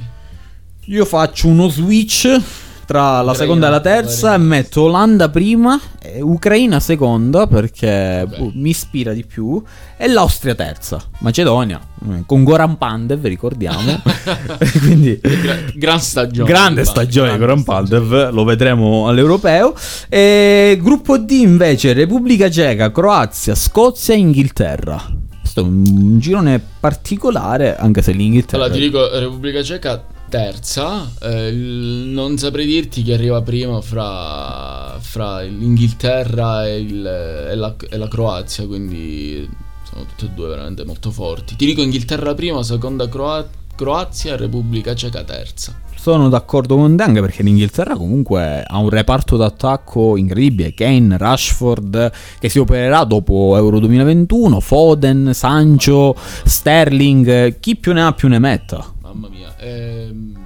Io 0.86 1.04
faccio 1.04 1.46
uno 1.46 1.68
switch 1.68 2.42
tra 2.84 3.22
la 3.22 3.32
Ucraina, 3.32 3.34
seconda 3.34 3.66
e 3.66 3.70
la 3.70 3.80
terza 3.80 4.34
e 4.34 4.38
metto 4.38 4.82
Olanda 4.82 5.28
prima, 5.28 5.80
Ucraina 6.20 6.80
seconda 6.80 7.46
perché 7.46 8.26
boh, 8.28 8.50
mi 8.54 8.70
ispira 8.70 9.12
di 9.12 9.24
più 9.24 9.62
e 9.96 10.08
l'Austria 10.08 10.54
terza, 10.54 11.02
Macedonia 11.18 11.80
eh, 12.10 12.22
con 12.26 12.44
Goran 12.44 12.76
Pandev 12.76 13.24
ricordiamo. 13.24 14.02
Quindi 14.80 15.18
Gra- 15.20 15.56
gran 15.74 16.00
stagione. 16.00 16.48
grande 16.48 16.84
stagione 16.84 17.36
grande 17.36 17.46
Goran 17.46 17.60
stagione. 17.60 17.98
Pandev, 18.00 18.32
lo 18.32 18.44
vedremo 18.44 19.08
all'europeo. 19.08 19.74
E 20.08 20.78
gruppo 20.80 21.18
D 21.18 21.30
invece 21.30 21.92
Repubblica 21.92 22.50
Ceca, 22.50 22.90
Croazia, 22.92 23.54
Scozia 23.54 24.14
e 24.14 24.18
Inghilterra. 24.18 25.02
Questo 25.40 25.60
è 25.60 25.62
un 25.62 26.18
girone 26.18 26.60
particolare 26.80 27.76
anche 27.76 28.02
se 28.02 28.12
l'Inghilterra 28.12 28.64
Allora, 28.64 28.78
ti 28.78 28.84
dico 28.84 29.18
Repubblica 29.18 29.62
Ceca 29.62 30.04
terza, 30.38 31.08
eh, 31.20 31.52
non 31.52 32.36
saprei 32.38 32.66
dirti 32.66 33.04
chi 33.04 33.12
arriva 33.12 33.40
prima 33.40 33.80
fra, 33.80 34.96
fra 34.98 35.42
l'Inghilterra 35.42 36.66
e, 36.66 36.80
il- 36.80 37.06
e 37.06 37.54
la, 37.54 37.72
e 37.88 37.96
la 37.96 38.08
Croazia, 38.08 38.66
quindi 38.66 39.48
sono 39.88 40.04
tutte 40.06 40.24
e 40.32 40.34
due 40.34 40.48
veramente 40.48 40.84
molto 40.84 41.12
forti. 41.12 41.54
Ti 41.54 41.64
dico 41.64 41.82
Inghilterra 41.82 42.34
prima, 42.34 42.64
seconda 42.64 43.08
Croa- 43.08 43.46
Croazia, 43.76 44.34
Repubblica 44.34 44.92
Ceca 44.96 45.22
terza. 45.22 45.78
Sono 45.94 46.28
d'accordo 46.28 46.74
con 46.74 46.96
te 46.96 47.12
perché 47.12 47.44
l'Inghilterra 47.44 47.94
comunque 47.94 48.60
ha 48.66 48.78
un 48.78 48.88
reparto 48.88 49.36
d'attacco 49.36 50.16
incredibile. 50.16 50.74
Kane, 50.74 51.16
Rashford 51.16 52.10
che 52.40 52.48
si 52.48 52.58
opererà 52.58 53.04
dopo 53.04 53.56
Euro 53.56 53.78
2021, 53.78 54.58
Foden, 54.58 55.30
Sancho, 55.32 56.16
Sterling, 56.44 57.60
chi 57.60 57.76
più 57.76 57.92
ne 57.92 58.02
ha 58.02 58.12
più 58.12 58.26
ne 58.26 58.40
metta. 58.40 58.93
Mamma 59.14 59.28
mia. 59.28 59.54
Ehm, 59.58 60.36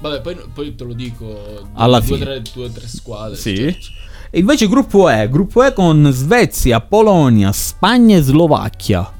vabbè, 0.00 0.20
poi, 0.20 0.36
poi 0.52 0.74
te 0.74 0.84
lo 0.84 0.92
dico. 0.92 1.68
Alla 1.74 2.00
due, 2.00 2.06
fine. 2.06 2.24
Tre, 2.24 2.42
due 2.52 2.72
tre 2.72 2.88
squadre. 2.88 3.36
Sì. 3.36 3.56
certo. 3.56 3.86
E 4.30 4.40
invece 4.40 4.68
gruppo 4.68 5.08
E, 5.08 5.28
gruppo 5.28 5.64
E 5.64 5.72
con 5.72 6.10
Svezia, 6.12 6.80
Polonia, 6.80 7.50
Spagna 7.52 8.16
e 8.16 8.20
Slovacchia. 8.20 9.10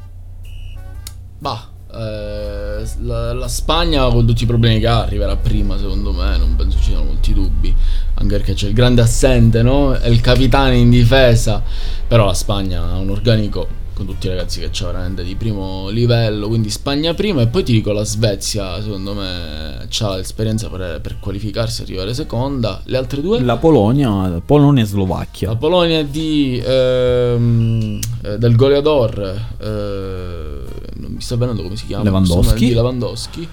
Bah, 1.39 1.71
eh, 1.95 2.85
la, 3.01 3.33
la 3.33 3.49
Spagna 3.49 4.07
con 4.09 4.27
tutti 4.27 4.43
i 4.43 4.47
problemi 4.47 4.81
che 4.81 4.87
ha 4.87 5.03
arriverà 5.03 5.37
prima 5.37 5.79
secondo 5.79 6.13
me, 6.13 6.37
non 6.37 6.57
penso 6.57 6.77
ci 6.77 6.91
siano 6.91 7.05
molti 7.05 7.33
dubbi, 7.33 7.75
anche 8.15 8.37
perché 8.37 8.53
c'è 8.53 8.67
il 8.67 8.75
grande 8.75 9.01
assente, 9.01 9.63
no? 9.63 9.95
È 9.95 10.09
il 10.09 10.21
capitano 10.21 10.75
in 10.75 10.91
difesa, 10.91 11.63
però 12.07 12.27
la 12.27 12.35
Spagna 12.35 12.83
ha 12.83 12.99
un 12.99 13.09
organico 13.09 13.78
con 13.99 14.07
tutti 14.07 14.27
i 14.29 14.31
ragazzi 14.31 14.61
che 14.61 14.71
c'è 14.71 14.85
veramente 14.85 15.25
di 15.25 15.35
primo 15.35 15.89
livello, 15.89 16.47
quindi 16.47 16.71
Spagna 16.71 17.15
prima 17.15 17.43
e 17.43 17.49
poi 17.49 17.65
ti 17.65 17.73
dico 17.73 17.91
la 17.91 18.05
Svezia, 18.05 18.81
secondo 18.81 19.13
me 19.13 19.89
ha 19.89 20.17
l'esperienza 20.17 20.69
per, 20.69 21.01
per 21.01 21.19
qualificarsi 21.19 21.81
e 21.81 21.85
arrivare 21.85 22.15
seconda, 22.15 22.81
le 22.85 22.97
altre 22.97 23.21
due? 23.21 23.41
La 23.41 23.57
Polonia, 23.57 24.41
Polonia 24.47 24.85
e 24.85 24.87
Slovacchia. 24.87 25.49
La 25.49 25.57
Polonia 25.57 26.05
di 26.05 26.63
ehm, 26.65 27.99
eh, 28.23 28.39
del 28.39 28.55
goleador 28.55 29.19
eh, 29.59 30.63
non 30.95 31.11
mi 31.11 31.21
sta 31.21 31.35
venendo 31.35 31.65
come 31.65 31.75
si 31.75 31.87
chiama, 31.87 32.05
Lewandowski. 32.05 32.67
Di 32.67 32.75
Lewandowski. 32.75 33.49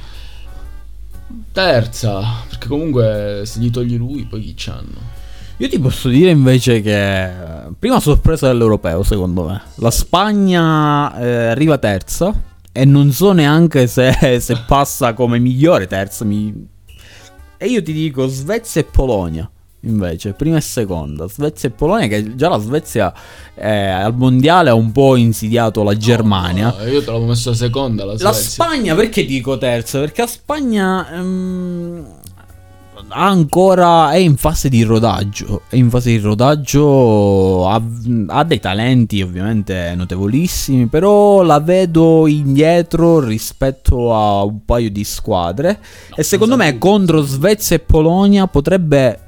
Terza, 1.51 2.21
perché 2.47 2.67
comunque 2.67 3.41
se 3.45 3.59
gli 3.59 3.71
togli 3.71 3.97
lui 3.97 4.25
poi 4.25 4.41
chi 4.41 4.53
c'hanno? 4.55 5.14
Io 5.57 5.69
ti 5.69 5.79
posso 5.79 6.09
dire 6.09 6.31
invece 6.31 6.81
che 6.81 7.29
prima 7.79 8.01
sorpresa 8.01 8.47
dell'europeo, 8.47 9.03
secondo 9.03 9.45
me. 9.45 9.61
La 9.75 9.91
Spagna 9.91 11.17
eh, 11.17 11.47
arriva 11.47 11.77
terza 11.77 12.33
e 12.73 12.83
non 12.83 13.11
so 13.11 13.31
neanche 13.31 13.87
se, 13.87 14.39
se 14.41 14.57
passa 14.67 15.13
come 15.13 15.39
migliore 15.39 15.87
terza. 15.87 16.25
Mi... 16.25 16.67
E 17.57 17.67
io 17.67 17.81
ti 17.81 17.93
dico 17.93 18.27
Svezia 18.27 18.81
e 18.81 18.83
Polonia. 18.83 19.49
Invece, 19.81 20.33
prima 20.33 20.57
e 20.57 20.61
seconda, 20.61 21.27
Svezia 21.27 21.69
e 21.69 21.71
Polonia, 21.71 22.07
che 22.07 22.35
già 22.35 22.49
la 22.49 22.57
Svezia 22.57 23.13
eh, 23.53 23.69
al 23.69 24.15
mondiale 24.15 24.71
ha 24.71 24.73
un 24.73 24.91
po' 24.91 25.15
insidiato 25.15 25.83
la 25.83 25.95
Germania. 25.95 26.73
No, 26.75 26.83
no, 26.83 26.89
io 26.89 26.99
te 26.99 27.11
l'avevo 27.11 27.27
messo 27.27 27.53
seconda. 27.53 28.03
La, 28.03 28.15
la 28.17 28.33
Spagna, 28.33 28.95
perché 28.95 29.25
dico 29.25 29.57
terza? 29.57 29.99
Perché 29.99 30.21
la 30.21 30.27
Spagna 30.27 31.13
ehm, 31.13 32.07
ancora 33.15 34.11
è 34.11 34.17
in 34.17 34.37
fase 34.37 34.69
di 34.69 34.83
rodaggio. 34.83 35.61
È 35.67 35.75
in 35.75 35.89
fase 35.89 36.11
di 36.11 36.19
rodaggio. 36.19 37.67
Ha, 37.67 37.81
ha, 38.27 38.43
dei 38.43 38.59
talenti 38.59 39.21
ovviamente 39.21 39.93
notevolissimi. 39.95 40.87
Però 40.87 41.41
la 41.41 41.59
vedo 41.59 42.27
indietro 42.27 43.19
rispetto 43.19 44.13
a 44.13 44.43
un 44.43 44.65
paio 44.65 44.91
di 44.91 45.03
squadre. 45.03 45.79
No, 46.09 46.15
e 46.17 46.23
secondo 46.23 46.57
me 46.57 46.77
contro 46.77 47.21
Svezia 47.21 47.77
e 47.77 47.79
Polonia 47.79 48.47
potrebbe 48.47 49.19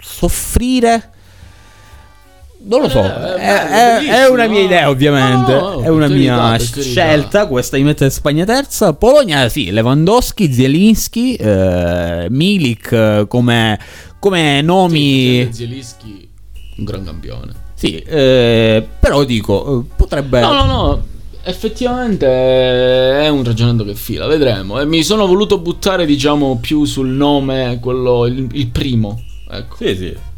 soffrire. 0.00 1.18
Non 2.62 2.82
lo 2.82 2.88
so, 2.90 3.02
eh, 3.02 3.36
è, 3.36 3.66
è, 3.66 4.04
è, 4.24 4.28
una 4.28 4.46
mia 4.46 4.60
idea 4.60 4.90
ovviamente, 4.90 5.52
no, 5.54 5.76
no, 5.76 5.82
è 5.82 5.88
una 5.88 6.08
mia 6.08 6.58
scelta 6.58 7.46
questa 7.46 7.78
di 7.78 7.82
mettere 7.82 8.10
Spagna 8.10 8.44
terza. 8.44 8.92
Polonia 8.92 9.48
sì, 9.48 9.70
Lewandowski, 9.70 10.52
Zielinski, 10.52 11.36
eh, 11.36 12.26
Milik 12.28 13.26
come, 13.28 13.80
come 14.18 14.60
nomi... 14.60 15.46
Sì, 15.46 15.48
Zielinski, 15.52 16.28
un 16.76 16.84
gran 16.84 17.02
campione. 17.02 17.52
Sì, 17.74 17.96
eh, 17.96 18.86
però 19.00 19.24
dico, 19.24 19.86
potrebbe... 19.96 20.40
No, 20.40 20.52
no, 20.52 20.64
no, 20.64 21.02
effettivamente 21.44 22.26
è 22.26 23.28
un 23.28 23.42
ragionamento 23.42 23.84
che 23.84 23.94
fila, 23.94 24.26
vedremo. 24.26 24.78
E 24.78 24.84
mi 24.84 25.02
sono 25.02 25.26
voluto 25.26 25.56
buttare 25.58 26.04
diciamo 26.04 26.58
più 26.60 26.84
sul 26.84 27.08
nome, 27.08 27.78
quello, 27.80 28.26
il, 28.26 28.46
il 28.52 28.68
primo. 28.68 29.18
Ecco. 29.50 29.76
Sì, 29.76 29.96
sì. 29.96 30.28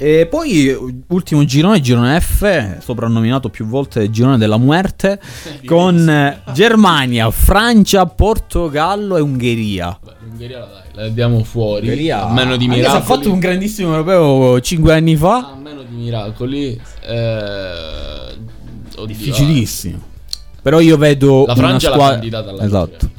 E 0.00 0.26
poi 0.26 0.76
ultimo 1.08 1.44
girone, 1.44 1.80
girone 1.80 2.20
F, 2.20 2.78
soprannominato 2.78 3.48
più 3.48 3.66
volte 3.66 4.08
girone 4.10 4.38
della 4.38 4.56
muerte, 4.56 5.18
con 5.66 6.40
Germania, 6.52 7.28
Francia, 7.32 8.06
Portogallo 8.06 9.16
e 9.16 9.20
Ungheria. 9.20 9.98
Beh, 10.00 10.12
l'Ungheria 10.20 10.58
la 10.60 10.66
dai, 10.66 10.82
la 10.92 11.08
diamo 11.08 11.42
fuori. 11.42 11.88
Ungheria, 11.88 12.28
a 12.28 12.32
meno 12.32 12.56
di 12.56 12.68
miracoli. 12.68 12.96
ha 12.96 13.00
fatto 13.02 13.32
un 13.32 13.40
grandissimo 13.40 13.90
europeo 13.90 14.60
5 14.60 14.94
anni 14.94 15.16
fa. 15.16 15.50
A 15.50 15.56
meno 15.56 15.82
di 15.82 15.96
miracoli. 15.96 16.80
Eh, 17.04 18.36
oddio, 18.94 19.04
Difficilissimo. 19.04 20.00
Però 20.62 20.78
io 20.78 20.96
vedo 20.96 21.44
la 21.44 21.56
Francia 21.56 21.88
una 21.88 21.96
squadra... 21.96 22.14
candidata 22.14 22.50
alla 22.50 22.64
Esatto. 22.64 23.10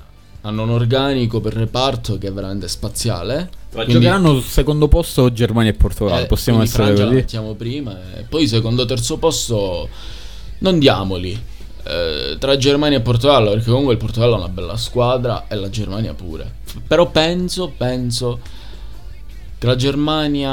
Hanno 0.50 0.64
un 0.64 0.72
organico 0.72 1.40
per 1.40 1.54
reparto 1.54 2.18
che 2.18 2.28
è 2.28 2.32
veramente 2.32 2.68
spaziale 2.68 3.50
ma 3.72 3.84
quindi, 3.84 3.94
giocheranno 4.04 4.42
secondo 4.42 4.88
posto 4.88 5.32
Germania 5.32 5.72
e 5.72 5.76
Portogallo. 5.76 6.24
Eh, 6.24 6.26
Possiamo 6.26 6.62
essere 6.64 6.86
Francia 6.86 7.04
così. 7.04 7.16
mettiamo 7.16 7.54
prima. 7.54 7.98
E 8.18 8.24
poi 8.24 8.48
secondo 8.48 8.86
terzo 8.86 9.18
posto 9.18 9.88
non 10.60 10.80
diamoli. 10.80 11.40
Eh, 11.84 12.36
tra 12.40 12.58
Germania 12.58 12.98
e 12.98 13.02
Portogallo, 13.02 13.52
perché 13.52 13.70
comunque 13.70 13.94
il 13.94 14.00
Portogallo 14.00 14.36
è 14.36 14.38
una 14.38 14.50
bella 14.50 14.76
squadra 14.76 15.46
e 15.48 15.56
la 15.56 15.70
Germania 15.70 16.14
pure. 16.14 16.52
Però 16.88 17.10
penso, 17.12 17.72
penso 17.78 18.40
che 19.60 19.68
la 19.68 19.76
Germania 19.76 20.50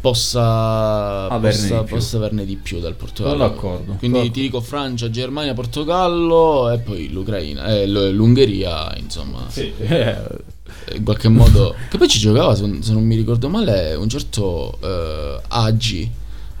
possa 0.00 1.28
averne, 1.28 1.40
possa, 1.40 1.80
di 1.80 1.88
possa 1.88 2.16
averne 2.16 2.44
di 2.44 2.54
più 2.54 2.78
dal 2.78 2.94
Portogallo. 2.94 3.36
Sono 3.36 3.48
d'accordo. 3.48 3.94
Quindi 3.98 4.18
Sono 4.18 4.30
ti 4.30 4.40
dico 4.40 4.60
Francia, 4.60 5.10
Germania, 5.10 5.52
Portogallo 5.52 6.70
e 6.70 6.78
poi 6.78 7.10
l'Ucraina, 7.10 7.66
eh, 7.74 7.88
l'Ungheria, 7.88 8.96
insomma. 8.96 9.46
Sì. 9.48 9.72
in 10.94 11.02
qualche 11.02 11.28
modo. 11.28 11.74
Che 11.90 11.98
poi 11.98 12.06
ci 12.06 12.20
giocava, 12.20 12.54
se 12.54 12.66
non 12.66 13.02
mi 13.02 13.16
ricordo 13.16 13.48
male, 13.48 13.94
un 13.94 14.08
certo 14.08 14.78
uh, 14.80 15.40
Agi. 15.48 16.08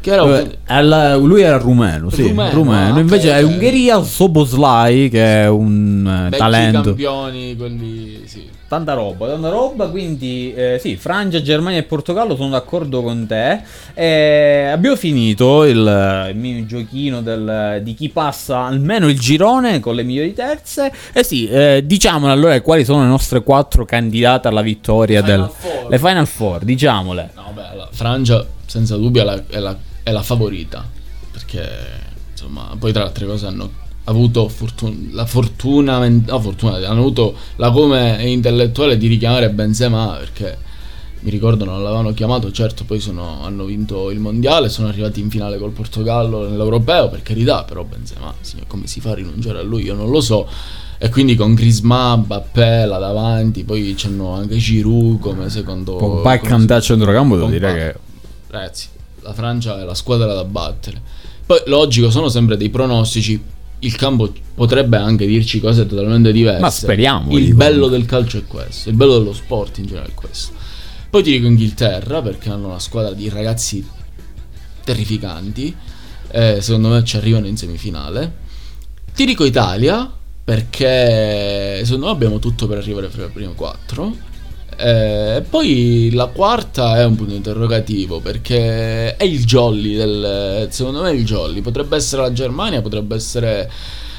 Che 0.00 0.10
era 0.10 0.24
un... 0.24 0.56
Alla, 0.66 1.14
lui 1.14 1.42
era 1.42 1.56
rumeno, 1.56 2.10
sì, 2.10 2.22
rumeno. 2.22 2.50
rumeno. 2.50 2.98
Invece 2.98 3.28
okay, 3.28 3.42
è 3.42 3.44
Ungheria, 3.44 4.02
Soboslai, 4.02 5.08
che 5.08 5.42
è 5.42 5.48
un 5.48 6.28
uh, 6.32 6.36
talento. 6.36 6.82
campioni, 6.82 7.54
quelli, 7.54 8.22
sì. 8.24 8.55
Tanta 8.68 8.94
roba, 8.94 9.28
tanta 9.28 9.48
roba, 9.48 9.88
quindi 9.88 10.52
eh, 10.52 10.78
sì, 10.80 10.96
Francia, 10.96 11.40
Germania 11.40 11.78
e 11.78 11.84
Portogallo 11.84 12.34
sono 12.34 12.48
d'accordo 12.48 13.00
con 13.00 13.24
te. 13.24 13.60
Eh, 13.94 14.70
abbiamo 14.72 14.96
finito 14.96 15.62
il, 15.62 16.26
il 16.30 16.36
mini 16.36 16.66
giochino 16.66 17.22
del, 17.22 17.80
di 17.84 17.94
chi 17.94 18.08
passa 18.08 18.64
almeno 18.64 19.08
il 19.08 19.20
girone 19.20 19.78
con 19.78 19.94
le 19.94 20.02
migliori 20.02 20.34
terze. 20.34 20.86
E 21.12 21.20
eh 21.20 21.22
sì, 21.22 21.46
eh, 21.46 21.82
diciamole 21.84 22.32
allora 22.32 22.60
quali 22.60 22.84
sono 22.84 23.02
le 23.02 23.08
nostre 23.08 23.44
quattro 23.44 23.84
candidate 23.84 24.48
alla 24.48 24.62
vittoria. 24.62 25.22
Final 25.22 25.38
del, 25.38 25.50
Four. 25.56 25.88
Le 25.88 25.98
Final 25.98 26.26
Four, 26.26 26.64
diciamole. 26.64 27.30
No, 27.36 27.52
beh, 27.54 27.76
la 27.76 27.88
Francia 27.92 28.44
senza 28.66 28.96
dubbio 28.96 29.22
è 29.22 29.24
la, 29.24 29.42
è 29.48 29.58
la, 29.60 29.76
è 30.02 30.10
la 30.10 30.22
favorita, 30.22 30.84
perché 31.30 31.68
insomma, 32.32 32.74
poi 32.76 32.90
tra 32.90 33.02
le 33.02 33.08
altre 33.08 33.26
cose 33.26 33.46
hanno 33.46 33.70
avuto 34.06 34.48
fortun- 34.48 35.10
la 35.12 35.26
fortuna, 35.26 36.06
no, 36.06 36.40
fortuna, 36.40 36.76
hanno 36.76 37.00
avuto 37.00 37.34
la 37.56 37.70
come 37.70 38.22
intellettuale 38.24 38.96
di 38.96 39.06
richiamare 39.06 39.50
Benzema 39.50 40.16
perché 40.18 40.64
mi 41.20 41.30
ricordo 41.30 41.64
non 41.64 41.82
l'avevano 41.82 42.12
chiamato, 42.12 42.52
certo 42.52 42.84
poi 42.84 43.00
sono, 43.00 43.42
hanno 43.42 43.64
vinto 43.64 44.10
il 44.10 44.20
mondiale, 44.20 44.68
sono 44.68 44.86
arrivati 44.86 45.18
in 45.18 45.28
finale 45.28 45.58
col 45.58 45.72
Portogallo 45.72 46.48
nell'europeo, 46.48 47.08
per 47.08 47.22
carità, 47.22 47.64
però 47.64 47.82
Benzema, 47.82 48.32
sì, 48.40 48.58
come 48.68 48.86
si 48.86 49.00
fa 49.00 49.10
a 49.10 49.14
rinunciare 49.14 49.58
a 49.58 49.62
lui, 49.62 49.82
io 49.82 49.94
non 49.94 50.08
lo 50.08 50.20
so. 50.20 50.48
E 50.98 51.10
quindi 51.10 51.34
con 51.34 51.54
Griezmann, 51.54 52.22
Bappé 52.26 52.86
là 52.86 52.98
davanti, 52.98 53.64
poi 53.64 53.94
c'hanno 53.96 54.34
anche 54.34 54.56
Giroud 54.56 55.18
come 55.18 55.50
secondo... 55.50 55.96
Pogba 55.96 56.34
e 56.34 56.38
Kanté 56.38 56.74
a 56.74 56.80
centrocampo 56.80 57.34
devo 57.34 57.48
dire 57.48 57.74
che... 57.74 57.94
Ragazzi, 58.46 58.86
la 59.22 59.32
Francia 59.32 59.80
è 59.80 59.84
la 59.84 59.94
squadra 59.94 60.32
da 60.32 60.44
battere. 60.44 61.02
Poi, 61.44 61.60
logico, 61.66 62.08
sono 62.10 62.28
sempre 62.28 62.56
dei 62.56 62.70
pronostici 62.70 63.42
il 63.80 63.96
campo 63.96 64.32
potrebbe 64.54 64.96
anche 64.96 65.26
dirci 65.26 65.60
cose 65.60 65.86
totalmente 65.86 66.32
diverse. 66.32 66.60
Ma 66.60 66.70
speriamo. 66.70 67.36
Il 67.36 67.54
bello 67.54 67.88
del 67.88 68.06
calcio 68.06 68.38
è 68.38 68.46
questo, 68.46 68.88
il 68.88 68.96
bello 68.96 69.18
dello 69.18 69.32
sport 69.32 69.78
in 69.78 69.86
generale 69.86 70.10
è 70.10 70.14
questo. 70.14 70.54
Poi 71.10 71.22
ti 71.22 71.30
dico 71.30 71.46
Inghilterra 71.46 72.22
perché 72.22 72.50
hanno 72.50 72.68
una 72.68 72.78
squadra 72.78 73.12
di 73.12 73.28
ragazzi 73.28 73.86
terrificanti, 74.84 75.74
eh, 76.30 76.58
secondo 76.60 76.88
me 76.88 77.04
ci 77.04 77.16
arrivano 77.16 77.46
in 77.46 77.56
semifinale. 77.56 78.44
Ti 79.14 79.24
dico 79.24 79.44
Italia 79.44 80.10
perché 80.44 81.80
secondo 81.84 82.06
me 82.06 82.12
abbiamo 82.12 82.38
tutto 82.38 82.66
per 82.66 82.78
arrivare 82.78 83.08
fra 83.08 83.24
il 83.24 83.30
primo 83.30 83.52
4 83.52 84.16
eh, 84.76 85.42
poi 85.48 86.10
la 86.12 86.26
quarta 86.26 86.98
è 86.98 87.04
un 87.04 87.16
punto 87.16 87.34
interrogativo 87.34 88.20
perché 88.20 89.16
è 89.16 89.24
il 89.24 89.44
jolly 89.44 89.96
del, 89.96 90.68
secondo 90.70 91.02
me 91.02 91.10
è 91.10 91.14
il 91.14 91.24
jolly. 91.24 91.60
Potrebbe 91.62 91.96
essere 91.96 92.22
la 92.22 92.32
Germania 92.32 92.82
potrebbe 92.82 93.14
essere 93.14 93.70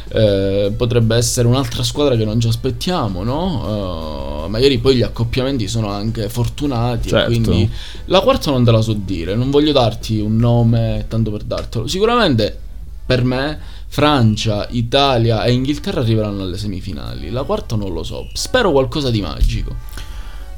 eh, 0.09 0.71
potrebbe 0.75 1.15
essere 1.15 1.47
un'altra 1.47 1.83
squadra 1.83 2.15
che 2.15 2.23
non 2.23 2.39
ci 2.39 2.47
aspettiamo 2.47 3.23
no? 3.23 4.45
Uh, 4.45 4.49
magari 4.49 4.77
poi 4.77 4.95
gli 4.95 5.01
accoppiamenti 5.01 5.67
sono 5.67 5.89
anche 5.89 6.29
fortunati 6.29 7.09
certo. 7.09 7.25
quindi 7.25 7.69
la 8.05 8.21
quarta 8.21 8.49
non 8.49 8.63
te 8.63 8.71
la 8.71 8.81
so 8.81 8.93
dire. 8.93 9.35
Non 9.35 9.51
voglio 9.51 9.71
darti 9.71 10.19
un 10.19 10.37
nome 10.37 11.05
tanto 11.07 11.31
per 11.31 11.43
dartelo. 11.43 11.87
Sicuramente 11.87 12.57
per 13.05 13.23
me 13.23 13.59
Francia, 13.89 14.67
Italia 14.71 15.43
e 15.43 15.51
Inghilterra 15.51 16.01
arriveranno 16.01 16.43
alle 16.43 16.57
semifinali. 16.57 17.29
La 17.29 17.43
quarta 17.43 17.75
non 17.75 17.93
lo 17.93 18.03
so. 18.03 18.27
Spero 18.33 18.71
qualcosa 18.71 19.11
di 19.11 19.21
magico 19.21 19.75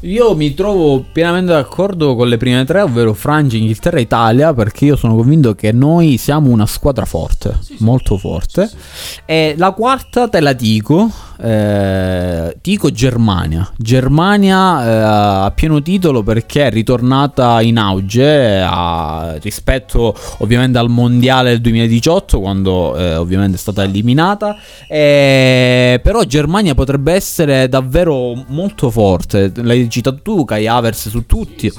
io 0.02 0.36
mi 0.36 0.54
trovo 0.54 1.04
pienamente 1.12 1.52
d'accordo 1.52 2.16
con 2.16 2.28
le 2.28 2.38
prime 2.38 2.64
tre, 2.66 2.82
ovvero 2.82 3.14
Francia, 3.14 3.58
Inghilterra 3.58 3.98
e 3.98 4.02
Italia, 4.02 4.54
perché 4.54 4.86
io 4.86 4.96
sono 4.96 5.16
convinto 5.16 5.56
che 5.56 5.72
noi 5.72 6.18
siamo 6.18 6.50
una 6.50 6.66
squadra 6.66 7.06
forte, 7.06 7.58
sì, 7.62 7.76
molto 7.80 8.18
forte. 8.18 8.68
Sì, 8.68 8.76
sì. 8.76 9.20
E 9.26 9.56
la 9.58 9.72
quarta 9.72 10.30
te 10.30 10.40
la 10.40 10.54
dico, 10.54 11.12
eh, 11.42 12.58
dico 12.62 12.92
Germania. 12.92 13.72
Germania 13.78 14.86
eh, 14.86 15.46
a 15.46 15.52
pieno 15.52 15.82
titolo 15.82 16.22
perché 16.22 16.68
è 16.68 16.70
ritornata 16.70 17.62
in 17.62 17.78
auge 17.78 18.62
a, 18.62 19.38
rispetto 19.42 20.14
ovviamente 20.40 20.78
al 20.78 20.90
mondiale 20.90 21.52
del 21.52 21.62
2018 21.62 22.40
quando 22.40 22.98
eh, 22.98 23.16
ovviamente 23.16 23.56
è 23.56 23.60
stata 23.60 23.84
eliminata. 23.84 24.58
Eh, 24.88 26.00
però 26.04 26.24
Germania 26.24 26.76
potrebbe 26.76 27.14
essere 27.14 27.70
davvero 27.70 28.34
molto 28.48 28.90
forte. 28.90 29.52
L'hai 29.56 29.90
citato 29.90 30.20
tu, 30.22 30.44
Kai 30.44 30.68
Havers 30.68 31.10
su 31.10 31.26
tutti. 31.26 31.72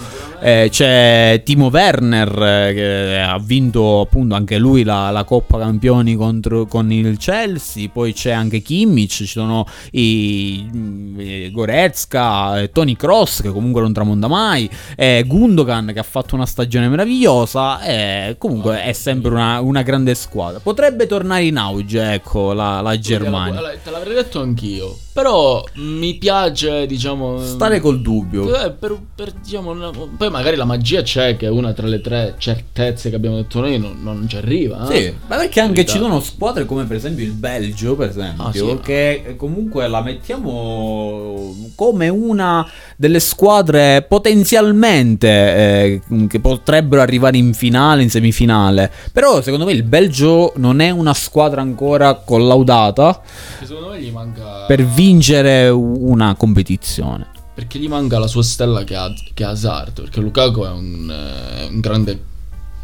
Eh, 0.43 0.68
c'è 0.70 1.43
Timo 1.45 1.68
Werner 1.68 2.28
eh, 2.30 2.72
che 2.74 3.20
ha 3.20 3.38
vinto 3.38 4.01
appunto 4.01 4.34
anche 4.34 4.57
lui 4.57 4.84
la, 4.84 5.11
la 5.11 5.24
Coppa 5.24 5.59
Campioni 5.59 6.16
contro, 6.16 6.66
con 6.66 6.91
il 6.91 7.18
Chelsea. 7.18 7.88
Poi 7.93 8.14
c'è 8.14 8.30
anche 8.30 8.62
Kimmich, 8.62 9.11
ci 9.11 9.26
sono 9.26 9.66
i, 9.93 11.51
Goretzka, 11.53 12.66
Tony 12.72 12.97
Cross 12.97 13.43
che 13.43 13.51
comunque 13.51 13.82
non 13.82 13.93
tramonda 13.93 14.28
mai, 14.28 14.68
eh, 14.97 15.24
Gundogan 15.26 15.91
che 15.93 15.99
ha 15.99 16.05
fatto 16.05 16.34
una 16.34 16.47
stagione 16.47 16.88
meravigliosa. 16.88 17.82
Eh, 17.82 18.36
comunque 18.38 18.82
è 18.82 18.93
sempre 18.93 19.30
una, 19.30 19.61
una, 19.61 19.82
grande 19.82 20.14
squadra. 20.14 20.61
Potrebbe 20.61 21.07
tornare 21.07 21.45
in 21.45 21.59
auge, 21.59 22.14
ecco, 22.14 22.53
la, 22.53 22.80
la 22.80 22.99
Germania. 22.99 23.61
Te 23.82 23.91
l'avrei 23.91 24.14
detto 24.14 24.41
anch'io. 24.41 24.97
Però 25.12 25.62
mi 25.74 26.14
piace, 26.14 26.86
diciamo. 26.86 27.43
Stare 27.45 27.80
col 27.80 28.01
dubbio. 28.01 28.55
Eh, 28.55 28.70
per, 28.70 28.99
per, 29.14 29.32
diciamo, 29.32 29.70
una, 29.70 29.91
poi 30.31 30.39
magari 30.39 30.57
la 30.57 30.64
magia 30.64 31.03
c'è 31.03 31.37
che 31.37 31.49
una 31.49 31.72
tra 31.72 31.87
le 31.87 32.01
tre 32.01 32.35
certezze 32.39 33.11
che 33.11 33.16
abbiamo 33.16 33.37
detto 33.37 33.61
noi 33.61 33.78
non, 33.78 33.99
non 34.01 34.26
ci 34.28 34.37
arriva. 34.37 34.89
Eh? 34.89 34.97
Sì, 34.97 35.14
ma 35.26 35.37
perché 35.37 35.61
anche 35.61 35.85
ci 35.85 35.99
sono 35.99 36.20
squadre 36.20 36.64
come 36.64 36.85
per 36.85 36.97
esempio 36.97 37.24
il 37.24 37.33
Belgio, 37.33 37.97
per 37.97 38.09
esempio, 38.09 38.45
ah, 38.45 38.53
sì, 38.53 38.78
che 38.83 39.35
comunque 39.37 39.89
la 39.89 40.03
mettiamo 40.03 41.55
come 41.74 42.09
una 42.09 42.66
delle 42.97 43.20
squadre 43.20 44.03
potenzialmente 44.09 45.28
eh, 45.28 46.01
che 46.28 46.41
potrebbero 46.41 47.03
arrivare 47.03 47.37
in 47.37 47.53
finale, 47.53 48.03
in 48.03 48.11
semifinale. 48.11 48.91
Però 49.12 49.43
secondo 49.43 49.64
me 49.64 49.72
il 49.72 49.83
Belgio 49.83 50.53
non 50.57 50.81
è 50.81 50.91
una 50.91 51.14
squadra 51.14 51.61
ancora 51.61 52.14
collaudata. 52.14 53.20
Secondo 53.62 53.91
me 53.91 54.01
gli 54.01 54.11
manca. 54.11 54.64
Per 54.66 54.85
vincere 54.85 55.68
una 55.68 56.35
competizione. 56.37 57.39
Perché 57.61 57.79
gli 57.79 57.89
manca 57.89 58.19
la 58.19 58.27
sua 58.27 58.43
stella 58.43 58.85
che 58.85 58.97
ha, 58.97 59.13
che 59.35 59.45
ha 59.45 59.51
Hazard. 59.51 60.01
Perché 60.01 60.21
Lukaku 60.21 60.63
è 60.63 60.71
un, 60.71 61.11
eh, 61.11 61.67
un 61.67 61.81
grande, 61.81 62.25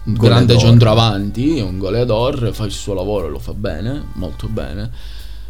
un 0.04 0.12
grande 0.12 0.58
centroavanti, 0.58 1.60
un 1.60 1.78
goleador, 1.78 2.50
fa 2.52 2.66
il 2.66 2.72
suo 2.72 2.92
lavoro, 2.92 3.30
lo 3.30 3.38
fa 3.38 3.54
bene, 3.54 4.08
molto 4.16 4.48
bene. 4.48 4.90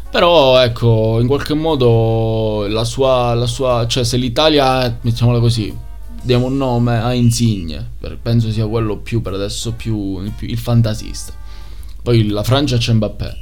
Però 0.09 0.57
ecco, 0.63 1.19
in 1.19 1.27
qualche 1.27 1.53
modo 1.55 2.67
la 2.69 2.85
sua, 2.85 3.33
la 3.33 3.47
sua 3.47 3.85
cioè 3.85 4.05
se 4.05 4.15
l'Italia, 4.15 4.97
mettiamola 5.01 5.39
così, 5.39 5.75
diamo 6.21 6.45
un 6.45 6.55
nome 6.55 6.97
a 6.97 7.11
Insigne, 7.11 7.85
penso 8.21 8.49
sia 8.49 8.65
quello 8.65 8.95
più 8.95 9.21
per 9.21 9.33
adesso 9.33 9.73
più, 9.73 10.21
più 10.37 10.47
il 10.47 10.57
fantasista. 10.57 11.33
Poi 12.01 12.29
la 12.29 12.43
Francia 12.43 12.77
c'è 12.77 12.93
Mbappé, 12.93 13.35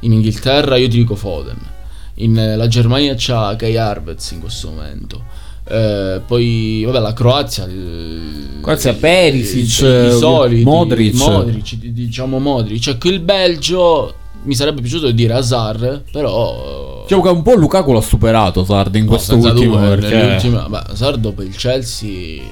in 0.00 0.12
Inghilterra 0.12 0.76
io 0.76 0.86
ti 0.86 0.98
dico 0.98 1.16
Foden 1.16 1.82
in, 2.16 2.36
eh, 2.38 2.56
la 2.56 2.66
Germania 2.68 3.14
c'ha 3.16 3.54
Kai 3.56 3.76
Harvez 3.76 4.30
in 4.32 4.40
questo 4.40 4.70
momento. 4.70 5.22
Eh, 5.66 6.20
poi 6.26 6.82
vabbè 6.84 6.98
la 6.98 7.14
Croazia 7.14 7.64
il, 7.64 8.58
Croazia 8.60 8.92
Perisic 8.92 9.80
i, 9.80 10.08
i 10.08 10.10
soliti 10.10 10.62
Modric. 10.62 11.14
Modric 11.14 11.74
diciamo 11.76 12.38
Modric 12.38 12.82
cioè 12.82 12.98
qui 12.98 13.08
il 13.08 13.20
Belgio 13.20 14.14
mi 14.42 14.54
sarebbe 14.54 14.82
piaciuto 14.82 15.10
dire 15.10 15.32
Azar 15.32 16.02
però 16.12 17.00
diciamo 17.04 17.22
che 17.22 17.28
un 17.30 17.40
po' 17.40 17.54
Lukaku 17.54 17.92
l'ha 17.92 18.02
superato 18.02 18.62
Sard 18.62 18.94
in 18.94 19.04
no, 19.04 19.12
questo 19.12 19.36
ultimo 19.36 19.78
due, 19.78 19.96
perché... 19.96 20.50
beh, 20.68 20.82
Sard 20.92 21.20
dopo 21.20 21.40
il 21.40 21.56
Chelsea 21.56 22.42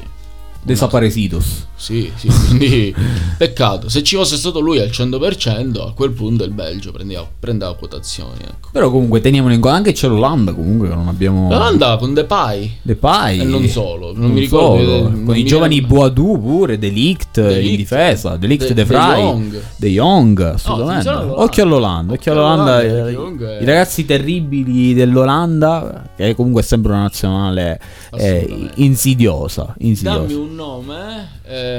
desaparecidos. 0.63 1.67
Sì, 1.83 2.13
sì, 2.15 2.29
quindi 2.29 2.95
peccato. 3.37 3.89
Se 3.89 4.05
ci 4.05 4.15
fosse 4.15 4.37
stato 4.37 4.61
lui 4.61 4.79
al 4.79 4.87
100%, 4.87 5.81
a 5.81 5.93
quel 5.95 6.13
punto 6.13 6.45
il 6.45 6.53
Belgio 6.53 6.93
prendeva, 6.93 7.27
prendeva 7.41 7.75
quotazioni. 7.75 8.39
Ecco. 8.41 8.69
Però 8.71 8.89
comunque 8.89 9.21
teniamolo 9.21 9.53
in 9.53 9.61
conto, 9.61 9.77
anche 9.79 9.91
c'è 9.91 10.07
l'Olanda 10.07 10.53
comunque 10.53 10.89
che 10.89 10.95
non 10.95 11.09
abbiamo... 11.09 11.51
L'Olanda 11.51 11.97
con 11.97 12.15
Depay. 12.15 12.79
Depay. 12.83 13.41
E 13.41 13.43
non 13.43 13.67
solo, 13.67 14.13
non, 14.13 14.21
non 14.21 14.31
mi 14.31 14.39
ricordo. 14.39 14.85
Solo. 14.85 15.03
con 15.03 15.23
non 15.25 15.37
i 15.37 15.45
giovani 15.45 15.81
Boadu 15.81 16.41
pure, 16.41 16.79
Delict, 16.79 17.41
Delict 17.41 17.71
in 17.71 17.77
difesa, 17.77 18.37
Delict 18.37 18.69
De, 18.69 18.75
De 18.75 18.85
Vrij, 18.85 19.17
De 19.17 19.21
Jong. 19.21 19.63
De 19.75 19.89
Jong, 19.89 20.41
assolutamente. 20.41 21.11
No, 21.11 21.41
occhio 21.43 21.65
all'Olanda, 21.65 22.13
occhio 22.13 22.31
all'Olanda. 22.31 22.81
I, 22.85 23.13
I 23.61 23.65
ragazzi 23.65 24.05
terribili 24.05 24.95
dell'Olanda, 24.95 26.11
che 26.15 26.37
comunque 26.37 26.63
è 26.63 26.65
sempre 26.65 26.93
una 26.93 27.03
nazionale 27.03 27.81
eh, 28.13 28.71
insidiosa, 28.77 29.75
insidiosa. 29.79 30.19
Dammi 30.21 30.35
un 30.35 30.55
nome 30.55 31.41
eh, 31.45 31.72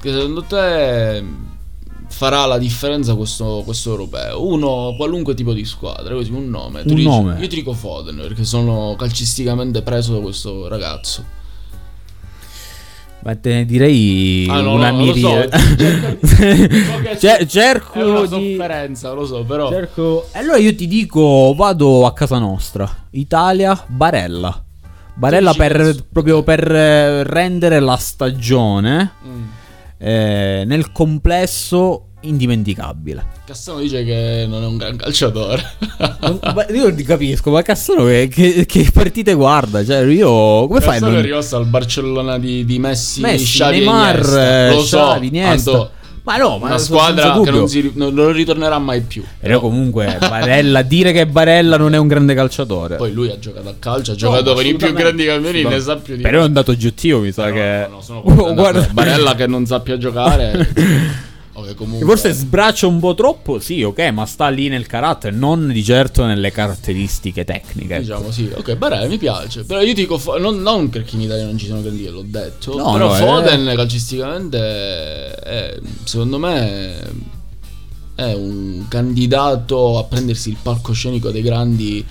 che 0.00 0.10
secondo 0.10 0.42
te 0.42 1.24
farà 2.08 2.46
la 2.46 2.58
differenza 2.58 3.14
questo, 3.14 3.62
questo, 3.64 3.90
europeo? 3.90 4.46
Uno, 4.46 4.94
qualunque 4.96 5.34
tipo 5.34 5.52
di 5.52 5.64
squadra, 5.64 6.14
così 6.14 6.32
un 6.32 6.48
nome. 6.48 6.80
Un 6.80 6.94
dici, 6.94 7.04
nome. 7.04 7.38
Io 7.40 7.48
ti 7.48 7.56
dico 7.56 7.72
Foden 7.72 8.16
perché 8.16 8.44
sono 8.44 8.94
calcisticamente 8.96 9.82
preso 9.82 10.14
da 10.14 10.20
questo 10.20 10.68
ragazzo. 10.68 11.36
Ma 13.20 13.34
te 13.34 13.52
ne 13.52 13.64
direi 13.64 14.46
ah, 14.48 14.60
no, 14.60 14.74
una 14.74 14.90
no, 14.90 14.98
miriade. 14.98 15.50
So. 16.22 17.16
Cer- 17.18 17.46
cerco 17.46 17.98
è 17.98 18.04
una 18.04 18.20
di... 18.20 18.28
sofferenza, 18.28 19.12
lo 19.12 19.26
so, 19.26 19.42
però. 19.44 19.68
Cerco... 19.70 20.28
Allora 20.32 20.56
io 20.56 20.74
ti 20.74 20.86
dico, 20.86 21.52
vado 21.56 22.06
a 22.06 22.12
casa 22.12 22.38
nostra. 22.38 23.06
Italia, 23.10 23.84
Barella. 23.88 24.62
Barella 25.18 25.52
per, 25.52 25.96
proprio 26.12 26.44
per 26.44 26.70
eh, 26.70 27.24
rendere 27.24 27.80
la 27.80 27.96
stagione 27.96 29.14
mm. 29.26 29.42
eh, 29.98 30.62
nel 30.64 30.92
complesso 30.92 32.04
indimenticabile. 32.20 33.26
Cassano 33.44 33.80
dice 33.80 34.04
che 34.04 34.46
non 34.48 34.62
è 34.62 34.66
un 34.66 34.76
gran 34.76 34.96
calciatore. 34.96 35.60
io 36.72 36.88
non 36.88 37.02
capisco, 37.04 37.50
ma 37.50 37.62
Cassano 37.62 38.04
che, 38.04 38.28
che, 38.28 38.64
che, 38.64 38.90
partite 38.92 39.34
guarda? 39.34 39.84
Cioè, 39.84 40.04
io 40.04 40.68
come 40.68 40.78
Cassano 40.78 40.92
fai? 40.92 41.00
Cassano 41.00 41.18
è 41.18 41.22
rimasto 41.22 41.56
al 41.56 41.66
Barcellona 41.66 42.38
di, 42.38 42.64
di 42.64 42.78
Messi, 42.78 43.20
Messi 43.20 43.58
Xavi 43.58 43.78
Neymar, 43.78 44.72
Lo 44.72 44.82
so, 44.82 44.98
Xavi, 44.98 45.26
Iniesta. 45.26 45.70
Tanto 45.72 45.90
ma 46.28 46.36
no, 46.36 46.58
ma 46.58 46.66
una 46.66 46.78
squadra 46.78 47.40
che 47.40 47.50
non, 47.50 47.66
si, 47.68 47.90
non, 47.94 48.12
non, 48.12 48.32
ritornerà 48.32 48.78
mai 48.78 49.00
più. 49.00 49.24
Però 49.40 49.60
comunque 49.60 50.18
Barella, 50.20 50.82
dire 50.82 51.10
che 51.10 51.26
Barella 51.26 51.78
non 51.78 51.94
è 51.94 51.96
un 51.96 52.06
grande 52.06 52.34
calciatore. 52.34 52.96
Poi 52.96 53.12
lui 53.12 53.30
ha 53.30 53.38
giocato 53.38 53.70
a 53.70 53.74
calcio, 53.78 54.12
ha 54.12 54.14
giocato 54.14 54.50
no, 54.50 54.56
per 54.56 54.66
i 54.66 54.74
più 54.74 54.92
grandi 54.92 55.24
campioni, 55.24 55.62
ne 55.64 55.80
sa 55.80 55.96
più 55.96 56.16
di 56.16 56.22
Però 56.22 56.42
è 56.42 56.44
andato 56.44 56.74
GTO, 56.74 57.20
mi 57.20 57.32
sa 57.32 57.46
no, 57.46 57.54
che... 57.54 57.86
No, 57.88 57.94
no, 57.94 58.02
sono 58.02 58.18
oh, 58.18 58.52
guarda. 58.54 58.86
Barella 58.92 59.34
che 59.34 59.46
non 59.46 59.64
sappia 59.64 59.96
giocare... 59.96 61.26
Okay, 61.58 61.74
comunque... 61.74 62.06
Forse 62.06 62.32
sbraccia 62.32 62.86
un 62.86 63.00
po' 63.00 63.14
troppo, 63.14 63.58
sì, 63.58 63.82
ok, 63.82 64.10
ma 64.10 64.26
sta 64.26 64.48
lì 64.48 64.68
nel 64.68 64.86
carattere, 64.86 65.34
non 65.34 65.66
di 65.68 65.82
certo 65.82 66.24
nelle 66.24 66.52
caratteristiche 66.52 67.44
tecniche. 67.44 67.94
Ecco. 67.94 68.02
Diciamo 68.02 68.30
sì, 68.30 68.48
ok, 68.54 68.76
Barella 68.76 69.08
mi 69.08 69.18
piace. 69.18 69.64
Però 69.64 69.80
io 69.80 69.92
dico, 69.92 70.20
non, 70.38 70.62
non 70.62 70.88
perché 70.88 71.16
in 71.16 71.22
Italia 71.22 71.44
non 71.44 71.58
ci 71.58 71.66
sono 71.66 71.82
grandi, 71.82 72.06
l'ho 72.06 72.24
detto. 72.24 72.76
No, 72.76 72.92
però 72.92 73.08
no, 73.08 73.14
Foden 73.14 73.66
è... 73.66 73.74
calcisticamente, 73.74 75.34
è, 75.34 75.80
secondo 76.04 76.38
me, 76.38 76.96
è 78.14 78.32
un 78.34 78.84
candidato 78.86 79.98
a 79.98 80.04
prendersi 80.04 80.50
il 80.50 80.58
palcoscenico 80.62 81.30
dei 81.30 81.42
grandi 81.42 82.06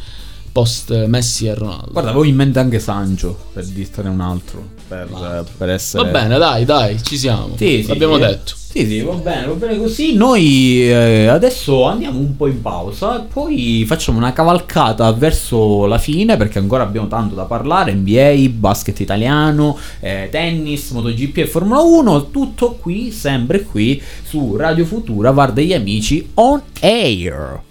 post 0.52 1.06
Messi 1.06 1.48
e 1.48 1.54
Ronaldo. 1.54 1.92
Guarda, 1.92 2.10
avevo 2.10 2.26
in 2.26 2.36
mente 2.36 2.60
anche 2.60 2.80
Sancho, 2.80 3.38
per 3.54 3.66
dirtene 3.66 4.10
un 4.10 4.20
altro. 4.20 4.76
Per, 4.88 5.46
per 5.58 5.70
essere... 5.70 6.04
Va 6.04 6.10
bene, 6.10 6.38
dai, 6.38 6.66
dai, 6.66 7.04
ci 7.04 7.18
siamo. 7.18 7.56
Sì, 7.58 7.82
sì, 7.84 7.88
L'abbiamo 7.88 8.16
sì. 8.16 8.22
detto. 8.22 8.54
Sì, 8.78 8.86
sì, 8.86 9.02
va 9.02 9.14
bene, 9.14 9.48
va 9.48 9.54
bene 9.54 9.78
così. 9.78 10.14
Noi 10.14 10.88
eh, 10.88 11.28
adesso 11.28 11.86
andiamo 11.86 12.20
un 12.20 12.36
po' 12.36 12.48
in 12.48 12.62
pausa 12.62 13.20
e 13.20 13.26
poi 13.26 13.84
facciamo 13.88 14.18
una 14.18 14.34
cavalcata 14.34 15.12
verso 15.14 15.86
la 15.88 15.98
fine 15.98 16.38
perché 16.38 16.60
ancora 16.60 16.84
abbiamo 16.84 17.08
tanto 17.08 17.34
da 17.34 17.46
parlare. 17.46 17.94
NBA, 17.94 18.50
basket 18.50 19.00
italiano, 19.00 19.78
eh, 20.00 20.28
tennis, 20.30 20.92
MotoGP 20.92 21.38
e 21.38 21.48
Formula 21.48 21.82
1. 21.82 22.30
Tutto 22.30 22.74
qui, 22.74 23.12
sempre 23.12 23.64
qui 23.64 24.02
su 24.24 24.56
Radio 24.56 24.86
Futura, 24.86 25.32
Var 25.32 25.54
degli 25.54 25.74
Amici 25.74 26.30
on 26.36 26.62
air. 26.82 27.66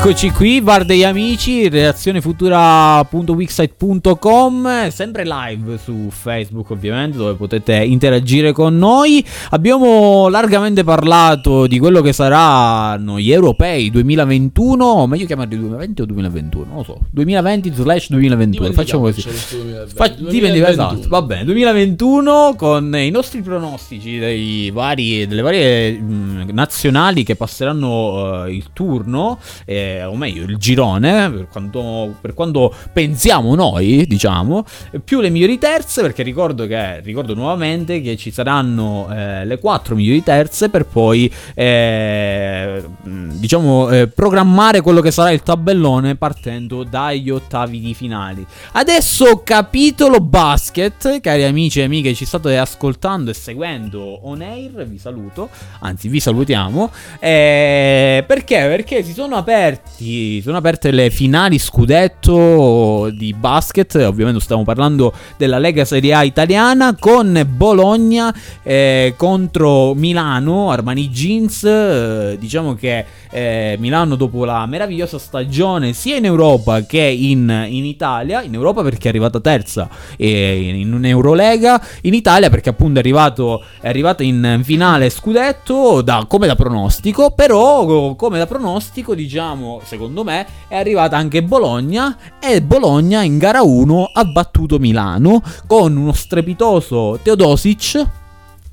Eccoci 0.00 0.30
qui, 0.30 0.62
Bar 0.62 0.84
degli 0.84 1.02
Amici, 1.02 1.68
redazione 1.68 2.20
futura.wixsite.com, 2.20 4.90
sempre 4.90 5.24
live 5.24 5.76
su 5.76 6.06
Facebook 6.10 6.70
ovviamente 6.70 7.18
dove 7.18 7.34
potete 7.34 7.74
interagire 7.74 8.52
con 8.52 8.78
noi. 8.78 9.26
Abbiamo 9.50 10.28
largamente 10.28 10.84
parlato 10.84 11.66
di 11.66 11.80
quello 11.80 12.00
che 12.00 12.12
saranno 12.12 13.18
gli 13.18 13.32
europei 13.32 13.90
2021, 13.90 14.84
o 14.84 15.08
meglio 15.08 15.26
chiamarli 15.26 15.58
2020 15.58 16.02
o 16.02 16.04
2021, 16.06 16.64
non 16.64 16.76
lo 16.76 16.84
so, 16.84 17.00
2020 17.10 17.72
slash 17.74 18.10
2021, 18.10 18.72
facciamo 18.72 19.02
così. 19.02 19.22
Fa- 19.22 20.14
dipende, 20.16 20.64
esatto, 20.66 21.08
va 21.08 21.22
bene, 21.22 21.44
2021 21.44 22.54
con 22.56 22.96
i 22.96 23.10
nostri 23.10 23.42
pronostici 23.42 24.18
dei 24.18 24.70
vari, 24.70 25.26
delle 25.26 25.42
varie 25.42 25.90
mh, 25.90 26.50
nazionali 26.52 27.24
che 27.24 27.34
passeranno 27.34 28.44
uh, 28.44 28.46
il 28.46 28.66
turno 28.72 29.40
eh, 29.64 29.86
o 30.04 30.14
meglio 30.16 30.44
il 30.44 30.56
girone, 30.56 31.30
per 31.30 31.48
quanto, 31.50 32.14
per 32.20 32.34
quanto, 32.34 32.74
pensiamo 32.92 33.54
noi, 33.54 34.04
diciamo, 34.06 34.64
più 35.04 35.20
le 35.20 35.30
migliori 35.30 35.58
terze, 35.58 36.02
perché 36.02 36.22
ricordo, 36.22 36.66
che, 36.66 37.00
ricordo 37.00 37.34
nuovamente 37.34 38.00
che 38.00 38.16
ci 38.16 38.30
saranno 38.30 39.08
eh, 39.10 39.44
le 39.44 39.58
quattro 39.58 39.94
migliori 39.94 40.22
terze 40.22 40.68
per 40.68 40.86
poi, 40.86 41.32
eh, 41.54 42.82
diciamo, 43.02 43.90
eh, 43.90 44.08
programmare 44.08 44.80
quello 44.80 45.00
che 45.00 45.10
sarà 45.10 45.30
il 45.30 45.42
tabellone 45.42 46.16
partendo 46.16 46.84
dagli 46.84 47.30
ottavi 47.30 47.80
di 47.80 47.94
finali. 47.94 48.44
Adesso 48.72 49.42
capitolo 49.44 50.20
basket, 50.20 51.20
cari 51.20 51.44
amici 51.44 51.80
e 51.80 51.84
amiche, 51.84 52.14
ci 52.14 52.24
state 52.24 52.56
ascoltando 52.58 53.30
e 53.30 53.34
seguendo 53.34 54.26
on 54.28 54.40
air, 54.42 54.86
vi 54.86 54.98
saluto, 54.98 55.48
anzi 55.80 56.08
vi 56.08 56.20
salutiamo, 56.20 56.90
eh, 57.18 58.24
perché? 58.26 58.58
Perché 58.58 59.02
si 59.02 59.12
sono 59.12 59.36
aperti 59.36 59.77
aperti, 59.78 60.40
sono 60.42 60.58
aperte 60.58 60.90
le 60.90 61.10
finali 61.10 61.58
scudetto 61.58 63.10
di 63.10 63.32
basket, 63.34 63.94
ovviamente 63.96 64.40
stiamo 64.40 64.64
parlando 64.64 65.12
della 65.36 65.58
Lega 65.58 65.84
Serie 65.84 66.14
A 66.14 66.22
italiana 66.24 66.96
con 66.98 67.46
Bologna 67.48 68.34
eh, 68.62 69.14
contro 69.16 69.94
Milano, 69.94 70.70
Armani 70.70 71.08
Jeans, 71.08 71.64
eh, 71.64 72.36
diciamo 72.38 72.74
che 72.74 73.04
eh, 73.30 73.76
Milano 73.78 74.16
dopo 74.16 74.44
la 74.44 74.66
meravigliosa 74.66 75.18
stagione 75.18 75.92
sia 75.92 76.16
in 76.16 76.24
Europa 76.24 76.82
che 76.82 77.00
in, 77.00 77.66
in 77.68 77.84
Italia, 77.84 78.42
in 78.42 78.54
Europa 78.54 78.82
perché 78.82 79.06
è 79.06 79.08
arrivata 79.08 79.40
terza 79.40 79.88
in 80.16 80.92
un'Eurolega, 80.92 81.82
in 82.02 82.14
Italia 82.14 82.50
perché 82.50 82.70
appunto 82.70 82.98
è 82.98 83.02
arrivato, 83.02 83.64
è 83.80 83.88
arrivata 83.88 84.22
in 84.22 84.60
finale 84.62 85.10
scudetto 85.10 86.02
da, 86.02 86.24
come 86.28 86.46
da 86.46 86.54
pronostico, 86.54 87.30
però 87.30 88.14
come 88.14 88.38
da 88.38 88.46
pronostico 88.46 89.14
diciamo 89.14 89.67
secondo 89.84 90.24
me 90.24 90.46
è 90.68 90.76
arrivata 90.76 91.16
anche 91.16 91.42
Bologna 91.42 92.16
e 92.40 92.62
Bologna 92.62 93.22
in 93.22 93.38
gara 93.38 93.62
1 93.62 94.10
ha 94.12 94.24
battuto 94.24 94.78
Milano 94.78 95.42
con 95.66 95.96
uno 95.96 96.12
strepitoso 96.12 97.18
Teodosic 97.22 98.06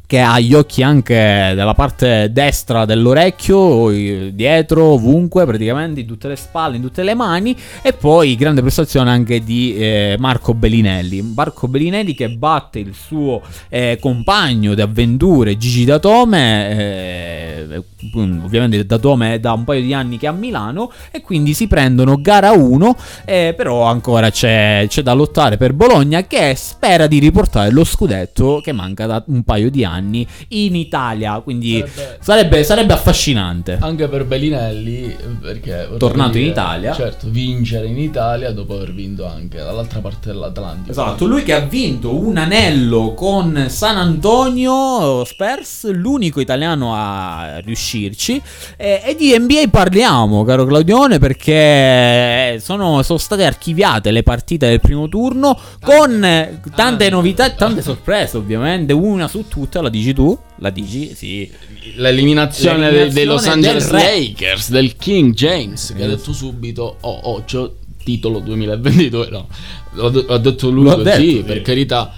che 0.05 0.19
ha 0.19 0.39
gli 0.39 0.53
occhi 0.53 0.83
anche 0.83 1.53
dalla 1.55 1.73
parte 1.73 2.31
destra 2.31 2.85
dell'orecchio, 2.85 3.89
dietro, 4.31 4.83
ovunque, 4.85 5.45
praticamente 5.45 6.01
in 6.01 6.07
tutte 6.07 6.27
le 6.27 6.35
spalle, 6.35 6.75
in 6.75 6.81
tutte 6.81 7.03
le 7.03 7.15
mani, 7.15 7.55
e 7.81 7.93
poi 7.93 8.35
grande 8.35 8.61
prestazione 8.61 9.09
anche 9.09 9.43
di 9.43 9.75
eh, 9.75 10.15
Marco 10.19 10.53
Bellinelli. 10.53 11.21
Marco 11.21 11.67
Bellinelli 11.67 12.13
che 12.13 12.29
batte 12.29 12.79
il 12.79 12.93
suo 12.93 13.41
eh, 13.69 13.97
compagno 13.99 14.73
di 14.73 14.81
avventure 14.81 15.57
Gigi 15.57 15.85
Datome, 15.85 16.69
eh, 16.77 17.83
ovviamente 18.15 18.85
Datome 18.85 19.35
è 19.35 19.39
da 19.39 19.53
un 19.53 19.63
paio 19.63 19.81
di 19.81 19.93
anni 19.93 20.17
che 20.17 20.27
è 20.27 20.29
a 20.29 20.33
Milano, 20.33 20.91
e 21.11 21.21
quindi 21.21 21.53
si 21.53 21.67
prendono 21.67 22.21
gara 22.21 22.51
1, 22.51 22.95
eh, 23.25 23.53
però 23.57 23.83
ancora 23.83 24.29
c'è, 24.29 24.85
c'è 24.87 25.01
da 25.01 25.13
lottare 25.13 25.57
per 25.57 25.73
Bologna 25.73 26.21
che 26.27 26.53
spera 26.55 27.07
di 27.07 27.19
riportare 27.19 27.71
lo 27.71 27.83
scudetto 27.83 28.61
che 28.63 28.71
manca 28.71 29.05
da 29.05 29.23
un 29.27 29.43
paio 29.43 29.71
di 29.71 29.83
anni 29.83 29.94
anni 29.95 30.27
in 30.49 30.75
Italia. 30.75 31.39
Quindi 31.39 31.83
sarebbe, 31.87 32.17
sarebbe, 32.19 32.63
sarebbe 32.63 32.93
affascinante. 32.93 33.77
Anche 33.81 34.07
per 34.07 34.25
Bellinelli, 34.25 35.15
perché 35.41 35.89
tornato 35.97 36.31
dire, 36.31 36.45
in 36.45 36.51
Italia. 36.51 36.93
Certo, 36.93 37.27
vincere 37.29 37.87
in 37.87 37.97
Italia 37.97 38.51
dopo 38.51 38.75
aver 38.75 38.93
vinto 38.93 39.25
anche 39.25 39.57
dall'altra 39.57 39.99
parte 39.99 40.31
dell'Atlantico. 40.31 40.91
Esatto, 40.91 41.25
lui 41.25 41.43
che 41.43 41.53
ha 41.53 41.59
vinto 41.59 42.15
un 42.15 42.37
anello 42.37 43.13
con 43.13 43.67
San 43.69 43.97
Antonio 43.97 45.23
Spurs, 45.25 45.91
l'unico 45.91 46.39
italiano 46.39 46.93
a 46.93 47.59
riuscirci. 47.59 48.41
E, 48.77 49.01
e 49.03 49.15
di 49.15 49.37
NBA 49.37 49.69
parliamo, 49.69 50.43
caro 50.43 50.65
Claudione, 50.65 51.19
perché 51.19 52.59
sono, 52.59 53.01
sono 53.01 53.19
state 53.19 53.45
archiviate 53.45 54.11
le 54.11 54.23
partite 54.23 54.67
del 54.67 54.79
primo 54.79 55.07
turno 55.07 55.57
con 55.81 56.59
tante 56.75 57.09
novità 57.09 57.45
e 57.45 57.55
tante 57.55 57.81
sorprese, 57.81 58.37
ovviamente, 58.37 58.93
una 58.93 59.27
su 59.27 59.47
tutte 59.47 59.77
la 59.85 59.89
dici 59.91 60.13
tu? 60.13 60.37
La 60.57 60.71
dici? 60.71 61.13
Sì. 61.15 61.49
L'eliminazione, 61.95 62.89
L'eliminazione 62.89 63.13
dei 63.13 63.25
Los 63.25 63.45
Angeles 63.45 63.89
del 63.89 64.01
Lakers, 64.01 64.69
del 64.71 64.95
King 64.95 65.33
James, 65.33 65.93
che 65.95 66.03
ha 66.03 66.07
detto 66.07 66.33
subito, 66.33 66.97
oh, 67.01 67.19
oh, 67.23 67.43
c'ho 67.43 67.75
titolo 68.03 68.39
2022, 68.39 69.29
no. 69.29 69.47
L'ha 69.93 70.37
detto 70.37 70.69
lui 70.69 70.85
L'ho 70.85 71.01
così, 71.01 71.33
detto, 71.33 71.45
per 71.45 71.57
sì. 71.57 71.61
carità. 71.61 72.13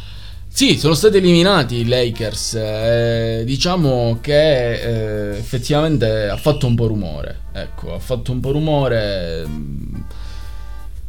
Sì, 0.47 0.79
sono 0.79 0.93
stati 0.93 1.17
eliminati 1.17 1.75
i 1.75 1.87
Lakers. 1.87 2.53
Eh, 2.55 3.43
diciamo 3.45 4.19
che 4.21 5.33
eh, 5.33 5.37
effettivamente 5.37 6.29
ha 6.29 6.37
fatto 6.37 6.67
un 6.67 6.75
po' 6.75 6.87
rumore. 6.87 7.41
Ecco, 7.53 7.93
ha 7.93 7.99
fatto 7.99 8.31
un 8.31 8.39
po' 8.39 8.51
rumore. 8.51 9.45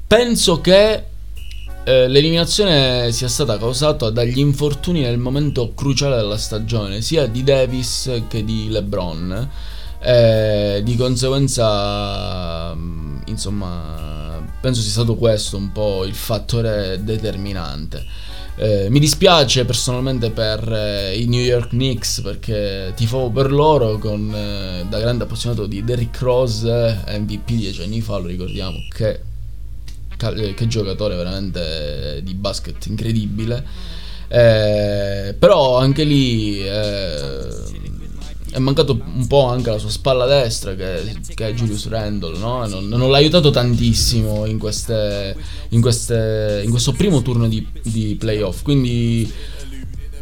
Penso 0.07 0.61
che 0.61 1.05
eh, 1.85 2.09
l'eliminazione 2.09 3.13
sia 3.13 3.29
stata 3.29 3.59
causata 3.59 4.11
dagli 4.11 4.39
infortuni 4.39 5.01
nel 5.01 5.19
momento 5.19 5.73
cruciale 5.75 6.17
della 6.17 6.37
stagione, 6.37 7.01
sia 7.01 7.27
di 7.27 7.43
Davis 7.43 8.23
che 8.29 8.45
di 8.45 8.69
LeBron. 8.69 9.51
Eh, 10.01 10.81
di 10.85 10.97
conseguenza, 10.97 12.75
mm, 12.75 13.21
insomma, 13.27 14.45
penso 14.61 14.81
sia 14.81 14.91
stato 14.91 15.17
questo 15.17 15.57
un 15.57 15.73
po' 15.73 16.05
il 16.05 16.15
fattore 16.15 17.03
determinante. 17.03 18.05
Eh, 18.61 18.89
mi 18.91 18.99
dispiace 18.99 19.65
personalmente 19.65 20.31
per 20.31 20.69
eh, 20.73 21.17
i 21.17 21.27
New 21.27 21.41
York 21.41 21.69
Knicks 21.69 22.21
perché 22.23 22.93
tifavo 22.97 23.31
per 23.31 23.53
loro 23.53 23.99
con, 23.99 24.35
eh, 24.35 24.85
da 24.89 24.99
grande 24.99 25.25
appassionato 25.25 25.67
di 25.67 25.85
Derrick 25.85 26.21
Rose, 26.21 27.05
MVP 27.07 27.53
dieci 27.53 27.83
anni 27.83 28.01
fa, 28.01 28.17
lo 28.17 28.27
ricordiamo, 28.27 28.77
che 28.93 29.21
eh, 30.21 30.55
che 30.55 30.67
giocatore 30.67 31.17
veramente 31.17 32.21
di 32.23 32.35
basket 32.35 32.87
incredibile. 32.87 33.65
Eh, 34.29 35.35
però 35.39 35.79
anche 35.79 36.05
lì 36.05 36.61
eh, 36.63 37.47
è 38.51 38.59
mancato 38.59 39.01
un 39.03 39.27
po' 39.27 39.45
anche 39.47 39.71
la 39.71 39.79
sua 39.79 39.91
spalla 39.91 40.27
destra 40.27 40.75
che, 40.75 41.17
che 41.35 41.49
è 41.49 41.53
Julius 41.55 41.89
Randle, 41.89 42.39
no? 42.39 42.67
non, 42.67 42.89
non, 42.89 43.11
l'ha 43.11 43.17
aiutato 43.17 43.51
tantissimo 43.51 44.45
in, 44.47 44.59
queste, 44.59 45.37
in, 45.71 45.81
queste, 45.81 46.63
in 46.65 46.71
questo 46.71 46.93
primo 46.93 47.23
turno 47.23 47.49
di, 47.49 47.67
di 47.83 48.17
playoff. 48.19 48.63
Quindi 48.63 49.31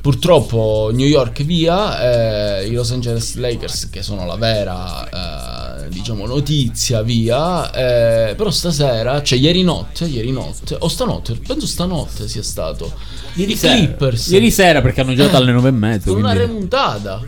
purtroppo 0.00 0.90
New 0.92 1.06
York 1.06 1.42
via, 1.42 2.60
eh, 2.60 2.66
i 2.66 2.72
Los 2.72 2.92
Angeles 2.92 3.34
Lakers 3.36 3.90
che 3.90 4.02
sono 4.02 4.26
la 4.26 4.36
vera... 4.36 5.65
Eh, 5.65 5.65
diciamo, 5.88 6.26
notizia 6.26 7.02
via. 7.02 7.70
Eh, 7.72 8.34
però 8.34 8.50
stasera, 8.50 9.22
cioè 9.22 9.38
ieri 9.38 9.62
notte, 9.62 10.04
ieri 10.06 10.30
notte, 10.30 10.76
o 10.78 10.88
stanotte, 10.88 11.38
penso 11.46 11.66
stanotte 11.66 12.28
sia 12.28 12.42
stato. 12.42 12.92
Ieri 13.34 13.52
I 13.52 13.56
sera, 13.56 13.74
Clippers. 13.74 14.26
Ieri 14.28 14.50
sera 14.50 14.80
perché 14.80 15.00
hanno 15.02 15.14
giocato 15.14 15.36
alle 15.36 15.52
9 15.52 15.68
e 15.68 15.72
mezza. 15.72 16.10
Con 16.10 16.18
una 16.18 16.32
remontata. 16.32 17.22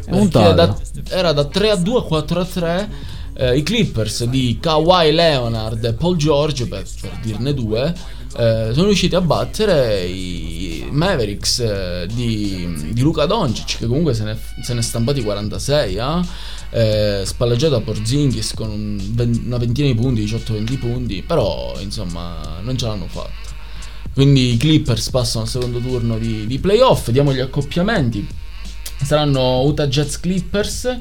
Da, 0.55 0.77
era 1.11 1.33
da 1.33 1.45
3 1.45 1.71
a 1.71 1.77
2 1.77 1.99
a 1.99 2.03
4 2.03 2.41
a 2.41 2.45
3. 2.45 2.91
Eh, 3.35 3.57
I 3.59 3.63
Clippers 3.63 4.25
di 4.25 4.59
Kawhi 4.61 5.13
Leonard 5.13 5.85
e 5.85 5.93
Paul 5.93 6.17
George, 6.17 6.67
per, 6.67 6.85
per 7.01 7.19
dirne 7.23 7.55
due, 7.55 7.95
eh, 8.37 8.71
sono 8.73 8.87
riusciti 8.87 9.15
a 9.15 9.21
battere 9.21 10.05
i 10.05 10.87
Mavericks 10.91 11.61
eh, 11.61 12.07
di, 12.13 12.91
di, 12.93 13.01
Luca 13.01 13.27
Doncic, 13.27 13.79
che 13.79 13.87
comunque 13.87 14.15
se 14.15 14.25
ne, 14.25 14.39
se 14.63 14.75
ne 14.75 14.83
stampati 14.83 15.23
46. 15.23 15.97
Eh? 15.97 16.57
eh, 16.71 17.23
spalleggiato 17.25 17.77
a 17.77 17.81
Porzingis 17.81 18.55
con 18.55 18.71
un, 18.71 19.41
una 19.47 19.57
ventina 19.57 19.87
di 19.87 19.95
punti, 19.95 20.25
18-20 20.25 20.79
punti, 20.79 21.23
però 21.23 21.75
insomma 21.81 22.59
non 22.63 22.77
ce 22.77 22.87
l'hanno 22.87 23.07
fatta. 23.07 23.47
Quindi 24.13 24.55
i 24.55 24.57
Clippers 24.57 25.11
passano 25.11 25.45
al 25.45 25.51
secondo 25.51 25.79
turno 25.79 26.19
di, 26.19 26.47
di 26.47 26.59
playoff, 26.59 27.11
diamo 27.11 27.33
gli 27.33 27.41
accoppiamenti. 27.41 28.27
Saranno 29.03 29.61
Utah 29.63 29.87
Jazz 29.87 30.17
Clippers. 30.17 30.99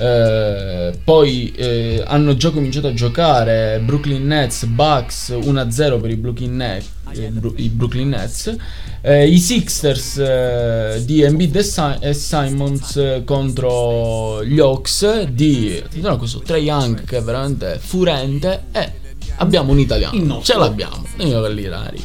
Eh, 0.00 0.96
poi 1.02 1.50
eh, 1.56 2.04
hanno 2.06 2.36
già 2.36 2.50
cominciato 2.50 2.86
a 2.86 2.94
giocare 2.94 3.80
Brooklyn 3.84 4.24
Nets, 4.26 4.64
Bucks 4.66 5.30
1-0 5.30 6.00
per 6.00 6.10
i 6.10 6.14
Brooklyn 6.16 6.54
Nets. 6.56 6.86
eh, 7.14 7.28
Bru- 7.30 7.54
I 7.58 7.68
Brooklyn 7.70 8.10
Nets 8.10 8.54
Eh, 9.00 9.26
i 9.28 9.38
Sixers 9.38 10.18
eh, 10.18 11.02
di 11.04 11.22
Embiid 11.22 11.56
e, 11.56 11.62
Si- 11.62 11.80
e 12.00 12.14
Simons 12.14 13.22
contro 13.24 14.44
gli 14.44 14.58
Hawks 14.60 15.22
di 15.24 15.82
no, 15.94 16.16
questo 16.18 16.40
Trey 16.40 16.64
Young 16.64 17.04
che 17.04 17.16
è 17.18 17.22
veramente 17.22 17.78
furente 17.80 18.64
e 18.72 18.92
abbiamo 19.36 19.72
un 19.72 19.78
italiano 19.80 20.42
ce 20.42 20.54
l'abbiamo 20.56 21.04
Danilo 21.16 21.40
Gallinari 21.40 22.04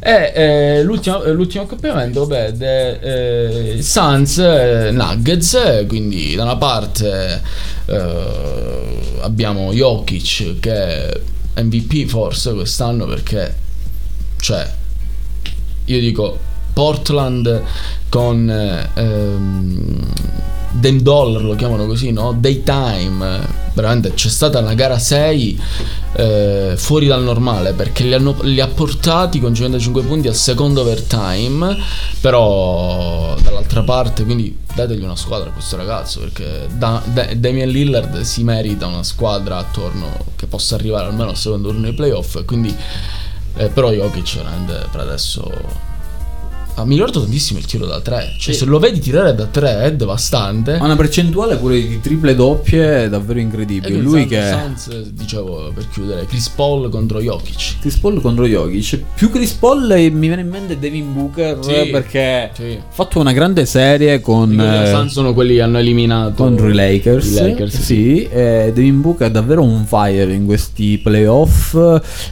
e 0.00 0.32
eh, 0.34 0.82
l'ultimo, 0.82 1.22
l'ultimo 1.32 1.64
accoppiamento, 1.64 2.26
vabbè, 2.26 2.52
de, 2.52 3.74
eh, 3.76 3.82
Suns 3.82 4.38
eh, 4.38 4.90
Nuggets, 4.92 5.54
eh, 5.54 5.86
quindi 5.86 6.34
da 6.34 6.44
una 6.44 6.56
parte 6.56 7.42
eh, 7.86 9.18
abbiamo 9.20 9.72
Jokic 9.72 10.60
che 10.60 10.72
è 10.72 11.20
MVP 11.62 12.06
forse 12.06 12.54
quest'anno 12.54 13.06
perché, 13.06 13.54
cioè, 14.40 14.70
io 15.86 16.00
dico 16.00 16.38
Portland 16.72 17.62
con 18.08 18.48
eh, 18.48 18.88
ehm, 18.94 20.12
Dame 20.70 21.02
Dollar 21.02 21.42
lo 21.42 21.56
chiamano 21.56 21.86
così, 21.86 22.12
no? 22.12 22.32
Daytime, 22.38 23.66
veramente 23.80 24.12
c'è 24.14 24.28
stata 24.28 24.58
una 24.58 24.74
gara 24.74 24.98
6 24.98 25.60
eh, 26.14 26.74
fuori 26.76 27.06
dal 27.06 27.22
normale 27.22 27.72
perché 27.72 28.04
li, 28.04 28.14
hanno- 28.14 28.36
li 28.42 28.60
ha 28.60 28.66
portati 28.68 29.40
con 29.40 29.54
55 29.54 30.02
punti 30.02 30.28
al 30.28 30.34
secondo 30.34 30.80
overtime, 30.82 31.76
però 32.20 33.34
dall'altra 33.42 33.82
parte, 33.82 34.24
quindi 34.24 34.56
dategli 34.74 35.02
una 35.02 35.16
squadra 35.16 35.50
a 35.50 35.52
questo 35.52 35.76
ragazzo 35.76 36.20
perché 36.20 36.66
da- 36.72 37.02
Da- 37.04 37.28
Damian 37.34 37.68
Lillard 37.68 38.20
si 38.20 38.42
merita 38.44 38.86
una 38.86 39.02
squadra 39.02 39.56
attorno 39.58 40.26
che 40.36 40.46
possa 40.46 40.74
arrivare 40.74 41.06
almeno 41.08 41.30
al 41.30 41.36
secondo 41.36 41.68
turno 41.68 41.82
dei 41.84 41.94
playoff, 41.94 42.44
quindi 42.44 42.74
eh, 43.56 43.68
però 43.68 43.90
Jokic 43.90 44.38
per 44.90 45.00
adesso 45.00 45.50
Ah, 46.78 46.84
mi 46.84 46.94
ricordo 46.94 47.20
tantissimo 47.22 47.58
il 47.58 47.66
tiro 47.66 47.86
da 47.86 48.00
3. 48.00 48.34
Cioè, 48.38 48.54
se 48.54 48.64
lo 48.64 48.78
vedi 48.78 49.00
tirare 49.00 49.34
da 49.34 49.46
3 49.46 49.82
è 49.82 49.92
devastante. 49.94 50.74
Ha 50.74 50.84
una 50.84 50.94
percentuale 50.96 51.56
pure 51.56 51.74
di 51.80 52.00
triple 52.00 52.34
doppie 52.36 53.08
davvero 53.08 53.38
E 53.40 53.42
incredibile. 53.42 53.88
quindi 53.90 54.04
Lui 54.04 54.20
Suns- 54.20 54.28
che 54.30 54.86
Suns, 54.86 55.08
dicevo 55.10 55.72
per 55.74 55.88
chiudere, 55.90 56.26
Chris 56.26 56.48
Paul 56.50 56.88
contro 56.90 57.20
Jokic. 57.20 57.80
Chris 57.80 57.96
Paul 57.96 58.20
contro 58.20 58.46
Jokic. 58.46 59.02
Più 59.14 59.30
Chris 59.30 59.52
Paul 59.52 59.90
eh, 59.90 60.08
mi 60.10 60.26
viene 60.28 60.42
in 60.42 60.48
mente 60.48 60.78
Devin 60.78 61.12
Booker 61.12 61.58
Sì, 61.62 61.72
eh, 61.72 61.86
perché 61.90 62.50
sì. 62.54 62.78
ha 62.80 62.92
fatto 62.92 63.18
una 63.18 63.32
grande 63.32 63.66
serie 63.66 64.20
con 64.20 64.58
eh, 64.58 64.90
Suns 64.92 65.12
sono 65.12 65.34
quelli 65.34 65.54
che 65.54 65.62
hanno 65.62 65.78
eliminato 65.78 66.44
contro 66.44 66.68
i 66.68 66.74
Lakers. 66.74 67.26
I 67.30 67.34
Lakers, 67.40 67.74
sì. 67.74 67.82
sì. 67.82 68.28
eh, 68.30 68.70
Devin 68.74 69.00
Booker 69.00 69.26
è 69.26 69.30
davvero 69.30 69.62
un 69.62 69.84
fire 69.84 70.32
in 70.32 70.46
questi 70.46 70.98
playoff. 70.98 71.76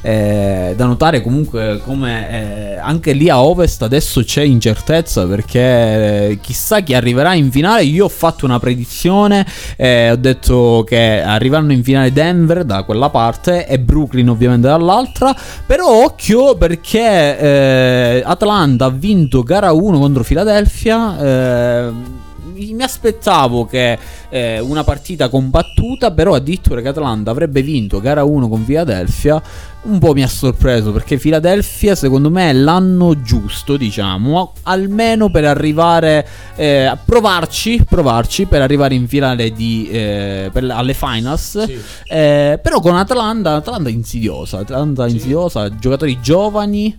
eh, 0.03 0.74
da 0.76 0.84
notare 0.86 1.20
comunque 1.22 1.80
come 1.84 2.30
eh, 2.74 2.76
anche 2.76 3.12
lì 3.12 3.28
a 3.28 3.42
Ovest 3.42 3.82
adesso 3.82 4.22
c'è 4.22 4.36
incertezza 4.43 5.26
perché 5.26 5.61
eh, 6.30 6.39
chissà 6.41 6.80
chi 6.80 6.95
arriverà 6.95 7.34
in 7.34 7.51
finale. 7.51 7.84
Io 7.84 8.07
ho 8.07 8.09
fatto 8.09 8.45
una 8.45 8.59
predizione, 8.59 9.47
eh, 9.76 10.11
ho 10.11 10.16
detto 10.16 10.84
che 10.87 11.22
arriveranno 11.22 11.72
in 11.72 11.82
finale 11.82 12.12
Denver 12.12 12.64
da 12.64 12.82
quella 12.82 13.11
parte 13.11 13.66
e 13.66 13.78
Brooklyn 13.78 14.28
ovviamente 14.28 14.68
dall'altra. 14.68 15.34
Però 15.66 16.05
occhio 16.05 16.57
perché 16.57 17.39
eh, 17.39 18.22
Atlanta 18.24 18.87
ha 18.87 18.91
vinto 18.91 19.43
gara 19.43 19.72
1 19.72 19.99
contro 19.99 20.22
Philadelphia. 20.22 21.18
eh, 21.18 22.24
mi 22.57 22.82
aspettavo 22.82 23.66
che 23.66 23.99
eh, 24.28 24.59
una 24.61 24.84
partita 24.84 25.28
combattuta, 25.28 26.11
però 26.12 26.34
addirittura 26.34 26.80
che 26.80 26.89
Atlanta 26.89 27.30
avrebbe 27.30 27.62
vinto 27.62 28.01
gara 28.01 28.24
1 28.24 28.49
con 28.49 28.64
Philadelphia, 28.64 29.41
un 29.87 29.99
po' 29.99 30.12
mi 30.12 30.22
ha 30.22 30.28
sorpreso 30.28 30.93
perché 30.93 31.16
Philadelphia 31.18 31.95
secondo 31.95 32.30
me 32.30 32.51
è 32.51 32.53
l'anno 32.53 33.22
giusto, 33.22 33.76
diciamo, 33.76 34.53
almeno 34.64 35.30
per 35.30 35.45
arrivare 35.45 36.26
eh, 36.57 36.84
a 36.84 36.97
provarci, 37.03 37.84
provarci 37.89 38.47
per 38.47 38.62
arrivare 38.62 38.95
in 38.95 39.07
finale 39.09 39.53
di, 39.53 39.89
eh, 39.91 40.51
per- 40.53 40.70
alle 40.70 40.95
finals. 40.95 41.64
Sì. 41.64 41.78
Eh, 42.09 42.59
però 42.62 42.80
con 42.80 42.97
Atlanta, 42.97 43.55
Atlanta 43.55 43.89
insidiosa, 43.89 44.59
Atlanta 44.59 45.07
Sì. 45.07 45.14
insidiosa, 45.14 45.68
giocatori 45.76 46.18
giovani. 46.20 46.97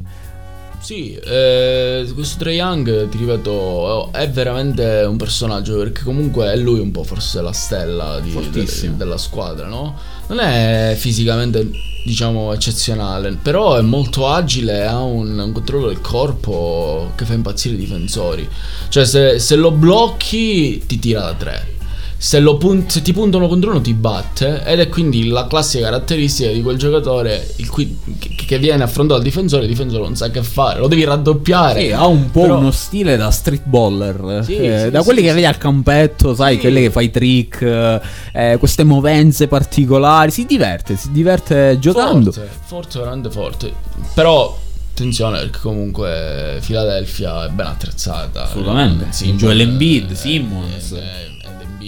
Sì, 0.88 1.20
eh, 1.22 2.10
questo 2.14 2.38
Trae 2.40 2.54
Young, 2.54 3.10
ti 3.10 3.18
ripeto, 3.18 4.10
è 4.14 4.30
veramente 4.30 5.04
un 5.06 5.18
personaggio 5.18 5.76
perché 5.80 6.02
comunque 6.04 6.54
è 6.54 6.56
lui 6.56 6.80
un 6.80 6.92
po' 6.92 7.04
forse 7.04 7.42
la 7.42 7.52
stella 7.52 8.22
di- 8.22 8.32
de- 8.52 8.96
della 8.96 9.18
squadra, 9.18 9.68
no? 9.68 9.98
Non 10.28 10.40
è 10.40 10.96
fisicamente, 10.98 11.70
diciamo, 12.06 12.54
eccezionale, 12.54 13.38
però 13.42 13.76
è 13.76 13.82
molto 13.82 14.30
agile, 14.30 14.86
ha 14.86 15.02
un, 15.02 15.38
un 15.38 15.52
controllo 15.52 15.88
del 15.88 16.00
corpo 16.00 17.12
che 17.16 17.26
fa 17.26 17.34
impazzire 17.34 17.76
i 17.76 17.80
difensori. 17.80 18.48
Cioè, 18.88 19.04
se, 19.04 19.40
se 19.40 19.58
lo 19.58 19.72
blocchi, 19.72 20.86
ti 20.86 21.00
tira 21.00 21.20
da 21.20 21.34
tre. 21.34 21.77
Se, 22.20 22.40
lo 22.40 22.58
pun- 22.58 22.90
se 22.90 23.04
ti 23.04 23.14
puntano 23.14 23.48
contro 23.48 23.70
uno 23.70 23.80
ti 23.80 23.94
batte 23.94 24.64
ed 24.66 24.80
è 24.80 24.90
quindi 24.90 25.28
la 25.28 25.46
classica 25.46 25.84
caratteristica 25.86 26.50
di 26.50 26.64
quel 26.64 26.76
giocatore 26.78 27.48
il 27.58 27.70
cui- 27.70 27.96
che, 28.18 28.58
viene 28.58 28.82
affrontato 28.84 29.20
dal 29.20 29.24
difensore 29.30 29.64
il 29.64 29.68
difensore 29.70 30.02
non 30.02 30.16
sa 30.16 30.32
che 30.32 30.42
fare 30.42 30.80
lo 30.80 30.88
devi 30.88 31.04
raddoppiare 31.04 31.82
Sì, 31.82 31.92
ha 31.92 32.08
un 32.08 32.32
po' 32.32 32.42
Però- 32.42 32.58
uno 32.58 32.72
stile 32.72 33.18
da 33.18 33.30
street 33.30 33.66
baller. 33.66 34.42
Sì, 34.44 34.56
eh, 34.56 34.84
sì, 34.86 34.90
da 34.90 35.04
quelli 35.04 35.22
che 35.22 35.32
vedi 35.32 35.46
al 35.46 35.58
campetto, 35.60 36.34
sai, 36.34 36.58
quelli 36.58 36.82
che 36.82 36.90
fai 36.90 37.12
trick, 37.12 37.62
eh, 37.62 38.02
eh, 38.34 38.58
queste 38.58 38.84
movenze 38.84 39.48
particolari. 39.48 40.32
Si 40.32 40.46
diverte, 40.46 40.96
si 40.96 41.12
diverte 41.12 41.78
giocando. 41.80 42.32
forte, 42.32 42.50
forte 42.66 43.00
veramente 43.00 43.30
forte 43.30 43.72
però 44.16 44.58
attenzione 44.92 45.40
perché 45.42 45.60
comunque 45.60 46.60
Philadelphia 46.66 47.46
è 47.46 47.50
ben 47.50 47.68
attrezzata 47.68 48.44
Assolutamente. 48.46 49.06
Simmons, 49.12 49.40
Joel 49.40 49.60
Embiid, 49.62 50.12
eh, 50.12 50.16
Simmons. 50.16 50.92
eh, 50.94 50.98
eh, 50.98 51.37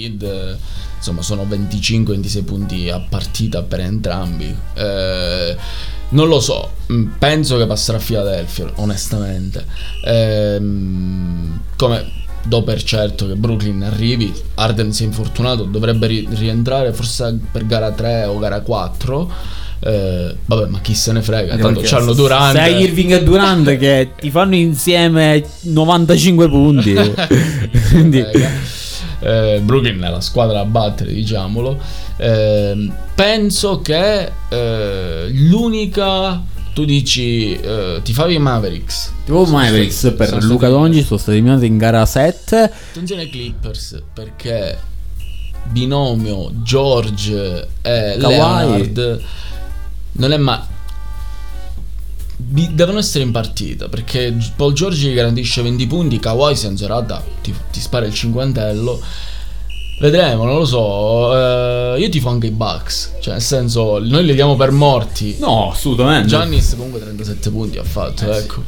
eh, 0.06 0.56
insomma 0.98 1.22
sono 1.22 1.46
25-26 1.46 2.44
punti 2.44 2.90
a 2.90 3.00
partita 3.00 3.62
per 3.64 3.80
entrambi. 3.82 4.56
Eh, 4.74 5.56
non 6.10 6.28
lo 6.28 6.40
so 6.40 6.72
mm, 6.92 7.12
penso 7.20 7.58
che 7.58 7.66
passerà 7.68 7.98
a 7.98 8.02
Philadelphia 8.02 8.72
onestamente. 8.76 9.66
Ehm, 10.06 11.62
come 11.76 12.18
do 12.44 12.64
per 12.64 12.82
certo 12.84 13.28
che 13.28 13.36
Brooklyn 13.36 13.84
arrivi 13.84 14.34
Arden 14.56 14.94
si 14.94 15.04
è 15.04 15.06
infortunato 15.06 15.64
dovrebbe 15.64 16.08
ri- 16.08 16.28
rientrare 16.32 16.94
forse 16.94 17.38
per 17.52 17.66
gara 17.66 17.92
3 17.92 18.24
o 18.26 18.40
gara 18.40 18.62
4 18.62 19.32
Eh, 19.82 20.36
vabbè 20.46 20.68
ma 20.68 20.80
chi 20.80 20.94
se 20.96 21.12
ne 21.12 21.22
frega 21.22 21.58
tanto 21.58 21.82
Perché 21.82 21.96
c'hanno 21.96 22.14
Durant. 22.14 22.54
Se 22.54 22.62
hai 22.62 22.82
Irving 22.84 23.12
e 23.14 23.24
Durant 23.24 23.78
che 23.78 24.12
ti 24.20 24.30
fanno 24.30 24.56
insieme 24.56 25.44
95 25.62 26.50
punti. 26.50 26.94
Quindi, 27.92 28.26
Eh, 29.22 29.60
Brooklyn 29.64 30.00
è 30.02 30.10
la 30.10 30.22
squadra 30.22 30.60
a 30.62 30.66
battere, 30.66 31.12
diciamolo. 31.14 31.78
Ehm, 32.18 32.94
penso 33.16 33.82
che 33.82 34.32
eh, 34.50 35.28
l'unica. 35.32 36.42
Tu 36.74 36.86
dici, 36.86 37.54
eh, 37.60 38.00
ti 38.04 38.14
favi 38.14 38.36
i 38.36 38.40
Mavericks. 38.40 39.12
tipo 39.26 39.44
Sono 39.44 39.58
Mavericks 39.58 39.98
stati- 39.98 40.16
per 40.16 40.44
Luca 40.44 40.70
Dongi 40.70 41.04
sono 41.04 41.20
stati 41.20 41.38
eliminati 41.38 41.66
in 41.66 41.78
gara 41.78 42.06
7. 42.06 42.72
Attenzione 42.92 43.24
ai 43.24 43.30
Clippers 43.30 44.02
perché 44.14 44.78
binomio 45.66 46.52
George 46.64 47.68
e 47.82 48.16
Kawhi. 48.18 48.34
Leonard 48.34 49.22
non 50.14 50.32
è 50.32 50.38
mai 50.38 50.60
devono 52.42 53.00
essere 53.00 53.26
in 53.26 53.32
partita 53.32 53.90
perché 53.90 54.36
Paul 54.56 54.72
George 54.74 55.10
gli 55.10 55.14
garantisce 55.14 55.62
20 55.62 55.88
punti 55.88 56.20
Kawhi 56.20 56.56
se 56.56 56.68
in 56.68 56.78
serata 56.78 57.22
ti, 57.42 57.54
ti 57.70 57.82
spara 57.82 58.06
il 58.06 58.14
cinquantello 58.14 59.02
vedremo 60.00 60.46
non 60.46 60.56
lo 60.60 60.66
so 60.66 61.36
eh, 61.36 62.00
io 62.00 62.08
tifo 62.08 62.30
anche 62.30 62.48
i 62.48 62.52
Bucks 62.52 63.16
cioè 63.20 63.34
nel 63.34 63.42
senso 63.42 64.00
noi 64.00 64.24
li 64.26 64.34
diamo 64.34 64.56
per 64.56 64.72
morti 64.72 65.36
No, 65.40 65.72
assolutamente. 65.72 66.28
Giannis 66.30 66.70
comunque 66.76 67.02
37 67.02 67.50
punti 67.50 67.78
ha 67.78 67.84
fatto, 67.84 68.32
Eh, 68.32 68.38
ecco. 68.38 68.64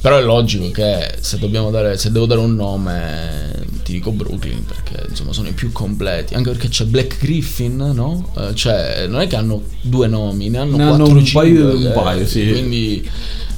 Però 0.00 0.16
è 0.16 0.22
logico 0.22 0.70
che 0.70 1.14
se 1.20 1.38
dobbiamo 1.38 1.70
dare, 1.70 1.98
se 1.98 2.10
devo 2.10 2.24
dare 2.24 2.40
un 2.40 2.54
nome, 2.54 3.52
ti 3.84 3.92
dico 3.92 4.12
Brooklyn, 4.12 4.64
perché 4.64 5.06
insomma 5.10 5.32
sono 5.34 5.48
i 5.48 5.52
più 5.52 5.72
completi. 5.72 6.34
Anche 6.34 6.50
perché 6.52 6.68
c'è 6.68 6.84
Black 6.86 7.18
Griffin, 7.18 7.76
no? 7.76 8.32
Eh, 8.38 8.54
cioè, 8.54 9.06
non 9.08 9.20
è 9.20 9.26
che 9.26 9.36
hanno 9.36 9.62
due 9.82 10.06
nomi, 10.06 10.48
ne 10.48 10.58
hanno 10.58 10.76
Ne 10.78 10.84
hanno 10.84 10.96
4 11.04 11.14
un 11.16 11.24
5, 11.24 11.42
paio- 11.42 11.76
un 11.76 11.92
paio, 11.92 12.26
sì. 12.26 12.48
Quindi 12.50 13.10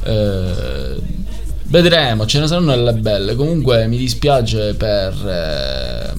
eh, 0.05 0.97
vedremo, 1.65 2.27
ce 2.27 2.41
ne 2.41 2.47
saranno 2.49 2.75
delle 2.75 2.95
belle. 2.95 3.37
Comunque 3.37 3.87
mi 3.87 3.97
dispiace 3.97 4.75
per 4.75 5.15
eh, 5.25 6.13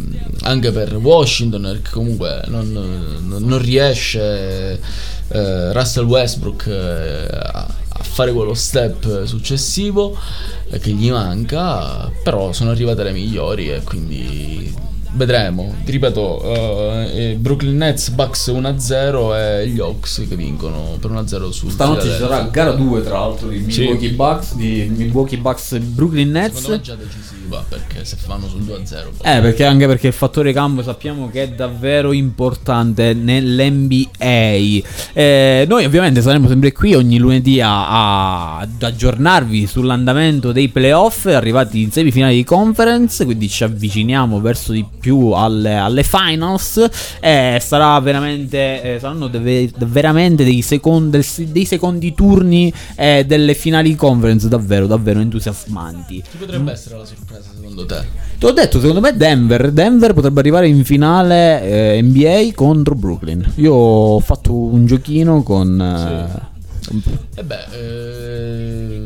anche 0.43 0.71
per 0.71 0.95
Washington, 0.95 1.61
perché 1.63 1.89
comunque 1.91 2.43
non, 2.47 2.71
non- 2.71 3.43
non 3.43 3.61
riesce 3.61 4.79
eh, 5.27 5.73
Russell 5.73 6.05
Westbrook 6.05 6.65
eh, 6.67 7.27
a 7.29 7.67
fare 8.13 8.31
quello 8.31 8.53
step 8.53 9.23
successivo 9.23 10.15
eh, 10.69 10.77
che 10.77 10.91
gli 10.91 11.09
manca, 11.09 12.11
però 12.23 12.51
sono 12.53 12.69
arrivate 12.69 13.01
le 13.01 13.11
migliori 13.11 13.71
e 13.71 13.81
quindi 13.81 14.71
vedremo. 15.15 15.73
Ti 15.85 15.91
ripeto, 15.91 16.41
uh, 16.43 17.37
Brooklyn 17.37 17.77
Nets, 17.77 18.09
Bucks 18.09 18.47
1-0 18.47 19.35
e 19.35 19.67
gli 19.67 19.79
Hawks 19.79 20.25
che 20.27 20.35
vincono 20.35 20.97
per 20.99 21.11
1-0 21.11 21.49
su 21.51 21.69
Stanotte 21.69 22.01
ci 22.09 22.17
sarà 22.17 22.41
gara 22.51 22.71
2 22.71 23.03
tra 23.03 23.19
l'altro 23.19 23.47
di 23.49 23.63
Sì. 23.71 23.81
Milwaukee 23.81 24.09
Bucks, 24.11 24.55
di 24.55 24.91
Milwaukee 24.95 25.37
Bucks 25.37 25.77
Brooklyn 25.79 26.31
Nets. 26.31 26.55
Secondo 26.55 26.69
me 26.69 26.75
è 26.75 26.81
già 26.81 26.95
decisiva 26.95 27.63
perché 27.67 28.05
se 28.05 28.15
fanno 28.17 28.47
sul 28.47 28.61
2-0 28.61 29.11
poi- 29.15 29.31
Eh, 29.35 29.39
perché 29.41 29.63
anche 29.65 29.85
perché 29.87 30.07
il 30.07 30.13
fattore 30.13 30.51
campo 30.53 30.81
sappiamo 30.81 31.29
che 31.29 31.43
è 31.43 31.49
davvero 31.49 32.11
importante 32.11 33.13
nell'NBA. 33.13 34.81
Eh, 35.13 35.65
noi 35.67 35.85
ovviamente 35.85 36.21
saremo 36.21 36.47
sempre 36.47 36.71
qui 36.71 36.95
ogni 36.95 37.17
lunedì 37.17 37.61
a- 37.61 37.87
a- 37.87 38.57
ad 38.59 38.81
aggiornarvi 38.81 39.67
sull'andamento 39.67 40.51
dei 40.51 40.69
playoff 40.69 41.25
arrivati 41.25 41.81
in 41.81 41.91
semifinali 41.91 42.35
di 42.35 42.43
conference, 42.43 43.23
quindi 43.25 43.47
ci 43.49 43.63
avviciniamo 43.63 44.39
verso 44.41 44.71
di 44.71 44.83
più 45.03 45.31
alle, 45.31 45.75
alle 45.75 46.03
finals. 46.03 46.87
Eh, 47.19 47.59
sarà 47.61 47.99
veramente, 47.99 48.95
eh, 48.95 48.99
saranno 49.01 49.27
deve- 49.27 49.69
veramente 49.85 50.45
dei, 50.45 50.61
secon- 50.61 51.09
del- 51.09 51.25
dei 51.49 51.65
secondi 51.65 52.13
turni 52.13 52.71
eh, 52.95 53.25
delle 53.27 53.53
finali 53.53 53.95
conference 53.95 54.47
davvero, 54.47 54.87
davvero 54.87 55.19
entusiasmanti. 55.19 56.23
Chi 56.31 56.37
potrebbe 56.37 56.71
essere 56.71 56.97
la 56.97 57.03
sorpresa 57.05 57.49
secondo 57.53 57.85
te? 57.85 58.01
Ti 58.39 58.45
ho 58.45 58.51
detto, 58.51 58.79
secondo 58.79 59.01
me 59.01 59.13
Denver. 59.17 59.71
Denver 59.71 60.13
potrebbe 60.13 60.39
arrivare 60.39 60.69
in 60.69 60.85
finale 60.85 61.95
eh, 61.97 62.01
NBA 62.01 62.51
contro 62.55 62.95
Brooklyn. 62.95 63.45
Io 63.55 63.73
ho 63.73 64.19
fatto 64.21 64.53
un 64.53 64.85
giochino 64.85 65.43
con. 65.43 65.81
eh, 65.81 66.51
E 67.35 67.43
beh, 67.43 67.65
eh, 67.73 69.03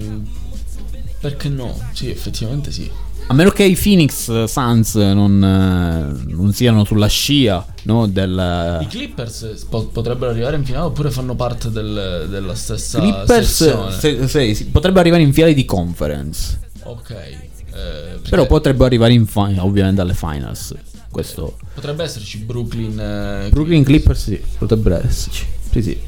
perché 1.20 1.50
no? 1.50 1.74
Sì, 1.94 2.10
effettivamente 2.12 2.72
sì. 2.72 2.90
A 3.30 3.34
meno 3.34 3.50
che 3.50 3.64
i 3.64 3.76
Phoenix 3.76 4.46
Suns 4.46 4.96
non, 4.96 5.44
eh, 5.44 6.32
non 6.34 6.54
siano 6.54 6.86
sulla 6.86 7.08
scia 7.08 7.66
no, 7.84 8.08
del. 8.08 8.80
I 8.82 8.88
Clippers 8.88 9.66
po- 9.70 9.88
potrebbero 9.88 10.32
arrivare 10.32 10.56
in 10.56 10.64
finale 10.64 10.86
oppure 10.86 11.12
fanno 11.12 11.36
parte 11.36 11.70
del- 11.70 12.28
della 12.30 12.56
stessa 12.56 13.00
Clippers 13.00 13.98
se- 13.98 14.28
se- 14.30 14.66
potrebbero 14.72 15.02
arrivare 15.02 15.24
in 15.24 15.34
finale 15.34 15.54
di 15.54 15.66
conference. 15.66 16.58
Ok. 16.84 17.10
eh, 17.12 18.20
Però 18.30 18.46
potrebbero 18.46 18.86
arrivare 18.86 19.12
in 19.12 19.26
fi- 19.26 19.58
ovviamente 19.60 20.00
alle 20.00 20.14
finals. 20.14 20.74
Questo. 21.12 21.58
potrebbe 21.74 22.04
esserci 22.04 22.38
Brooklyn. 22.40 22.98
eh, 22.98 23.50
Brooklyn 23.50 23.84
Clippers 23.84 24.24
sì, 24.24 24.42
potrebbero 24.58 25.02
esserci. 25.06 25.46
Sì, 25.70 25.82
sì. 25.82 26.00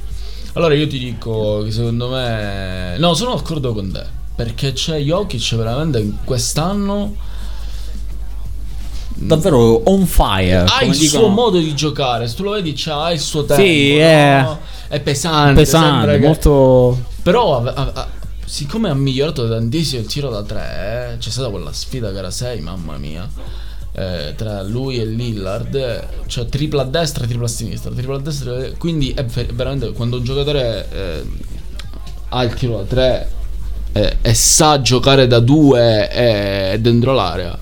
Allora 0.54 0.74
io 0.74 0.88
ti 0.88 0.98
dico 0.98 1.64
che 1.64 1.72
secondo 1.72 2.10
me... 2.10 2.96
No, 2.98 3.14
sono 3.14 3.36
d'accordo 3.36 3.74
con 3.74 3.92
te. 3.92 4.18
Perché 4.40 4.72
c'è 4.72 4.96
Jokic 5.00 5.56
veramente 5.58 6.14
quest'anno... 6.24 7.14
Davvero 9.16 9.82
on 9.90 10.06
fire. 10.06 10.64
ha 10.66 10.82
il 10.84 10.92
dicono. 10.98 11.24
suo 11.24 11.28
modo 11.28 11.58
di 11.60 11.76
giocare. 11.76 12.26
Se 12.26 12.36
tu 12.36 12.44
lo 12.44 12.52
vedi, 12.52 12.72
c'ha 12.74 13.12
il 13.12 13.20
suo 13.20 13.44
tempo. 13.44 13.62
Sì, 13.62 13.98
no? 13.98 14.00
è- 14.00 14.58
È 14.88 15.00
pesante. 15.02 15.56
pesante, 15.56 16.20
che- 16.20 16.26
molto. 16.26 16.98
Però, 17.22 17.62
ha- 17.62 17.74
ha- 17.74 17.92
ha- 17.96 18.08
siccome 18.46 18.90
ha 18.90 18.94
migliorato 18.94 19.50
tantissimo 19.50 20.00
il 20.04 20.08
tiro 20.08 20.30
da 20.30 20.42
tre, 20.44 21.12
eh, 21.16 21.18
c'è 21.18 21.30
stata 21.32 21.50
quella 21.50 21.74
sfida 21.74 22.12
gara 22.12 22.32
6, 22.32 22.62
mamma 22.62 22.96
mia. 22.98 23.28
eh, 23.92 24.34
tra 24.38 24.62
lui 24.64 25.00
e 25.00 25.06
Lillard, 25.06 26.08
cioè 26.28 26.46
tripla 26.46 26.84
a 26.84 26.86
destra 26.86 27.26
tripla 27.26 27.46
a 27.46 27.50
sinistra, 27.50 27.92
tripla 27.92 28.16
a 28.16 28.20
destra, 28.20 28.56
quindi 28.78 29.12
è 29.12 29.26
ver- 29.26 29.52
veramente 29.52 29.92
quando 29.92 30.18
un 30.18 30.24
giocatore 30.24 30.88
eh, 30.90 31.24
ha 32.30 32.44
il 32.44 32.54
tiro 32.54 32.78
da 32.78 32.84
tre 32.84 33.32
e 33.92 34.34
sa 34.34 34.82
giocare 34.82 35.28
da 35.28 35.40
due 35.40 36.12
e 36.12 36.80
dentro 36.80 37.14
l'area, 37.14 37.58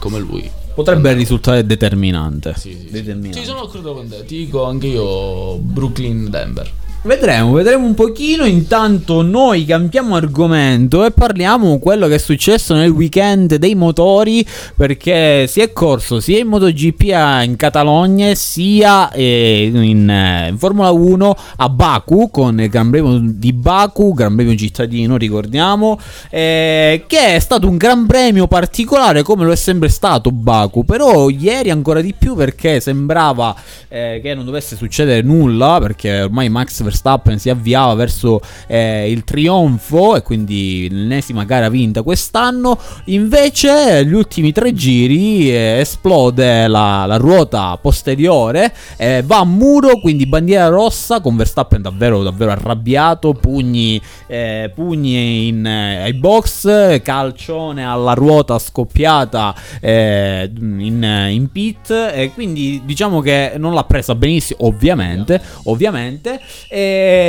come 0.00 0.18
lui. 0.18 0.50
Potrebbe 0.74 1.12
risultare 1.12 1.66
determinante. 1.66 2.54
Sì, 2.56 2.70
sì, 2.70 2.86
sì. 2.86 2.90
Determinante. 2.92 3.40
Sì, 3.40 3.44
sono 3.44 3.62
d'accordo 3.62 3.94
con 3.94 4.08
te. 4.08 4.24
Ti 4.24 4.36
dico 4.36 4.64
anche 4.64 4.86
io 4.86 5.56
Brooklyn-Denver. 5.58 6.72
Vedremo, 7.00 7.52
vedremo 7.52 7.86
un 7.86 7.94
pochino. 7.94 8.44
Intanto 8.44 9.22
noi 9.22 9.64
cambiamo 9.64 10.16
argomento 10.16 11.04
e 11.04 11.12
parliamo 11.12 11.78
quello 11.78 12.08
che 12.08 12.16
è 12.16 12.18
successo 12.18 12.74
nel 12.74 12.90
weekend 12.90 13.54
dei 13.54 13.76
motori. 13.76 14.44
Perché 14.74 15.46
si 15.46 15.60
è 15.60 15.72
corso 15.72 16.18
sia 16.18 16.40
in 16.40 16.48
MotoGP 16.48 17.02
in 17.44 17.54
Catalogna 17.56 18.34
sia 18.34 19.12
eh, 19.12 19.70
in, 19.72 20.10
eh, 20.10 20.48
in 20.48 20.58
Formula 20.58 20.90
1 20.90 21.36
a 21.58 21.68
Baku 21.68 22.30
con 22.32 22.60
il 22.60 22.68
Gran 22.68 22.90
Premio 22.90 23.20
di 23.22 23.52
Baku, 23.52 24.12
Gran 24.12 24.34
Premio 24.34 24.56
cittadino, 24.56 25.16
ricordiamo. 25.16 26.00
eh, 26.30 27.04
che 27.06 27.36
è 27.36 27.38
stato 27.38 27.68
un 27.68 27.76
Gran 27.76 28.06
Premio 28.06 28.48
particolare 28.48 29.22
come 29.22 29.44
lo 29.44 29.52
è 29.52 29.56
sempre 29.56 29.88
stato 29.88 30.32
Baku. 30.32 30.84
Però 30.84 31.28
ieri 31.28 31.70
ancora 31.70 32.00
di 32.00 32.12
più 32.18 32.34
perché 32.34 32.80
sembrava 32.80 33.54
che 33.88 34.32
non 34.34 34.44
dovesse 34.44 34.76
succedere 34.76 35.22
nulla 35.22 35.78
perché 35.80 36.22
ormai 36.22 36.50
Max 36.50 36.82
Verstappen 36.88 37.38
si 37.38 37.50
avviava 37.50 37.94
verso 37.94 38.40
eh, 38.66 39.10
il 39.10 39.24
trionfo 39.24 40.16
e 40.16 40.22
quindi 40.22 40.88
l'ennesima 40.90 41.44
gara 41.44 41.68
vinta 41.68 42.02
quest'anno. 42.02 42.78
Invece, 43.06 44.04
gli 44.04 44.12
ultimi 44.12 44.52
tre 44.52 44.72
giri 44.72 45.50
eh, 45.50 45.78
esplode 45.80 46.66
la, 46.66 47.04
la 47.06 47.16
ruota 47.16 47.76
posteriore, 47.80 48.72
eh, 48.96 49.22
va 49.24 49.38
a 49.38 49.44
muro, 49.44 50.00
quindi 50.00 50.26
bandiera 50.26 50.68
rossa 50.68 51.20
con 51.20 51.36
Verstappen 51.36 51.82
davvero, 51.82 52.22
davvero 52.22 52.50
arrabbiato, 52.50 53.32
pugni, 53.32 54.00
eh, 54.26 54.70
pugni 54.74 55.48
in, 55.48 55.66
eh, 55.66 56.02
ai 56.02 56.14
box, 56.14 57.00
calcione 57.02 57.84
alla 57.84 58.14
ruota 58.14 58.58
scoppiata 58.58 59.54
eh, 59.80 60.50
in, 60.56 61.26
in 61.30 61.50
pit 61.50 62.06
quindi 62.38 62.82
diciamo 62.84 63.20
che 63.20 63.54
non 63.56 63.74
l'ha 63.74 63.84
presa 63.84 64.14
benissimo, 64.14 64.66
ovviamente, 64.66 65.40
ovviamente. 65.64 66.40
E 66.68 66.77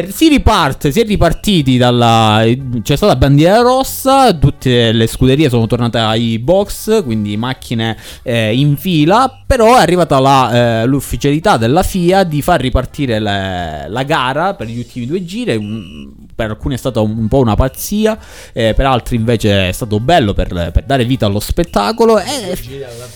si 0.09 0.27
riparte, 0.27 0.91
si 0.91 1.01
è 1.01 1.05
ripartiti 1.05 1.77
dalla... 1.77 2.43
c'è 2.81 2.95
stata 2.95 3.15
bandiera 3.15 3.61
rossa, 3.61 4.33
tutte 4.33 4.91
le 4.91 5.07
scuderie 5.07 5.49
sono 5.49 5.67
tornate 5.67 5.97
ai 5.97 6.39
box, 6.39 7.03
quindi 7.03 7.37
macchine 7.37 7.97
eh, 8.23 8.57
in 8.57 8.77
fila, 8.77 9.43
però 9.49 9.77
è 9.77 9.81
arrivata 9.81 10.19
la, 10.19 10.83
eh, 10.83 10.85
l'ufficialità 10.85 11.57
della 11.57 11.81
FIA 11.81 12.23
di 12.23 12.39
far 12.43 12.61
ripartire 12.61 13.17
le- 13.17 13.87
la 13.87 14.03
gara 14.03 14.53
per 14.53 14.67
gli 14.67 14.77
ultimi 14.77 15.07
due 15.07 15.25
giri. 15.25 15.55
un- 15.55 16.27
per 16.39 16.51
alcuni 16.51 16.75
è 16.75 16.77
stata 16.77 17.01
un, 17.01 17.17
un 17.17 17.27
po' 17.27 17.39
una 17.39 17.55
pazzia, 17.55 18.17
eh, 18.53 18.73
per 18.73 18.85
altri 18.85 19.17
invece 19.17 19.67
è 19.67 19.71
stato 19.73 19.99
bello 19.99 20.33
per, 20.33 20.47
per 20.47 20.83
dare 20.85 21.03
vita 21.03 21.25
allo 21.25 21.41
spettacolo. 21.41 22.17
E 22.17 22.23
alla 22.23 23.07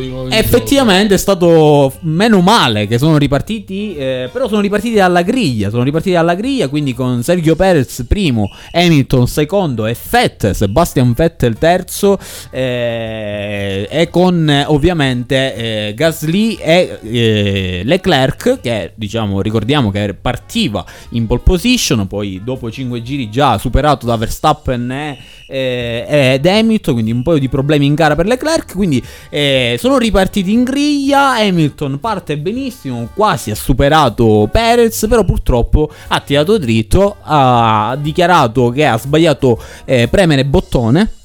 in 0.00 0.28
Effettivamente 0.32 1.14
è 1.14 1.18
stato 1.18 1.92
meno 2.00 2.40
male 2.40 2.88
che 2.88 2.98
sono 2.98 3.18
ripartiti, 3.18 3.94
eh, 3.94 4.30
però 4.32 4.48
sono 4.48 4.60
ripartiti 4.62 4.96
dalla 4.96 5.22
griglia, 5.22 5.70
sono 5.70 5.84
ripartiti 5.84 6.16
dalla 6.16 6.34
griglia, 6.34 6.66
quindi 6.66 6.92
con 6.92 7.22
Sergio 7.22 7.54
Perez 7.54 8.04
primo, 8.08 8.50
Hamilton 8.72 9.28
secondo 9.28 9.86
e 9.86 9.94
Vettel, 10.10 10.56
Sebastian 10.56 11.12
Vettel 11.12 11.58
terzo 11.58 12.18
eh, 12.50 13.86
e 13.88 14.08
con 14.10 14.50
eh, 14.50 14.64
ovviamente 14.66 15.54
eh, 15.66 15.94
Gasly 15.94 16.54
e 16.54 16.98
eh, 17.02 17.82
Leclerc 17.84 18.60
che 18.60 18.92
diciamo 18.94 19.40
ricordiamo 19.40 19.90
che 19.90 20.14
partiva 20.14 20.84
in 21.10 21.26
pole 21.26 21.40
position, 21.42 22.06
poi 22.06 22.40
dopo 22.42 22.70
5 22.70 23.02
giri 23.02 23.28
già 23.30 23.58
superato 23.58 24.06
da 24.06 24.16
Verstappen 24.16 24.90
e 24.90 25.18
eh, 25.46 26.32
ed 26.34 26.46
Hamilton, 26.46 26.94
quindi 26.94 27.12
un 27.12 27.22
po' 27.22 27.38
di 27.38 27.48
problemi 27.48 27.86
in 27.86 27.94
gara 27.94 28.14
per 28.14 28.26
Leclerc, 28.26 28.74
quindi 28.74 29.02
eh, 29.30 29.76
sono 29.78 29.98
ripartiti 29.98 30.52
in 30.52 30.64
griglia, 30.64 31.36
Hamilton 31.36 32.00
parte 32.00 32.36
benissimo, 32.38 33.08
quasi 33.14 33.50
ha 33.50 33.54
superato 33.54 34.48
Perez, 34.50 35.06
però 35.08 35.24
purtroppo 35.24 35.90
ha 36.08 36.20
tirato 36.20 36.58
dritto, 36.58 37.16
ha 37.22 37.96
dichiarato 38.00 38.70
che 38.70 38.86
ha 38.86 38.98
sbagliato 38.98 39.60
eh, 39.84 40.08
premere 40.08 40.44
bottone. 40.44 41.15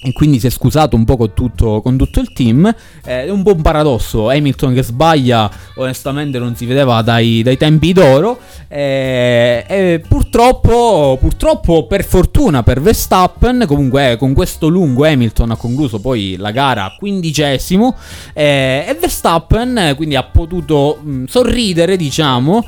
E 0.00 0.12
quindi 0.12 0.38
si 0.38 0.46
è 0.46 0.50
scusato 0.50 0.94
un 0.94 1.04
po' 1.04 1.16
con 1.16 1.34
tutto, 1.34 1.80
con 1.82 1.96
tutto 1.96 2.20
il 2.20 2.32
team. 2.32 2.72
Eh, 3.04 3.24
è 3.24 3.30
un 3.30 3.42
po' 3.42 3.54
un 3.54 3.62
paradosso. 3.62 4.28
Hamilton 4.30 4.72
che 4.72 4.84
sbaglia, 4.84 5.50
onestamente, 5.74 6.38
non 6.38 6.54
si 6.54 6.66
vedeva 6.66 7.02
dai, 7.02 7.42
dai 7.42 7.56
tempi 7.56 7.92
d'oro. 7.92 8.38
Eh, 8.68 9.64
e 9.66 10.02
purtroppo, 10.06 11.18
purtroppo, 11.20 11.86
per 11.88 12.04
fortuna 12.04 12.62
per 12.62 12.80
Verstappen, 12.80 13.64
comunque, 13.66 14.16
con 14.18 14.34
questo 14.34 14.68
lungo 14.68 15.04
Hamilton 15.04 15.50
ha 15.50 15.56
concluso 15.56 15.98
poi 15.98 16.36
la 16.38 16.52
gara 16.52 16.94
quindicesimo. 16.96 17.96
Eh, 18.34 18.84
e 18.86 18.96
Verstappen 19.00 19.94
quindi 19.96 20.14
ha 20.14 20.22
potuto 20.22 21.00
mh, 21.02 21.24
sorridere, 21.24 21.96
diciamo. 21.96 22.64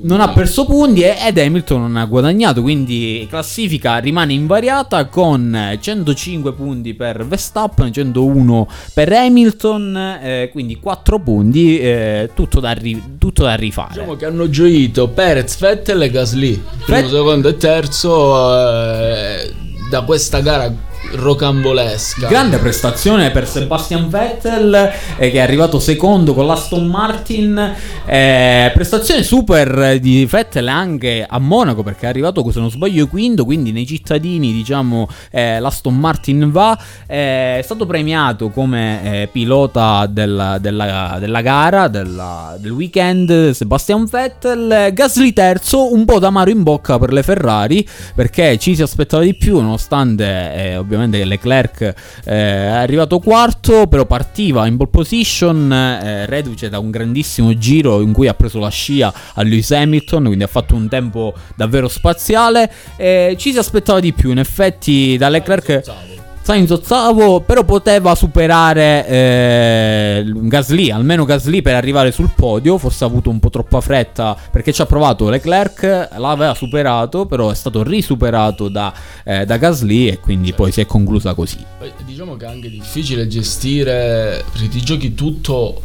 Non 0.00 0.20
ha 0.20 0.28
perso 0.32 0.64
punti 0.64 1.02
ed 1.02 1.38
Hamilton 1.38 1.80
non 1.80 1.96
ha 1.96 2.04
guadagnato, 2.04 2.62
quindi 2.62 3.26
classifica 3.28 3.98
rimane 3.98 4.32
invariata 4.32 5.06
con 5.06 5.76
105 5.80 6.52
punti 6.52 6.94
per 6.94 7.26
Verstappen, 7.26 7.92
101 7.92 8.68
per 8.94 9.12
Hamilton, 9.12 9.96
eh, 10.22 10.48
quindi 10.52 10.76
4 10.78 11.18
punti, 11.20 11.78
eh, 11.78 12.30
tutto, 12.34 12.60
da 12.60 12.72
ri- 12.72 13.16
tutto 13.18 13.42
da 13.42 13.54
rifare. 13.54 13.94
Diciamo 13.94 14.14
che 14.16 14.26
hanno 14.26 14.48
gioito 14.48 15.08
Perez, 15.08 15.58
Vettel 15.58 16.02
e 16.02 16.10
Gasly. 16.10 16.62
Primo, 16.84 17.00
Fet- 17.00 17.10
secondo 17.10 17.48
e 17.48 17.56
terzo 17.56 18.56
eh, 18.56 19.52
da 19.90 20.02
questa 20.02 20.40
gara 20.40 20.72
rocambolesca. 21.12 22.28
Grande 22.28 22.58
prestazione 22.58 23.30
per 23.30 23.46
Sebastian 23.46 24.08
Vettel 24.08 24.74
eh, 25.16 25.30
che 25.30 25.38
è 25.38 25.40
arrivato 25.40 25.78
secondo 25.78 26.34
con 26.34 26.46
l'Aston 26.46 26.86
Martin. 26.86 27.74
Eh, 28.06 28.70
prestazione 28.74 29.22
super 29.22 29.98
di 30.00 30.26
Vettel 30.26 30.68
anche 30.68 31.26
a 31.28 31.38
Monaco 31.38 31.82
perché 31.82 32.06
è 32.06 32.08
arrivato, 32.08 32.48
se 32.50 32.60
non 32.60 32.70
sbaglio, 32.70 33.06
quinto. 33.06 33.44
Quindi 33.44 33.72
nei 33.72 33.86
cittadini, 33.86 34.52
diciamo, 34.52 35.08
eh, 35.30 35.60
l'Aston 35.60 35.96
Martin 35.96 36.50
va. 36.50 36.78
Eh, 37.06 37.58
è 37.58 37.62
stato 37.62 37.86
premiato 37.86 38.50
come 38.50 39.22
eh, 39.22 39.28
pilota 39.28 40.06
della, 40.06 40.58
della- 40.58 41.16
della 41.18 41.40
gara, 41.40 41.88
della- 41.88 42.56
del 42.58 42.72
weekend. 42.72 43.50
Sebastian 43.50 44.04
Vettel. 44.04 44.90
Gasly 44.92 45.32
terzo, 45.32 45.92
un 45.92 46.04
po' 46.04 46.18
d'amaro 46.18 46.50
in 46.50 46.62
bocca 46.62 46.98
per 46.98 47.12
le 47.12 47.22
Ferrari 47.22 47.86
perché 48.14 48.58
ci 48.58 48.74
si 48.74 48.82
aspettava 48.82 49.22
di 49.22 49.34
più, 49.34 49.60
nonostante 49.60 50.24
eh, 50.54 50.84
ovviamente 50.88 51.24
Leclerc 51.24 51.80
eh, 51.80 51.94
è 52.24 52.66
arrivato 52.66 53.18
quarto, 53.18 53.86
però 53.86 54.06
partiva 54.06 54.66
in 54.66 54.76
pole 54.76 54.90
position, 54.90 55.72
eh, 55.72 56.26
reduce 56.26 56.68
da 56.68 56.78
un 56.78 56.90
grandissimo 56.90 57.56
giro 57.56 58.00
in 58.00 58.12
cui 58.12 58.28
ha 58.28 58.34
preso 58.34 58.58
la 58.58 58.70
scia 58.70 59.12
a 59.34 59.42
Lewis 59.42 59.70
Hamilton, 59.70 60.24
quindi 60.24 60.44
ha 60.44 60.48
fatto 60.48 60.74
un 60.74 60.88
tempo 60.88 61.34
davvero 61.54 61.88
spaziale. 61.88 62.72
Eh, 62.96 63.36
ci 63.38 63.52
si 63.52 63.58
aspettava 63.58 64.00
di 64.00 64.12
più, 64.12 64.30
in 64.30 64.38
effetti 64.38 65.16
da 65.16 65.28
Leclerc... 65.28 66.26
Sainz 66.48 66.70
ottavo, 66.70 67.42
però 67.42 67.62
poteva 67.62 68.14
superare 68.14 69.06
eh, 69.06 70.24
Gasly, 70.24 70.90
almeno 70.90 71.26
Gasly 71.26 71.60
per 71.60 71.74
arrivare 71.74 72.10
sul 72.10 72.30
podio, 72.34 72.78
forse 72.78 73.04
ha 73.04 73.06
avuto 73.06 73.28
un 73.28 73.38
po' 73.38 73.50
troppa 73.50 73.82
fretta 73.82 74.34
perché 74.50 74.72
ci 74.72 74.80
ha 74.80 74.86
provato 74.86 75.28
Leclerc, 75.28 76.08
l'aveva 76.16 76.54
superato, 76.54 77.26
però 77.26 77.50
è 77.50 77.54
stato 77.54 77.82
risuperato 77.82 78.70
da, 78.70 78.94
eh, 79.24 79.44
da 79.44 79.58
Gasly 79.58 80.08
e 80.08 80.20
quindi 80.20 80.54
poi 80.54 80.72
si 80.72 80.80
è 80.80 80.86
conclusa 80.86 81.34
così. 81.34 81.58
Poi 81.78 81.92
Diciamo 82.06 82.36
che 82.36 82.46
è 82.46 82.48
anche 82.48 82.70
difficile 82.70 83.26
gestire 83.26 84.42
perché 84.50 84.68
ti 84.68 84.80
giochi 84.80 85.12
tutto 85.12 85.82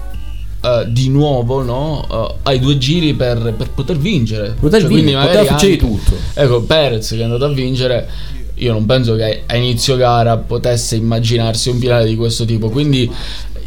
eh, 0.62 0.86
di 0.88 1.10
nuovo, 1.10 1.62
no? 1.62 2.08
Eh, 2.10 2.36
hai 2.44 2.60
due 2.60 2.78
giri 2.78 3.14
per, 3.14 3.54
per 3.54 3.70
poter 3.72 3.98
vincere. 3.98 4.56
Poter 4.58 4.80
Cioè, 4.80 4.90
vincere, 4.90 5.26
poteva 5.26 5.46
succedere 5.46 5.78
tutto. 5.78 6.16
Ecco, 6.34 6.62
Perez 6.62 7.10
che 7.10 7.20
è 7.20 7.24
andato 7.24 7.44
a 7.44 7.50
vincere. 7.50 8.08
Io 8.56 8.72
non 8.72 8.86
penso 8.86 9.16
che 9.16 9.44
a 9.46 9.56
inizio 9.56 9.96
gara 9.98 10.38
potesse 10.38 10.96
immaginarsi 10.96 11.70
un 11.70 11.80
finale 11.80 12.06
di 12.06 12.16
questo 12.16 12.46
tipo. 12.46 12.70
Quindi 12.70 13.12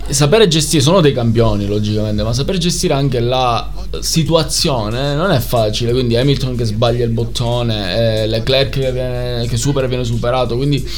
sapere 0.09 0.47
gestire, 0.47 0.83
sono 0.83 1.01
dei 1.01 1.13
campioni 1.13 1.67
logicamente, 1.67 2.23
ma 2.23 2.33
saper 2.33 2.59
gestire 2.59 2.95
anche 2.95 3.19
la 3.21 3.71
situazione 4.01 5.15
non 5.15 5.31
è 5.31 5.39
facile. 5.39 5.93
Quindi 5.93 6.17
Hamilton 6.17 6.57
che 6.57 6.65
sbaglia 6.65 7.05
il 7.05 7.11
bottone, 7.11 8.23
eh, 8.23 8.27
Leclerc 8.27 8.71
che, 8.79 8.93
viene- 8.93 9.47
che 9.47 9.57
supera 9.57 9.87
e 9.87 9.89
viene 9.89 10.05
superato. 10.05 10.57
Quindi 10.57 10.89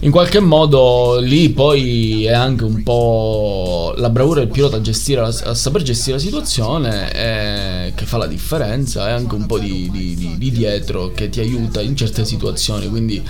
in 0.00 0.10
qualche 0.12 0.38
modo 0.38 1.18
lì 1.18 1.48
poi 1.48 2.24
è 2.24 2.32
anche 2.32 2.62
un 2.64 2.82
po' 2.84 3.92
la 3.96 4.10
bravura 4.10 4.40
del 4.40 4.48
pilota 4.48 4.76
a, 4.76 4.80
la- 5.28 5.50
a 5.50 5.54
saper 5.54 5.82
gestire 5.82 6.16
la 6.16 6.22
situazione 6.22 7.12
eh, 7.88 7.92
che 7.96 8.04
fa 8.04 8.16
la 8.16 8.26
differenza 8.28 9.08
e 9.08 9.12
anche 9.12 9.34
un 9.34 9.46
po' 9.46 9.58
di, 9.58 9.90
di- 9.90 10.14
di- 10.14 10.38
di 10.38 10.50
dietro 10.52 11.10
che 11.12 11.28
ti 11.28 11.40
aiuta 11.40 11.80
in 11.80 11.96
certe 11.96 12.24
situazioni. 12.24 12.88
Quindi 12.88 13.20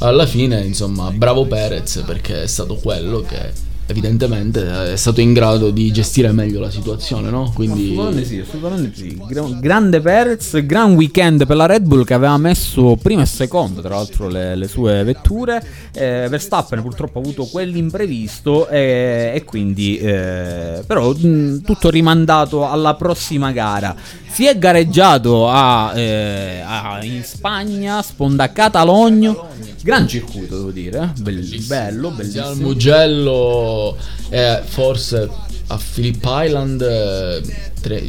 alla 0.00 0.26
fine 0.26 0.60
insomma 0.62 1.10
bravo 1.10 1.46
Perez 1.46 2.02
perché 2.04 2.42
è 2.42 2.46
stato 2.46 2.74
quello 2.76 3.20
che 3.26 3.68
evidentemente 3.90 4.92
è 4.92 4.96
stato 4.96 5.20
in 5.20 5.32
grado 5.32 5.70
di 5.70 5.92
gestire 5.92 6.32
meglio 6.32 6.60
la 6.60 6.70
situazione 6.70 7.30
no? 7.30 7.50
quindi 7.54 7.90
Assolutamente 7.90 8.24
sì, 8.24 8.38
assolutamente 8.38 8.96
sì. 8.96 9.20
Gra- 9.28 9.58
grande 9.60 10.00
Perez, 10.00 10.64
gran 10.64 10.94
weekend 10.94 11.46
per 11.46 11.56
la 11.56 11.66
Red 11.66 11.82
Bull 11.82 12.04
che 12.04 12.14
aveva 12.14 12.36
messo 12.38 12.96
primo 13.00 13.22
e 13.22 13.26
secondo, 13.26 13.80
tra 13.80 13.90
l'altro, 13.90 14.28
le, 14.28 14.56
le 14.56 14.68
sue 14.68 15.02
vetture. 15.04 15.62
Eh, 15.92 16.26
Verstappen 16.28 16.80
purtroppo 16.82 17.18
ha 17.18 17.22
avuto 17.22 17.44
quell'imprevisto 17.44 18.68
eh, 18.68 19.32
e 19.34 19.44
quindi 19.44 19.98
eh, 19.98 20.82
però 20.86 21.12
mh, 21.12 21.62
tutto 21.62 21.90
rimandato 21.90 22.68
alla 22.68 22.94
prossima 22.94 23.52
gara. 23.52 23.94
Si 24.32 24.46
è 24.46 24.56
gareggiato 24.58 25.48
a, 25.48 25.92
eh, 25.94 26.60
a- 26.64 26.98
in 27.02 27.22
Spagna, 27.24 28.00
sponda 28.02 28.50
Catalogno. 28.52 29.48
Gran 29.82 30.06
circuito, 30.08 30.56
devo 30.56 30.70
dire. 30.70 30.98
eh. 31.16 31.20
Bell- 31.20 31.66
bello, 31.66 32.14
Sia 32.22 32.42
al 32.46 32.48
bellissimo. 32.56 32.68
Mugello 32.68 33.96
e 34.28 34.60
forse 34.64 35.28
a 35.66 35.78
Phillip 35.94 36.22
Island 36.24 36.80
eh, 36.82 37.42
tre- 37.80 38.02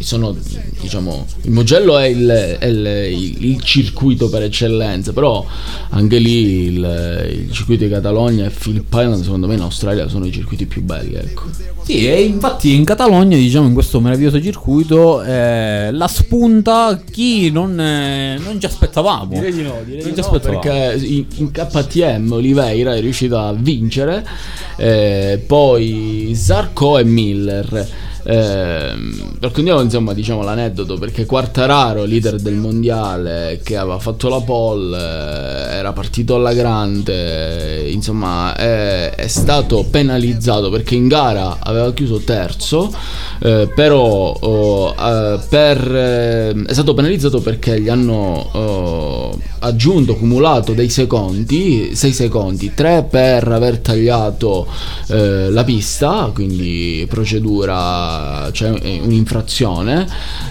sono 0.00 0.36
diciamo 0.80 1.26
il 1.42 1.50
Mugello 1.50 1.96
è, 1.98 2.06
il, 2.06 2.56
è 2.58 2.66
il- 2.66 2.86
il- 2.86 3.44
il 3.52 3.62
circuito 3.62 4.28
per 4.28 4.42
eccellenza 4.42 5.12
però 5.12 5.44
anche 5.90 6.18
lì 6.18 6.64
il, 6.66 7.36
il 7.46 7.52
circuito 7.52 7.84
di 7.84 7.90
Catalogna 7.90 8.44
e 8.46 8.50
Phillip 8.50 8.92
Island 8.92 9.22
secondo 9.22 9.46
me 9.46 9.54
in 9.54 9.60
Australia 9.60 10.08
sono 10.08 10.26
i 10.26 10.32
circuiti 10.32 10.66
più 10.66 10.82
belli 10.82 11.14
ecco 11.14 11.44
Sì, 11.84 12.06
e 12.08 12.22
infatti 12.22 12.74
in 12.74 12.84
Catalogna, 12.84 13.36
diciamo, 13.36 13.68
in 13.68 13.72
questo 13.72 14.00
meraviglioso 14.00 14.42
circuito, 14.42 15.22
eh, 15.22 15.90
la 15.92 16.08
spunta 16.08 17.00
chi 17.08 17.52
non, 17.52 17.78
eh, 17.78 18.38
non 18.42 18.58
ci 18.58 18.66
aspettavamo. 18.66 19.28
Direi 19.34 19.52
di 19.52 19.62
no, 19.62 19.74
direi 19.84 20.02
Non 20.02 20.10
di 20.14 20.20
no, 20.20 20.26
aspettavamo. 20.26 20.60
perché 20.60 21.06
in, 21.06 21.24
in 21.36 21.50
KTM 21.52 22.32
Oliveira 22.32 22.92
è 22.96 23.00
riuscito 23.00 23.38
a 23.38 23.52
vincere, 23.52 24.26
eh, 24.78 25.40
poi 25.46 26.32
Zarco 26.34 26.98
e 26.98 27.04
Miller. 27.04 27.88
Ehm, 28.28 29.36
raccontiamo 29.38 29.80
insomma 29.80 30.12
diciamo 30.12 30.42
l'aneddoto 30.42 30.98
perché 30.98 31.26
Quartararo, 31.26 32.04
leader 32.04 32.40
del 32.40 32.56
mondiale 32.56 33.60
che 33.62 33.76
aveva 33.76 34.00
fatto 34.00 34.28
la 34.28 34.40
pole, 34.40 34.98
eh, 34.98 35.76
era 35.76 35.92
partito 35.92 36.34
alla 36.34 36.52
grande, 36.52 37.84
eh, 37.84 37.90
insomma 37.92 38.56
è, 38.56 39.12
è 39.14 39.28
stato 39.28 39.84
penalizzato 39.88 40.70
perché 40.70 40.96
in 40.96 41.06
gara 41.06 41.58
aveva 41.60 41.92
chiuso 41.92 42.18
terzo, 42.18 42.92
eh, 43.40 43.70
però 43.72 44.32
oh, 44.32 44.90
eh, 44.90 45.38
per, 45.48 45.94
eh, 45.94 46.62
è 46.66 46.72
stato 46.72 46.94
penalizzato 46.94 47.40
perché 47.40 47.80
gli 47.80 47.88
hanno 47.88 48.48
oh, 48.52 49.38
aggiunto, 49.60 50.16
cumulato 50.16 50.72
dei 50.72 50.88
secondi, 50.88 51.90
6 51.94 52.12
secondi, 52.12 52.72
3 52.74 53.06
per 53.08 53.46
aver 53.48 53.78
tagliato 53.78 54.66
eh, 55.08 55.50
la 55.50 55.64
pista, 55.64 56.30
quindi 56.34 57.06
procedura, 57.08 58.15
cioè 58.52 58.78
eh, 58.82 59.00
un'infrazione, 59.02 60.06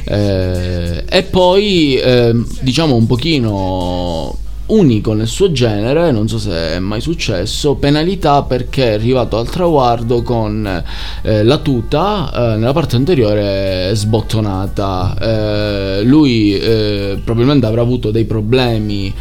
eh, 0.05 1.03
e 1.07 1.24
poi 1.24 1.99
ehm, 2.01 2.45
diciamo 2.61 2.95
un 2.95 3.05
pochino 3.05 4.38
unico 4.68 5.13
nel 5.13 5.28
suo 5.28 5.51
genere, 5.51 6.11
non 6.11 6.28
so 6.28 6.39
se 6.39 6.76
è 6.76 6.80
mai 6.80 7.01
successo, 7.01 7.76
penalità 7.76 8.41
perché 8.43 8.89
è 8.89 8.93
arrivato 8.93 9.38
al 9.38 9.49
traguardo 9.49 10.24
con 10.24 10.84
eh, 11.22 11.43
la 11.43 11.57
tuta 11.57 12.32
eh, 12.34 12.57
nella 12.57 12.74
parte 12.74 12.95
anteriore 12.95 13.91
sbottonata. 13.93 15.16
Eh, 15.20 16.03
lui 16.03 16.57
eh, 16.57 17.20
probabilmente 17.24 17.66
avrà 17.66 17.82
avuto 17.82 18.11
dei 18.11 18.26
problemi. 18.26 19.13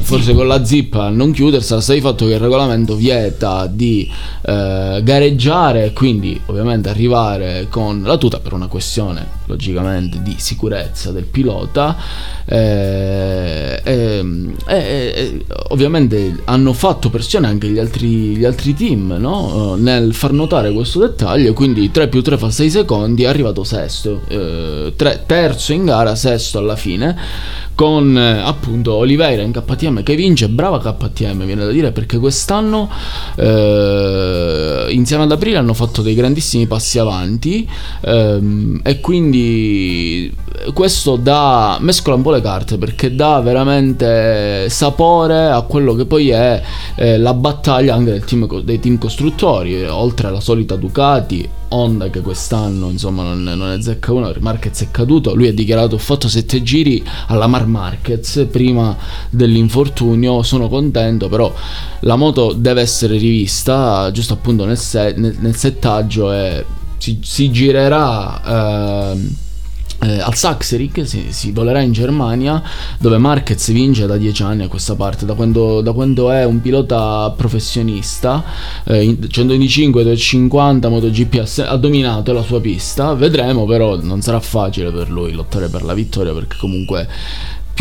Forse 0.00 0.32
con 0.32 0.46
la 0.46 0.64
zip 0.64 0.94
a 0.94 1.08
non 1.08 1.32
chiudersela, 1.32 1.80
sta 1.80 1.92
di 1.92 2.00
fatto 2.00 2.26
che 2.26 2.34
il 2.34 2.38
regolamento 2.38 2.94
vieta 2.94 3.66
di 3.66 4.08
eh, 4.42 5.00
gareggiare, 5.02 5.92
quindi 5.92 6.40
ovviamente 6.46 6.88
arrivare 6.88 7.66
con 7.68 8.02
la 8.02 8.16
tuta 8.16 8.38
per 8.38 8.52
una 8.52 8.68
questione 8.68 9.40
logicamente 9.52 10.20
di 10.22 10.34
sicurezza 10.38 11.10
del 11.12 11.24
pilota. 11.24 11.96
eh, 12.44 13.80
ehm, 13.84 14.54
e- 14.66 14.74
e- 14.76 15.12
e 15.14 15.44
ovviamente 15.68 16.40
hanno 16.44 16.72
fatto 16.72 17.08
pressione 17.08 17.46
anche 17.46 17.68
gli 17.68 17.78
altri, 17.78 18.36
gli 18.36 18.44
altri 18.44 18.74
team 18.74 19.14
no? 19.18 19.74
Eh, 19.76 19.80
nel 19.80 20.12
far 20.12 20.32
notare 20.32 20.72
questo 20.72 20.98
dettaglio. 20.98 21.52
Quindi 21.52 21.90
3 21.90 22.08
più 22.08 22.20
3 22.22 22.36
fa 22.36 22.50
6 22.50 22.68
secondi, 22.70 23.22
è 23.22 23.26
arrivato 23.28 23.62
sesto, 23.64 24.22
eh, 24.28 24.92
tre- 24.96 25.22
terzo 25.26 25.72
in 25.72 25.84
gara, 25.84 26.14
sesto 26.16 26.58
alla 26.58 26.76
fine 26.76 27.16
con 27.74 28.16
eh, 28.18 28.38
appunto 28.40 28.92
Oliveira 28.92 29.42
in 29.42 29.50
KTM 29.50 30.02
che 30.02 30.14
vince, 30.14 30.48
brava 30.48 30.78
KTM 30.78 31.44
viene 31.46 31.64
da 31.64 31.70
dire 31.70 31.90
perché 31.90 32.18
quest'anno 32.18 32.88
eh, 33.36 34.86
insieme 34.90 35.22
ad 35.24 35.32
Aprile 35.32 35.56
hanno 35.56 35.72
fatto 35.74 36.02
dei 36.02 36.14
grandissimi 36.14 36.66
passi 36.66 36.98
avanti 36.98 37.66
ehm, 38.02 38.80
e 38.82 39.00
quindi 39.00 39.41
questo 40.74 41.16
dà 41.16 41.78
mescola 41.80 42.16
un 42.16 42.22
po' 42.22 42.30
le 42.30 42.40
carte 42.40 42.78
perché 42.78 43.14
dà 43.14 43.40
veramente 43.40 44.68
sapore 44.68 45.46
a 45.46 45.60
quello 45.62 45.94
che 45.94 46.06
poi 46.06 46.30
è 46.30 46.62
eh, 46.94 47.18
la 47.18 47.34
battaglia 47.34 47.94
anche 47.94 48.20
team, 48.20 48.62
dei 48.62 48.78
team 48.78 48.98
costruttori, 48.98 49.84
oltre 49.84 50.28
alla 50.28 50.40
solita 50.40 50.76
Ducati, 50.76 51.48
Honda 51.68 52.10
che 52.10 52.20
quest'anno 52.20 52.90
insomma 52.90 53.22
non, 53.22 53.42
non 53.42 53.70
è 53.72 53.80
zecca 53.80 54.12
uno, 54.12 54.32
Marquez 54.40 54.82
è 54.82 54.90
caduto, 54.90 55.34
lui 55.34 55.48
ha 55.48 55.54
dichiarato 55.54 55.94
ho 55.94 55.98
fatto 55.98 56.28
sette 56.28 56.62
giri 56.62 57.02
alla 57.28 57.46
Mar 57.46 57.66
Marquez 57.66 58.46
prima 58.50 58.96
dell'infortunio, 59.30 60.42
sono 60.42 60.68
contento 60.68 61.28
però 61.28 61.52
la 62.00 62.16
moto 62.16 62.52
deve 62.52 62.82
essere 62.82 63.16
rivista 63.16 64.10
giusto 64.12 64.34
appunto 64.34 64.64
nel, 64.64 64.78
se- 64.78 65.14
nel, 65.16 65.36
nel 65.40 65.56
settaggio 65.56 66.32
e 66.32 66.64
si, 67.02 67.18
si 67.20 67.50
girerà... 67.50 69.14
Eh, 69.14 69.50
eh, 70.04 70.18
al 70.18 70.34
Sachserig 70.34 71.02
si, 71.02 71.26
si, 71.28 71.52
volerà 71.52 71.80
in 71.80 71.92
Germania 71.92 72.60
dove 72.98 73.18
Marquez 73.18 73.70
vince 73.70 74.06
da 74.06 74.16
dieci 74.16 74.42
anni 74.42 74.64
a 74.64 74.68
questa 74.68 74.96
parte 74.96 75.24
da 75.24 75.34
quando, 75.34 75.80
da 75.80 75.92
quando 75.92 76.32
è 76.32 76.44
un 76.44 76.60
pilota 76.60 77.32
professionista 77.36 78.42
eh, 78.82 79.16
125 79.28 80.02
250 80.02 80.88
MotoGP 80.88 81.60
ha 81.66 81.76
dominato 81.76 82.32
la 82.32 82.42
sua 82.42 82.60
pista. 82.60 83.14
Vedremo 83.14 83.64
però 83.64 83.96
non 84.02 84.20
sarà 84.22 84.40
facile 84.40 84.90
per 84.90 85.08
lui 85.08 85.32
lottare 85.32 85.68
per 85.68 85.84
la 85.84 85.94
vittoria 85.94 86.32
perché 86.32 86.56
comunque 86.58 87.08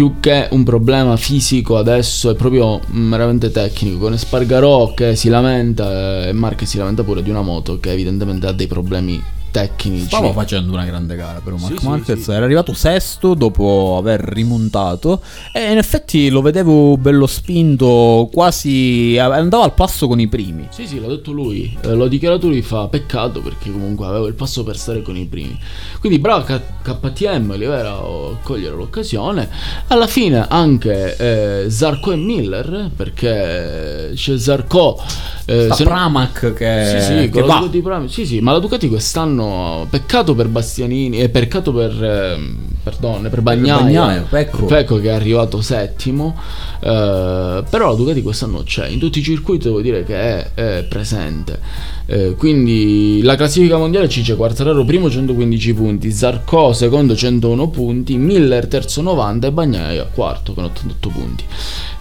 più 0.01 0.19
che 0.19 0.47
un 0.49 0.63
problema 0.63 1.15
fisico 1.15 1.77
adesso 1.77 2.31
è 2.31 2.35
proprio 2.35 2.79
meramente 2.87 3.51
tecnico. 3.51 3.99
Con 3.99 4.13
Espargarò 4.13 4.95
che 4.95 5.15
si 5.15 5.29
lamenta 5.29 6.25
e 6.25 6.33
Marquez 6.33 6.67
si 6.67 6.79
lamenta 6.79 7.03
pure 7.03 7.21
di 7.21 7.29
una 7.29 7.43
moto 7.43 7.79
che 7.79 7.91
evidentemente 7.91 8.47
ha 8.47 8.51
dei 8.51 8.65
problemi 8.65 9.21
tecnici. 9.51 10.05
Stava 10.05 10.31
facendo 10.31 10.71
una 10.71 10.85
grande 10.85 11.15
gara 11.15 11.41
però 11.43 11.57
Mark 11.57 11.79
sì, 11.79 11.87
Marquez 11.87 12.17
sì, 12.17 12.23
sì. 12.23 12.31
era 12.31 12.45
arrivato 12.45 12.73
sesto 12.73 13.33
dopo 13.33 13.97
aver 13.97 14.21
rimontato 14.21 15.21
e 15.51 15.71
in 15.71 15.77
effetti 15.77 16.29
lo 16.29 16.41
vedevo 16.41 16.97
bello 16.97 17.27
spinto, 17.27 18.29
quasi 18.31 19.17
andava 19.19 19.63
al 19.63 19.73
passo 19.73 20.07
con 20.07 20.19
i 20.19 20.27
primi. 20.27 20.67
Sì, 20.71 20.87
sì, 20.87 20.99
l'ha 20.99 21.07
detto 21.07 21.31
lui, 21.31 21.77
eh, 21.81 21.93
l'ho 21.93 22.07
dichiarato 22.07 22.47
lui, 22.47 22.61
fa 22.61 22.87
peccato 22.87 23.41
perché 23.41 23.71
comunque 23.71 24.05
avevo 24.05 24.27
il 24.27 24.33
passo 24.33 24.63
per 24.63 24.77
stare 24.77 25.01
con 25.01 25.15
i 25.17 25.25
primi. 25.25 25.59
Quindi 25.99 26.19
bravo 26.19 26.43
K- 26.43 26.61
KTM, 26.81 27.51
Olivera 27.51 27.91
a 27.91 28.37
cogliere 28.41 28.75
l'occasione. 28.75 29.49
Alla 29.87 30.07
fine 30.07 30.45
anche 30.47 31.15
eh, 31.17 31.69
Zarco 31.69 32.11
e 32.11 32.15
Miller 32.15 32.89
perché 32.95 34.11
c'è 34.15 34.37
Zarco 34.37 34.99
eh, 35.45 35.67
Sta 35.71 35.83
Pramac 35.83 36.43
non... 36.43 36.53
che, 36.53 36.99
sì, 36.99 37.01
sì, 37.01 37.29
che 37.29 37.41
va. 37.41 37.67
Ducati, 37.69 38.09
sì, 38.09 38.25
sì, 38.25 38.39
ma 38.39 38.53
la 38.53 38.59
Ducati 38.59 38.87
quest'anno 38.87 39.40
quest'anno 39.41 39.87
peccato 39.89 40.35
per 40.35 40.47
Bastianini 40.47 41.17
e 41.19 41.23
eh, 41.23 41.29
peccato 41.29 41.73
per 41.73 42.03
eh, 42.03 42.39
perdone, 42.83 43.29
per 43.29 43.41
Bagnaia, 43.41 43.77
Bagnaia 43.77 44.25
Pecco. 44.29 44.65
Pecco. 44.65 44.99
che 44.99 45.09
è 45.09 45.13
arrivato 45.13 45.61
settimo 45.61 46.35
eh, 46.79 47.63
però 47.69 47.89
la 47.89 47.95
Ducati 47.95 48.21
quest'anno 48.21 48.63
c'è 48.63 48.87
in 48.87 48.99
tutti 48.99 49.19
i 49.19 49.23
circuiti 49.23 49.65
devo 49.65 49.81
dire 49.81 50.03
che 50.03 50.15
è, 50.15 50.51
è 50.53 50.83
presente 50.87 51.59
eh, 52.05 52.35
quindi 52.37 53.21
la 53.23 53.35
classifica 53.35 53.77
mondiale 53.77 54.07
ci 54.07 54.21
c'è 54.21 54.35
Quartararo 54.35 54.83
primo 54.85 55.09
115 55.09 55.73
punti 55.73 56.11
Zarco 56.11 56.73
secondo 56.73 57.15
101 57.15 57.69
punti 57.69 58.17
Miller 58.17 58.67
terzo 58.67 59.01
90 59.01 59.47
e 59.47 59.51
Bagnaia 59.51 60.05
quarto 60.13 60.53
con 60.53 60.65
88 60.65 61.09
punti 61.09 61.43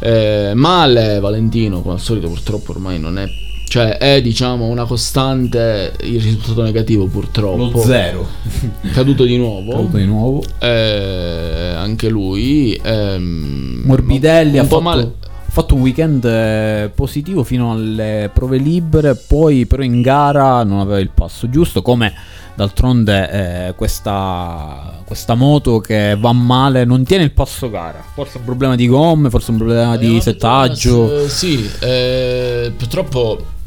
eh, 0.00 0.52
male 0.54 1.20
Valentino 1.20 1.80
come 1.80 1.94
al 1.94 2.00
solito 2.00 2.28
purtroppo 2.28 2.72
ormai 2.72 2.98
non 2.98 3.18
è 3.18 3.28
cioè 3.70 3.98
è 3.98 4.20
diciamo 4.20 4.66
una 4.66 4.84
costante 4.84 5.92
il 6.00 6.20
risultato 6.20 6.60
negativo 6.62 7.06
purtroppo. 7.06 7.70
Lo 7.70 7.78
zero. 7.78 8.26
Caduto 8.92 9.22
di 9.22 9.36
nuovo. 9.36 9.70
Caduto 9.70 9.96
di 9.96 10.06
nuovo. 10.06 10.42
Eh, 10.58 11.72
anche 11.76 12.08
lui. 12.08 12.74
Ehm, 12.82 13.82
Morbidelli 13.84 14.58
ha 14.58 14.64
fatto, 14.64 14.80
male. 14.80 15.02
ha 15.22 15.50
fatto 15.50 15.76
un 15.76 15.82
weekend 15.82 16.24
eh, 16.24 16.90
positivo 16.92 17.44
fino 17.44 17.70
alle 17.70 18.28
prove 18.34 18.56
libere, 18.56 19.14
poi 19.14 19.66
però 19.66 19.84
in 19.84 20.02
gara 20.02 20.64
non 20.64 20.80
aveva 20.80 20.98
il 20.98 21.10
passo 21.14 21.48
giusto 21.48 21.80
come 21.80 22.12
d'altronde 22.56 23.68
eh, 23.68 23.74
questa, 23.76 25.00
questa, 25.06 25.36
moto 25.36 25.78
che 25.78 26.16
va 26.18 26.32
male 26.32 26.84
non 26.84 27.04
tiene 27.04 27.22
il 27.22 27.30
passo 27.30 27.70
gara 27.70 28.04
forse 28.12 28.38
un 28.38 28.44
problema 28.44 28.74
di 28.74 28.86
gomme 28.86 29.30
forse 29.30 29.52
un 29.52 29.56
problema 29.56 29.94
eh, 29.94 29.98
di 29.98 30.20
settaggio 30.20 31.26
sì 31.28 31.70
eh, 31.80 32.70
purtroppo 32.76 33.58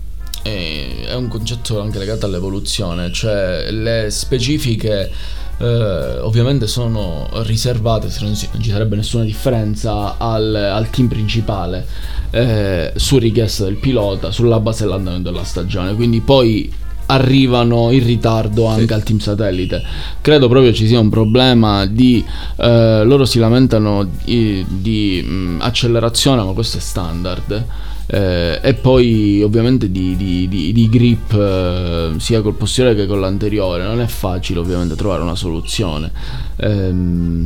è 0.43 1.13
un 1.15 1.27
concetto 1.29 1.81
anche 1.81 1.97
legato 1.97 2.25
all'evoluzione, 2.25 3.11
cioè 3.11 3.71
le 3.71 4.09
specifiche 4.11 5.09
eh, 5.57 6.19
ovviamente 6.19 6.67
sono 6.67 7.29
riservate, 7.43 8.09
se 8.09 8.23
non, 8.23 8.35
ci 8.35 8.69
sarebbe 8.69 8.95
nessuna 8.95 9.23
differenza, 9.23 10.17
al, 10.17 10.53
al 10.53 10.89
team 10.89 11.07
principale 11.07 11.87
eh, 12.31 12.91
su 12.95 13.17
richiesta 13.17 13.63
del 13.63 13.77
pilota, 13.77 14.31
sulla 14.31 14.59
base 14.59 14.83
dell'andamento 14.83 15.31
della 15.31 15.45
stagione, 15.45 15.95
quindi 15.95 16.19
poi 16.19 16.71
arrivano 17.05 17.91
in 17.91 18.03
ritardo 18.03 18.65
anche 18.65 18.87
sì. 18.87 18.93
al 18.93 19.03
team 19.03 19.19
satellite. 19.19 19.81
Credo 20.21 20.47
proprio 20.47 20.73
ci 20.73 20.87
sia 20.87 20.99
un 20.99 21.09
problema 21.09 21.85
di 21.85 22.23
eh, 22.57 23.03
loro 23.03 23.25
si 23.25 23.39
lamentano 23.39 24.09
di, 24.23 24.65
di 24.67 25.21
mh, 25.21 25.59
accelerazione, 25.61 26.43
ma 26.43 26.51
questo 26.53 26.77
è 26.77 26.81
standard 26.81 27.65
eh, 28.07 28.59
e 28.61 28.73
poi 28.73 29.41
ovviamente 29.41 29.89
di, 29.89 30.15
di, 30.15 30.47
di, 30.47 30.73
di 30.73 30.89
grip 30.89 31.33
eh, 31.33 32.13
sia 32.17 32.41
col 32.41 32.55
posteriore 32.55 32.95
che 32.95 33.05
con 33.05 33.19
l'anteriore. 33.19 33.83
Non 33.83 34.01
è 34.01 34.07
facile 34.07 34.59
ovviamente 34.59 34.95
trovare 34.95 35.21
una 35.21 35.35
soluzione. 35.35 36.11
Eh, 36.55 36.93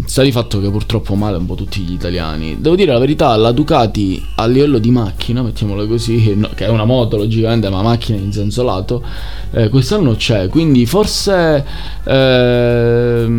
sta 0.05 0.23
di 0.23 0.31
fatto 0.31 0.59
che 0.59 0.69
purtroppo 0.69 1.15
male 1.15 1.37
un 1.37 1.45
po' 1.45 1.55
tutti 1.55 1.81
gli 1.81 1.93
italiani. 1.93 2.57
Devo 2.59 2.75
dire 2.75 2.91
la 2.91 2.99
verità 2.99 3.35
la 3.35 3.51
Ducati 3.51 4.23
a 4.35 4.47
livello 4.47 4.79
di 4.79 4.91
macchina 4.91 5.41
mettiamola 5.41 5.85
così 5.85 6.33
no, 6.35 6.49
che 6.55 6.65
è 6.65 6.69
una 6.69 6.85
moto 6.85 7.17
logicamente 7.17 7.69
ma 7.69 7.81
macchina 7.81 8.17
in 8.17 8.31
senso 8.31 8.63
lato 8.63 9.03
eh, 9.51 9.69
quest'anno 9.69 10.15
c'è. 10.15 10.47
Quindi 10.47 10.85
forse 10.85 11.65
ehm, 12.03 13.35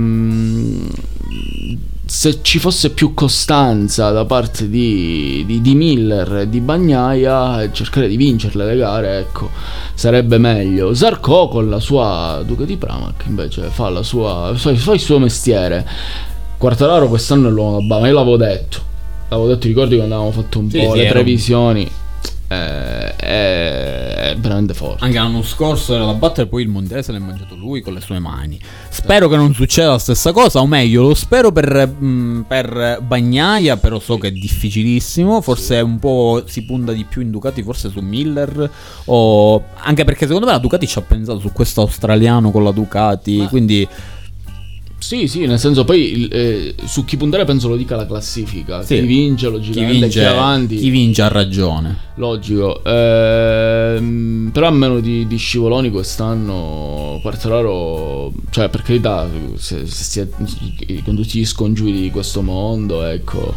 se 2.11 2.39
ci 2.41 2.59
fosse 2.59 2.89
più 2.89 3.13
costanza 3.13 4.11
da 4.11 4.25
parte 4.25 4.71
di, 4.71 5.45
di, 5.47 5.61
di 5.61 5.75
Miller 5.75 6.37
e 6.37 6.49
di 6.49 6.61
Bagnaia 6.61 7.71
cercare 7.71 8.09
di 8.09 8.17
vincerle 8.17 8.65
le 8.65 8.77
gare 8.77 9.19
ecco 9.19 9.51
sarebbe 9.93 10.39
meglio. 10.39 10.95
Zarco 10.95 11.49
con 11.49 11.69
la 11.69 11.79
sua 11.79 12.43
Ducati 12.47 12.79
Pramac 12.79 13.25
invece 13.27 13.69
fa, 13.69 13.91
la 13.91 14.03
sua, 14.03 14.53
fa, 14.55 14.75
fa 14.75 14.93
il 14.95 15.01
suo 15.01 15.19
mestiere. 15.19 15.87
Quartararo 16.57 17.09
quest'anno 17.09 17.49
è 17.49 17.51
l'uomo 17.51 17.81
da 17.81 17.87
Bama 17.87 18.09
io 18.09 18.15
l'avevo 18.15 18.37
detto. 18.39 18.81
L'avevo 19.29 19.49
detto 19.49 19.67
ricordi 19.67 19.97
quando 19.97 20.15
avevamo 20.15 20.35
fatto 20.35 20.59
un 20.61 20.71
sì, 20.71 20.79
po' 20.79 20.93
sì, 20.93 20.99
le 21.01 21.07
previsioni? 21.09 21.83
eh, 21.83 22.08
è, 22.49 24.35
veramente 24.39 24.73
forte. 24.75 25.05
Anche 25.05 25.19
l'anno 25.19 25.43
scorso 25.43 25.95
era 25.95 26.07
da 26.07 26.15
battere, 26.15 26.47
poi 26.47 26.63
il 26.63 26.69
mondiale 26.69 27.03
se 27.03 27.13
l'è 27.13 27.19
mangiato 27.19 27.55
lui 27.55 27.83
con 27.83 27.93
le 27.93 28.01
sue 28.01 28.19
mani. 28.19 28.59
Spero 28.89 29.29
che 29.29 29.37
non 29.37 29.53
succeda 29.55 29.91
la 29.91 29.99
stessa 29.99 30.33
cosa, 30.33 30.61
o 30.61 30.67
meglio, 30.67 31.03
lo 31.03 31.15
spero 31.15 31.53
per, 31.53 31.87
mh, 31.87 32.07
mm, 32.07 32.41
per 32.43 33.01
Bagnaia, 33.07 33.77
però 33.77 34.01
so 34.01 34.17
che 34.17 34.29
è 34.29 34.33
difficilissimo. 34.33 35.41
Forse 35.43 35.77
sì. 35.77 35.83
un 35.83 35.99
po' 35.99 36.43
si 36.47 36.65
punta 36.65 36.93
di 36.93 37.05
più 37.05 37.21
in 37.21 37.31
Ducati, 37.31 37.63
forse 37.63 37.91
su 37.91 38.01
Miller. 38.01 38.71
O... 39.05 39.65
Anche 39.77 40.05
perché 40.05 40.27
secondo 40.27 40.47
me 40.47 40.53
la 40.53 40.59
Ducati 40.59 40.87
ci 40.87 40.99
ha 40.99 41.03
pensato 41.03 41.39
su 41.39 41.53
questo 41.53 41.83
australiano 41.83 42.51
con 42.51 42.65
la 42.65 42.73
Ducati, 42.73 43.39
Ma... 43.39 43.49
quindi 43.49 43.87
sì, 44.99 45.29
sì, 45.29 45.47
nel 45.47 45.61
senso 45.61 45.85
poi 45.85 46.27
eh, 46.27 46.75
su 46.85 47.05
chi 47.05 47.17
puntare 47.17 47.45
penso 47.45 47.69
lo 47.69 47.77
dica 47.77 47.95
la 47.95 48.07
classifica. 48.07 48.83
Sì. 48.83 48.97
Chi 48.97 49.07
vince, 49.07 49.49
logicamente, 49.49 49.95
chi, 49.95 50.01
vince, 50.01 50.21
chi 50.21 50.27
avanti. 50.27 50.77
Chi 50.77 50.91
vince 50.91 51.23
ha 51.23 51.29
ragione. 51.29 52.08
Logico. 52.19 52.83
Ehm, 52.85 54.51
però 54.53 54.67
a 54.67 54.71
meno 54.71 55.01
di, 55.01 55.27
di 55.27 55.37
scivoloni 55.37 55.91
quest'anno 55.91 57.19
Quartararo, 57.23 58.33
cioè 58.51 58.69
per 58.69 58.83
carità, 58.83 59.27
se, 59.57 59.87
se, 59.87 60.29
se, 60.45 61.03
con 61.05 61.17
tutti 61.17 61.39
gli 61.39 61.47
scongiuri 61.47 61.93
di 61.93 62.11
questo 62.11 62.43
mondo, 62.43 63.05
ecco 63.05 63.55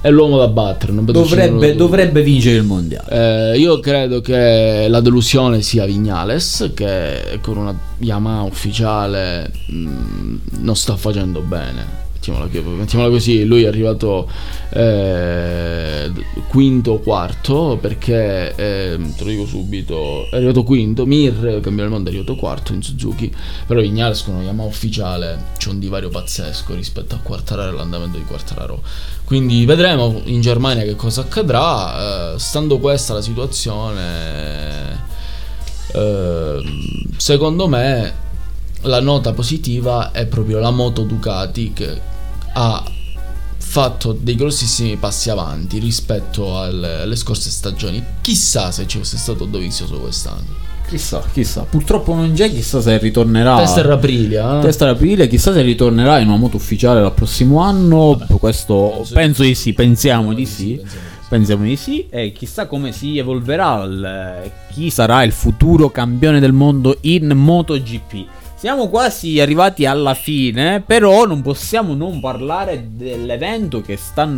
è 0.00 0.10
l'uomo 0.10 0.38
da 0.38 0.48
battere. 0.48 0.92
Dovrebbe, 1.04 1.74
dovrebbe, 1.74 2.22
vincere 2.22 2.56
il 2.56 2.62
mondiale. 2.62 3.52
Eh, 3.52 3.58
io 3.58 3.80
credo 3.80 4.20
che 4.20 4.86
la 4.88 5.00
delusione 5.00 5.60
sia 5.62 5.84
Vignales, 5.84 6.70
che 6.74 7.38
con 7.42 7.56
una 7.56 7.76
Yamaha 7.98 8.42
ufficiale 8.42 9.50
mh, 9.66 9.76
mm, 9.76 10.36
non 10.60 10.76
sta 10.76 10.96
facendo 10.96 11.40
bene. 11.40 12.06
Mettiamola, 12.32 13.10
così, 13.10 13.44
lui 13.44 13.64
è 13.64 13.66
arrivato 13.66 14.28
eh, 14.70 16.10
quinto 16.48 16.92
o 16.92 16.98
quarto 16.98 17.78
perché, 17.80 18.54
eh, 18.54 18.98
te 19.16 19.24
lo 19.24 19.30
dico 19.30 19.46
subito, 19.46 20.28
è 20.30 20.36
arrivato 20.36 20.62
quinto, 20.62 21.06
Mir, 21.06 21.60
cambia 21.60 21.84
il 21.84 21.90
mondo, 21.90 22.10
è 22.10 22.12
arrivato 22.12 22.36
quarto 22.36 22.72
in 22.72 22.82
Suzuki, 22.82 23.34
però 23.66 23.80
Vignales 23.80 24.22
con 24.22 24.34
una 24.34 24.44
Yamaha 24.44 24.66
ufficiale 24.66 25.44
c'è 25.56 25.70
un 25.70 25.78
divario 25.78 26.08
pazzesco 26.08 26.74
rispetto 26.74 27.14
a 27.14 27.18
Quartararo 27.22 27.76
l'andamento 27.76 28.18
di 28.18 28.24
Quartararo 28.24 28.82
quindi 29.28 29.66
vedremo 29.66 30.22
in 30.24 30.40
Germania 30.40 30.84
che 30.84 30.96
cosa 30.96 31.20
accadrà. 31.20 32.32
Eh, 32.32 32.38
stando 32.38 32.78
questa 32.78 33.12
la 33.12 33.20
situazione, 33.20 35.04
eh, 35.92 36.62
secondo 37.14 37.68
me 37.68 38.14
la 38.82 39.00
nota 39.00 39.34
positiva 39.34 40.12
è 40.12 40.24
proprio 40.24 40.60
la 40.60 40.70
moto 40.70 41.02
Ducati 41.02 41.74
che 41.74 42.00
ha 42.54 42.82
fatto 43.60 44.12
dei 44.18 44.34
grossissimi 44.34 44.96
passi 44.96 45.28
avanti 45.30 45.78
rispetto 45.78 46.56
al- 46.58 46.82
alle 47.02 47.16
scorse 47.16 47.50
stagioni. 47.50 48.02
Chissà 48.20 48.70
se 48.70 48.86
ci 48.86 48.98
fosse 48.98 49.16
stato 49.16 49.44
Dovizioso 49.44 49.98
quest'anno. 49.98 50.66
Chissà, 50.88 51.22
chissà. 51.34 51.66
Purtroppo 51.68 52.14
non 52.14 52.32
c'è, 52.32 52.50
chissà 52.50 52.80
se 52.80 52.96
ritornerà. 52.96 53.58
Testa 53.58 53.80
era 53.80 53.92
Aprilia, 53.92 54.58
eh? 54.58 54.62
Testa 54.62 54.86
d'aprile, 54.86 55.28
chissà 55.28 55.52
se 55.52 55.60
ritornerà 55.60 56.18
in 56.18 56.28
una 56.28 56.38
moto 56.38 56.56
ufficiale 56.56 57.02
dal 57.02 57.12
prossimo 57.12 57.60
anno. 57.60 58.18
Questo 58.38 58.92
penso 58.94 59.12
penso, 59.14 59.42
di- 59.42 59.54
sì, 59.54 59.74
pensiamo 59.74 60.32
di 60.32 60.46
sì. 60.46 60.80
pensiamo 60.80 60.84
di 60.84 60.88
sì. 60.88 61.26
Pensiamo 61.28 61.64
di 61.64 61.76
sì. 61.76 62.06
E 62.08 62.32
chissà 62.32 62.66
come 62.66 62.92
si 62.92 63.18
evolverà. 63.18 63.82
il- 63.84 64.50
chi 64.72 64.88
sarà 64.88 65.24
il 65.24 65.32
futuro 65.32 65.90
campione 65.90 66.40
del 66.40 66.52
mondo 66.52 66.96
in 67.02 67.26
MotoGP. 67.36 68.24
Siamo 68.58 68.88
quasi 68.88 69.38
arrivati 69.40 69.86
alla 69.86 70.14
fine, 70.14 70.82
però 70.84 71.24
non 71.26 71.42
possiamo 71.42 71.94
non 71.94 72.18
parlare 72.18 72.88
dell'evento 72.90 73.80
che 73.80 73.96
sta, 73.96 74.28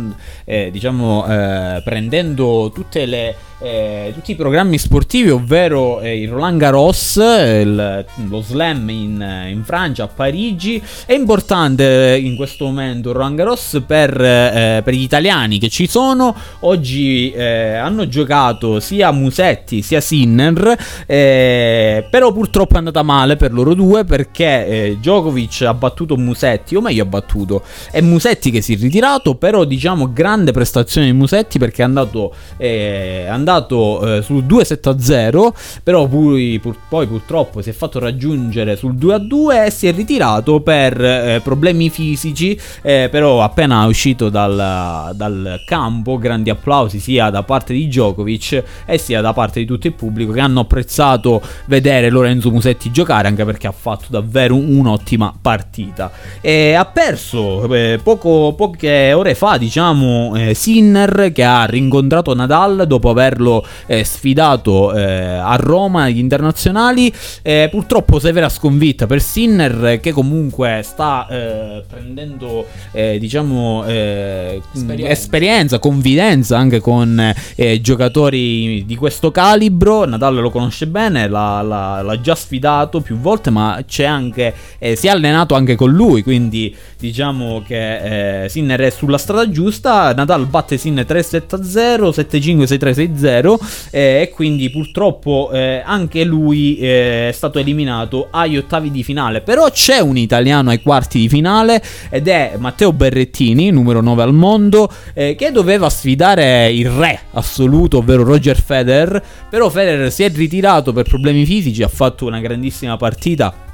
eh, 0.45 0.69
diciamo, 0.71 1.25
eh, 1.25 1.81
prendendo 1.83 2.71
le, 2.93 3.35
eh, 3.63 4.11
tutti 4.13 4.31
i 4.31 4.35
programmi 4.35 4.77
sportivi, 4.77 5.31
ovvero 5.31 6.01
eh, 6.01 6.21
il 6.21 6.29
Roland 6.29 6.59
Garros, 6.59 7.15
il- 7.15 8.05
lo 8.29 8.41
slam 8.41 8.89
in, 8.89 9.45
in 9.49 9.63
Francia, 9.63 10.03
a 10.03 10.07
Parigi. 10.07 10.79
È 11.07 11.13
importante 11.13 12.13
eh, 12.13 12.19
in 12.19 12.35
questo 12.35 12.65
momento 12.65 13.09
il 13.09 13.15
Roland 13.15 13.35
Garros 13.35 13.81
per, 13.87 14.21
eh, 14.21 14.81
per 14.83 14.93
gli 14.93 15.01
italiani 15.01 15.57
che 15.57 15.69
ci 15.69 15.87
sono. 15.87 16.35
Oggi 16.59 17.33
hanno 17.35 18.07
giocato 18.07 18.79
sia 18.79 19.11
Musetti 19.11 19.81
sia 19.81 19.99
Sinner, 19.99 20.77
però 21.05 22.31
purtroppo 22.31 22.75
è 22.75 22.77
andata 22.77 23.01
male 23.01 23.35
per 23.35 23.51
loro 23.51 23.73
due 23.73 24.03
perché 24.11 24.67
eh, 24.67 24.97
Djokovic 24.99 25.61
ha 25.61 25.73
battuto 25.73 26.17
Musetti, 26.17 26.75
o 26.75 26.81
meglio 26.81 27.03
ha 27.03 27.05
battuto, 27.05 27.63
è 27.91 28.01
Musetti 28.01 28.51
che 28.51 28.59
si 28.59 28.73
è 28.73 28.77
ritirato, 28.77 29.35
però 29.35 29.63
diciamo 29.63 30.11
grande 30.11 30.51
prestazione 30.51 31.07
di 31.07 31.13
Musetti 31.13 31.57
perché 31.57 31.81
è 31.81 31.85
andato, 31.85 32.33
eh, 32.57 33.23
è 33.23 33.29
andato 33.29 34.17
eh, 34.17 34.21
sul 34.21 34.43
2-7-0, 34.43 35.53
però 35.81 36.07
poi, 36.07 36.59
pur- 36.61 36.75
poi 36.89 37.07
purtroppo 37.07 37.61
si 37.61 37.69
è 37.69 37.71
fatto 37.71 37.99
raggiungere 37.99 38.75
sul 38.75 38.95
2-2 38.95 39.67
e 39.67 39.71
si 39.71 39.87
è 39.87 39.93
ritirato 39.93 40.59
per 40.59 41.01
eh, 41.01 41.39
problemi 41.41 41.89
fisici, 41.89 42.59
eh, 42.81 43.07
però 43.09 43.41
appena 43.41 43.85
uscito 43.85 44.27
dal, 44.27 45.13
dal 45.15 45.61
campo, 45.65 46.17
grandi 46.17 46.49
applausi 46.49 46.99
sia 46.99 47.29
da 47.29 47.43
parte 47.43 47.71
di 47.71 47.87
Djokovic 47.87 48.63
e 48.85 48.97
sia 48.97 49.21
da 49.21 49.31
parte 49.31 49.61
di 49.61 49.65
tutto 49.65 49.87
il 49.87 49.93
pubblico 49.93 50.33
che 50.33 50.41
hanno 50.41 50.59
apprezzato 50.59 51.41
vedere 51.67 52.09
Lorenzo 52.09 52.51
Musetti 52.51 52.91
giocare 52.91 53.29
anche 53.29 53.45
perché 53.45 53.67
ha 53.67 53.71
fatto 53.71 53.99
davvero 54.09 54.55
un'ottima 54.55 55.33
partita. 55.39 56.11
E 56.41 56.73
ha 56.73 56.85
perso 56.85 57.71
eh, 57.73 57.99
poco, 58.01 58.53
poche 58.55 59.13
ore 59.13 59.35
fa, 59.35 59.57
diciamo, 59.57 60.35
eh, 60.35 60.53
Sinner 60.53 61.31
che 61.33 61.43
ha 61.43 61.65
rincontrato 61.65 62.33
Nadal 62.33 62.85
dopo 62.87 63.09
averlo 63.09 63.65
eh, 63.85 64.03
sfidato 64.03 64.93
eh, 64.93 65.03
a 65.03 65.55
Roma 65.55 66.03
agli 66.03 66.17
internazionali. 66.17 67.13
Eh, 67.41 67.67
purtroppo 67.71 68.19
severa 68.19 68.49
sconfitta 68.49 69.05
per 69.05 69.21
Sinner 69.21 69.99
che 69.99 70.11
comunque 70.11 70.81
sta 70.83 71.27
eh, 71.29 71.83
prendendo, 71.87 72.65
diciamo, 72.91 73.83
Esperienza. 73.85 75.07
esperienza, 75.09 75.79
confidenza 75.79 76.57
anche 76.57 76.79
con 76.79 77.33
giocatori 77.81 78.85
di 78.85 78.95
questo 78.95 79.31
calibro. 79.31 80.05
Nadal 80.05 80.35
lo 80.35 80.49
conosce 80.49 80.87
bene, 80.87 81.27
l'ha, 81.27 81.61
l'ha- 81.61 82.01
l'ha 82.01 82.21
già 82.21 82.35
sfidato 82.35 83.01
più 83.01 83.17
volte, 83.17 83.49
ma 83.49 83.83
c'è 83.91 84.05
anche, 84.05 84.53
eh, 84.79 84.95
si 84.95 85.07
è 85.07 85.09
allenato 85.09 85.53
anche 85.53 85.75
con 85.75 85.91
lui, 85.91 86.23
quindi 86.23 86.73
diciamo 86.97 87.61
che 87.67 88.43
eh, 88.45 88.49
Sinner 88.49 88.79
è 88.79 88.89
sulla 88.89 89.17
strada 89.17 89.49
giusta. 89.49 90.13
Nadal 90.13 90.45
batte 90.45 90.77
Sinner 90.77 91.05
3-7-0, 91.05 92.09
7-5, 92.09 92.63
6-3, 92.63 93.11
6-0 93.19 93.55
eh, 93.91 94.21
e 94.21 94.29
quindi 94.33 94.69
purtroppo 94.69 95.49
eh, 95.51 95.81
anche 95.83 96.23
lui 96.23 96.77
eh, 96.77 97.27
è 97.27 97.31
stato 97.33 97.59
eliminato 97.59 98.29
agli 98.31 98.55
ottavi 98.55 98.89
di 98.91 99.03
finale. 99.03 99.41
Però 99.41 99.69
c'è 99.69 99.99
un 99.99 100.15
italiano 100.15 100.69
ai 100.69 100.81
quarti 100.81 101.19
di 101.19 101.27
finale 101.27 101.83
ed 102.09 102.29
è 102.29 102.53
Matteo 102.57 102.93
Berrettini, 102.93 103.71
numero 103.71 103.99
9 103.99 104.23
al 104.23 104.33
mondo, 104.33 104.89
eh, 105.13 105.35
che 105.35 105.51
doveva 105.51 105.89
sfidare 105.89 106.71
il 106.71 106.89
re 106.89 107.19
assoluto, 107.33 107.97
ovvero 107.97 108.23
Roger 108.23 108.61
Federer. 108.61 109.21
Però 109.49 109.69
Federer 109.69 110.09
si 110.09 110.23
è 110.23 110.31
ritirato 110.31 110.93
per 110.93 111.03
problemi 111.03 111.43
fisici, 111.43 111.83
ha 111.83 111.89
fatto 111.89 112.25
una 112.25 112.39
grandissima 112.39 112.95
partita. 112.95 113.69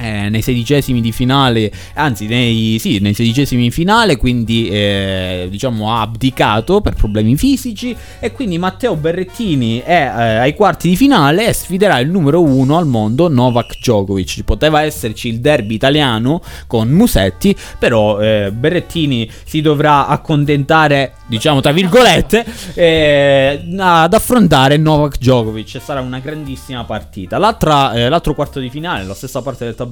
Eh, 0.00 0.28
nei 0.28 0.42
sedicesimi 0.42 1.00
di 1.00 1.12
finale, 1.12 1.70
anzi 1.94 2.26
nei, 2.26 2.78
sì, 2.78 2.98
nei 3.00 3.14
sedicesimi 3.14 3.64
di 3.64 3.70
finale, 3.70 4.16
quindi 4.16 4.68
eh, 4.68 5.46
diciamo 5.50 5.92
ha 5.92 6.00
abdicato 6.00 6.80
per 6.80 6.94
problemi 6.94 7.36
fisici 7.36 7.94
e 8.18 8.32
quindi 8.32 8.58
Matteo 8.58 8.96
Berrettini 8.96 9.80
è 9.80 9.90
eh, 9.90 10.36
ai 10.36 10.54
quarti 10.54 10.88
di 10.88 10.96
finale 10.96 11.46
e 11.46 11.52
sfiderà 11.52 11.98
il 11.98 12.08
numero 12.08 12.42
uno 12.42 12.76
al 12.78 12.86
mondo 12.86 13.28
Novak 13.28 13.78
Djokovic. 13.78 14.42
Poteva 14.44 14.82
esserci 14.82 15.28
il 15.28 15.40
derby 15.40 15.74
italiano 15.74 16.40
con 16.66 16.88
Musetti, 16.88 17.54
però 17.78 18.18
eh, 18.20 18.50
Berrettini 18.52 19.30
si 19.44 19.60
dovrà 19.60 20.06
accontentare, 20.06 21.12
diciamo 21.26 21.60
tra 21.60 21.72
virgolette, 21.72 22.44
eh, 22.74 23.62
ad 23.78 24.14
affrontare 24.14 24.76
Novak 24.76 25.18
Djokovic. 25.18 25.80
Sarà 25.82 26.00
una 26.00 26.18
grandissima 26.18 26.84
partita. 26.84 27.36
Eh, 27.36 28.08
l'altro 28.08 28.34
quarto 28.34 28.60
di 28.60 28.70
finale, 28.70 29.04
la 29.04 29.14
stessa 29.14 29.42
parte 29.42 29.64
del 29.64 29.74
tabellone, 29.74 29.89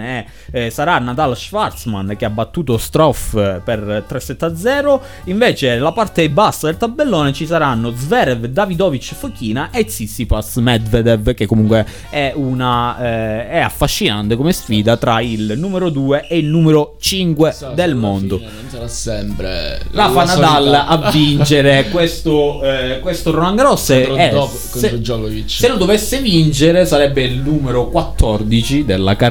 è, 0.00 0.24
eh, 0.52 0.70
sarà 0.70 0.98
Nadal 0.98 1.36
Schwarzman 1.36 2.14
che 2.16 2.24
ha 2.24 2.30
battuto 2.30 2.78
Stroff 2.78 3.34
eh, 3.34 3.60
per 3.64 4.04
3-7-0. 4.08 5.00
Invece, 5.24 5.78
la 5.78 5.92
parte 5.92 6.28
bassa 6.30 6.66
del 6.66 6.76
tabellone 6.76 7.32
ci 7.32 7.46
saranno 7.46 7.92
Zverev, 7.94 8.46
Davidovic, 8.46 9.14
Fochina 9.14 9.70
e 9.70 9.84
Tsitsipas 9.84 10.56
Medvedev, 10.56 11.34
che 11.34 11.46
comunque 11.46 11.86
è 12.10 12.32
una 12.34 12.98
eh, 13.00 13.48
è 13.48 13.58
affascinante 13.58 14.36
come 14.36 14.52
sfida 14.52 14.96
tra 14.96 15.20
il 15.20 15.54
numero 15.56 15.88
2 15.90 16.26
e 16.28 16.38
il 16.38 16.46
numero 16.46 16.96
5 17.00 17.50
Chissà 17.50 17.68
se 17.68 17.74
del 17.74 17.94
mondo. 17.94 18.38
fine 18.38 18.50
Non 18.60 18.70
sarà 18.70 18.88
sempre 18.88 19.80
La 19.90 20.10
fa 20.10 20.24
Nadal 20.24 20.74
a 20.88 21.10
vincere 21.10 21.88
questo, 21.90 22.62
eh, 22.62 23.00
questo 23.00 23.30
Roland 23.30 23.56
Garros. 23.56 23.86
contro, 23.86 24.16
e 24.16 24.28
Djoko- 24.28 24.56
se- 24.56 24.70
contro 24.80 24.96
Djokovic. 24.98 25.50
se 25.50 25.68
lo 25.68 25.76
dovesse 25.76 26.20
vincere 26.20 26.86
sarebbe 26.86 27.22
il 27.22 27.38
numero 27.38 27.88
14 27.88 28.84
della 28.84 29.16
carriera. 29.16 29.28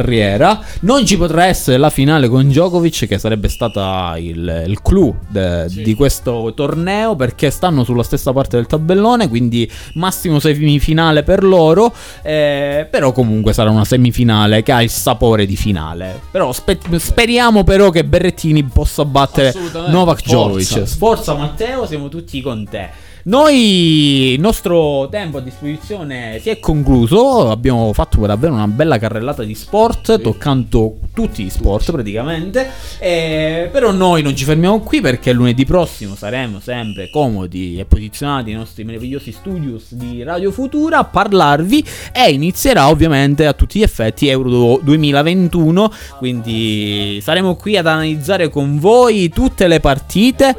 Non 0.81 1.05
ci 1.05 1.17
potrà 1.17 1.45
essere 1.45 1.77
la 1.77 1.89
finale 1.89 2.27
con 2.27 2.47
Djokovic, 2.47 3.07
che 3.07 3.17
sarebbe 3.17 3.47
stata 3.49 4.13
il, 4.17 4.63
il 4.67 4.81
clou 4.81 5.15
de- 5.27 5.65
Sì. 5.69 5.81
di 5.83 5.93
questo 5.93 6.53
torneo, 6.55 7.15
perché 7.15 7.49
stanno 7.49 7.83
sulla 7.83 8.03
stessa 8.03 8.31
parte 8.33 8.55
del 8.57 8.65
tabellone, 8.67 9.27
quindi 9.29 9.69
massimo 9.95 10.39
semifinale 10.39 11.23
per 11.23 11.43
loro. 11.43 11.93
eh, 12.21 12.87
però 12.89 13.11
comunque 13.11 13.53
sarà 13.53 13.69
una 13.69 13.85
semifinale 13.85 14.63
che 14.63 14.71
ha 14.71 14.81
il 14.83 14.89
sapore 14.89 15.45
di 15.45 15.55
finale. 15.55 16.19
Però 16.31 16.51
spe- 16.51 16.77
speriamo 16.97 17.63
però 17.63 17.89
che 17.89 18.03
Berrettini 18.05 18.63
possa 18.63 19.05
battere. 19.05 19.53
Novak 19.87 20.21
Forza. 20.21 20.35
Djokovic. 20.35 20.87
Sforza 20.87 21.33
Matteo, 21.35 21.85
siamo 21.85 22.07
tutti 22.09 22.41
con 22.41 22.67
te. 22.69 22.89
Noi, 23.23 24.33
il 24.33 24.39
nostro 24.39 25.07
tempo 25.11 25.37
a 25.37 25.41
disposizione 25.41 26.39
si 26.41 26.49
è 26.49 26.59
concluso. 26.59 27.49
Abbiamo 27.51 27.91
fatto 27.93 28.25
davvero 28.25 28.53
una 28.53 28.67
bella 28.67 28.97
carrellata 28.97 29.43
di 29.43 29.55
sport, 29.55 30.15
Sì. 30.15 30.21
toccando 30.21 30.95
tutti 31.13 31.43
gli 31.43 31.49
sport 31.49 31.91
praticamente. 31.91 32.69
Eh, 32.97 33.69
però 33.71 33.91
noi 33.91 34.21
non 34.21 34.35
ci 34.35 34.45
fermiamo 34.45 34.79
qui 34.79 35.01
perché 35.01 35.33
lunedì 35.33 35.65
prossimo 35.65 36.15
saremo 36.15 36.59
sempre 36.61 37.09
comodi 37.09 37.77
e 37.77 37.85
posizionati 37.85 38.51
nei 38.51 38.59
nostri 38.59 38.83
meravigliosi 38.85 39.31
studios 39.33 39.93
di 39.93 40.23
Radio 40.23 40.51
Futura 40.51 40.99
a 40.99 41.03
parlarvi. 41.03 41.83
E 42.13 42.31
inizierà 42.31 42.87
ovviamente 42.89 43.45
a 43.45 43.53
tutti 43.53 43.79
gli 43.79 43.83
effetti 43.83 44.27
Euro 44.29 44.79
2021. 44.81 45.91
Quindi 46.17 47.19
saremo 47.21 47.55
qui 47.55 47.75
ad 47.77 47.85
analizzare 47.87 48.49
con 48.49 48.79
voi 48.79 49.27
tutte 49.29 49.67
le 49.67 49.79
partite. 49.81 50.55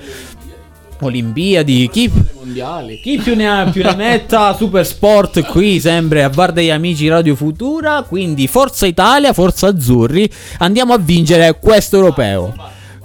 Olimpiadi, 1.01 1.89
chi, 1.91 2.11
mondiali. 2.35 3.01
chi 3.01 3.19
più 3.19 3.35
ne 3.35 3.49
ha 3.49 3.71
più 3.71 3.83
ne 3.83 3.95
metta, 3.95 4.55
Super 4.57 4.87
Sport 4.87 5.45
qui 5.47 5.81
sempre 5.81 6.23
a 6.23 6.31
Bar 6.31 6.53
degli 6.53 6.71
Amici 6.71 7.09
Radio 7.09 7.35
Futura, 7.35 8.05
quindi 8.07 8.47
Forza 8.47 8.87
Italia, 8.87 9.33
Forza 9.33 9.69
Azzurri, 9.69 10.31
andiamo 10.59 10.93
a 10.93 10.99
vincere 10.99 11.59
questo 11.59 11.97
europeo. 11.97 12.55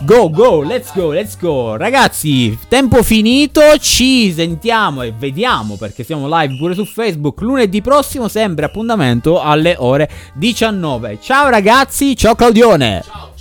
Go, 0.01 0.29
go, 0.29 0.61
let's 0.61 0.93
go, 0.93 1.11
let's 1.11 1.37
go. 1.39 1.77
Ragazzi, 1.77 2.57
tempo 2.67 3.01
finito, 3.01 3.61
ci 3.79 4.31
sentiamo 4.33 5.01
e 5.01 5.13
vediamo 5.17 5.77
perché 5.77 6.03
siamo 6.03 6.27
live 6.27 6.57
pure 6.57 6.73
su 6.73 6.85
Facebook 6.85 7.39
lunedì 7.41 7.81
prossimo, 7.81 8.27
sempre 8.27 8.65
appuntamento 8.65 9.41
alle 9.41 9.75
ore 9.77 10.09
19. 10.33 11.19
Ciao 11.21 11.49
ragazzi, 11.49 12.15
ciao 12.15 12.35
Claudione. 12.35 13.03
Ciao. 13.05 13.34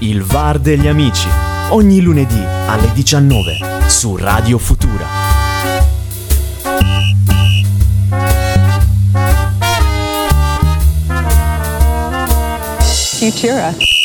Il 0.00 0.22
VAR 0.22 0.60
degli 0.60 0.86
amici. 0.86 1.28
Ogni 1.70 2.00
lunedì 2.00 2.40
alle 2.66 2.92
19 2.92 3.88
su 3.88 4.14
Radio 4.14 4.56
Futura. 4.56 5.06
Futura. 13.18 13.97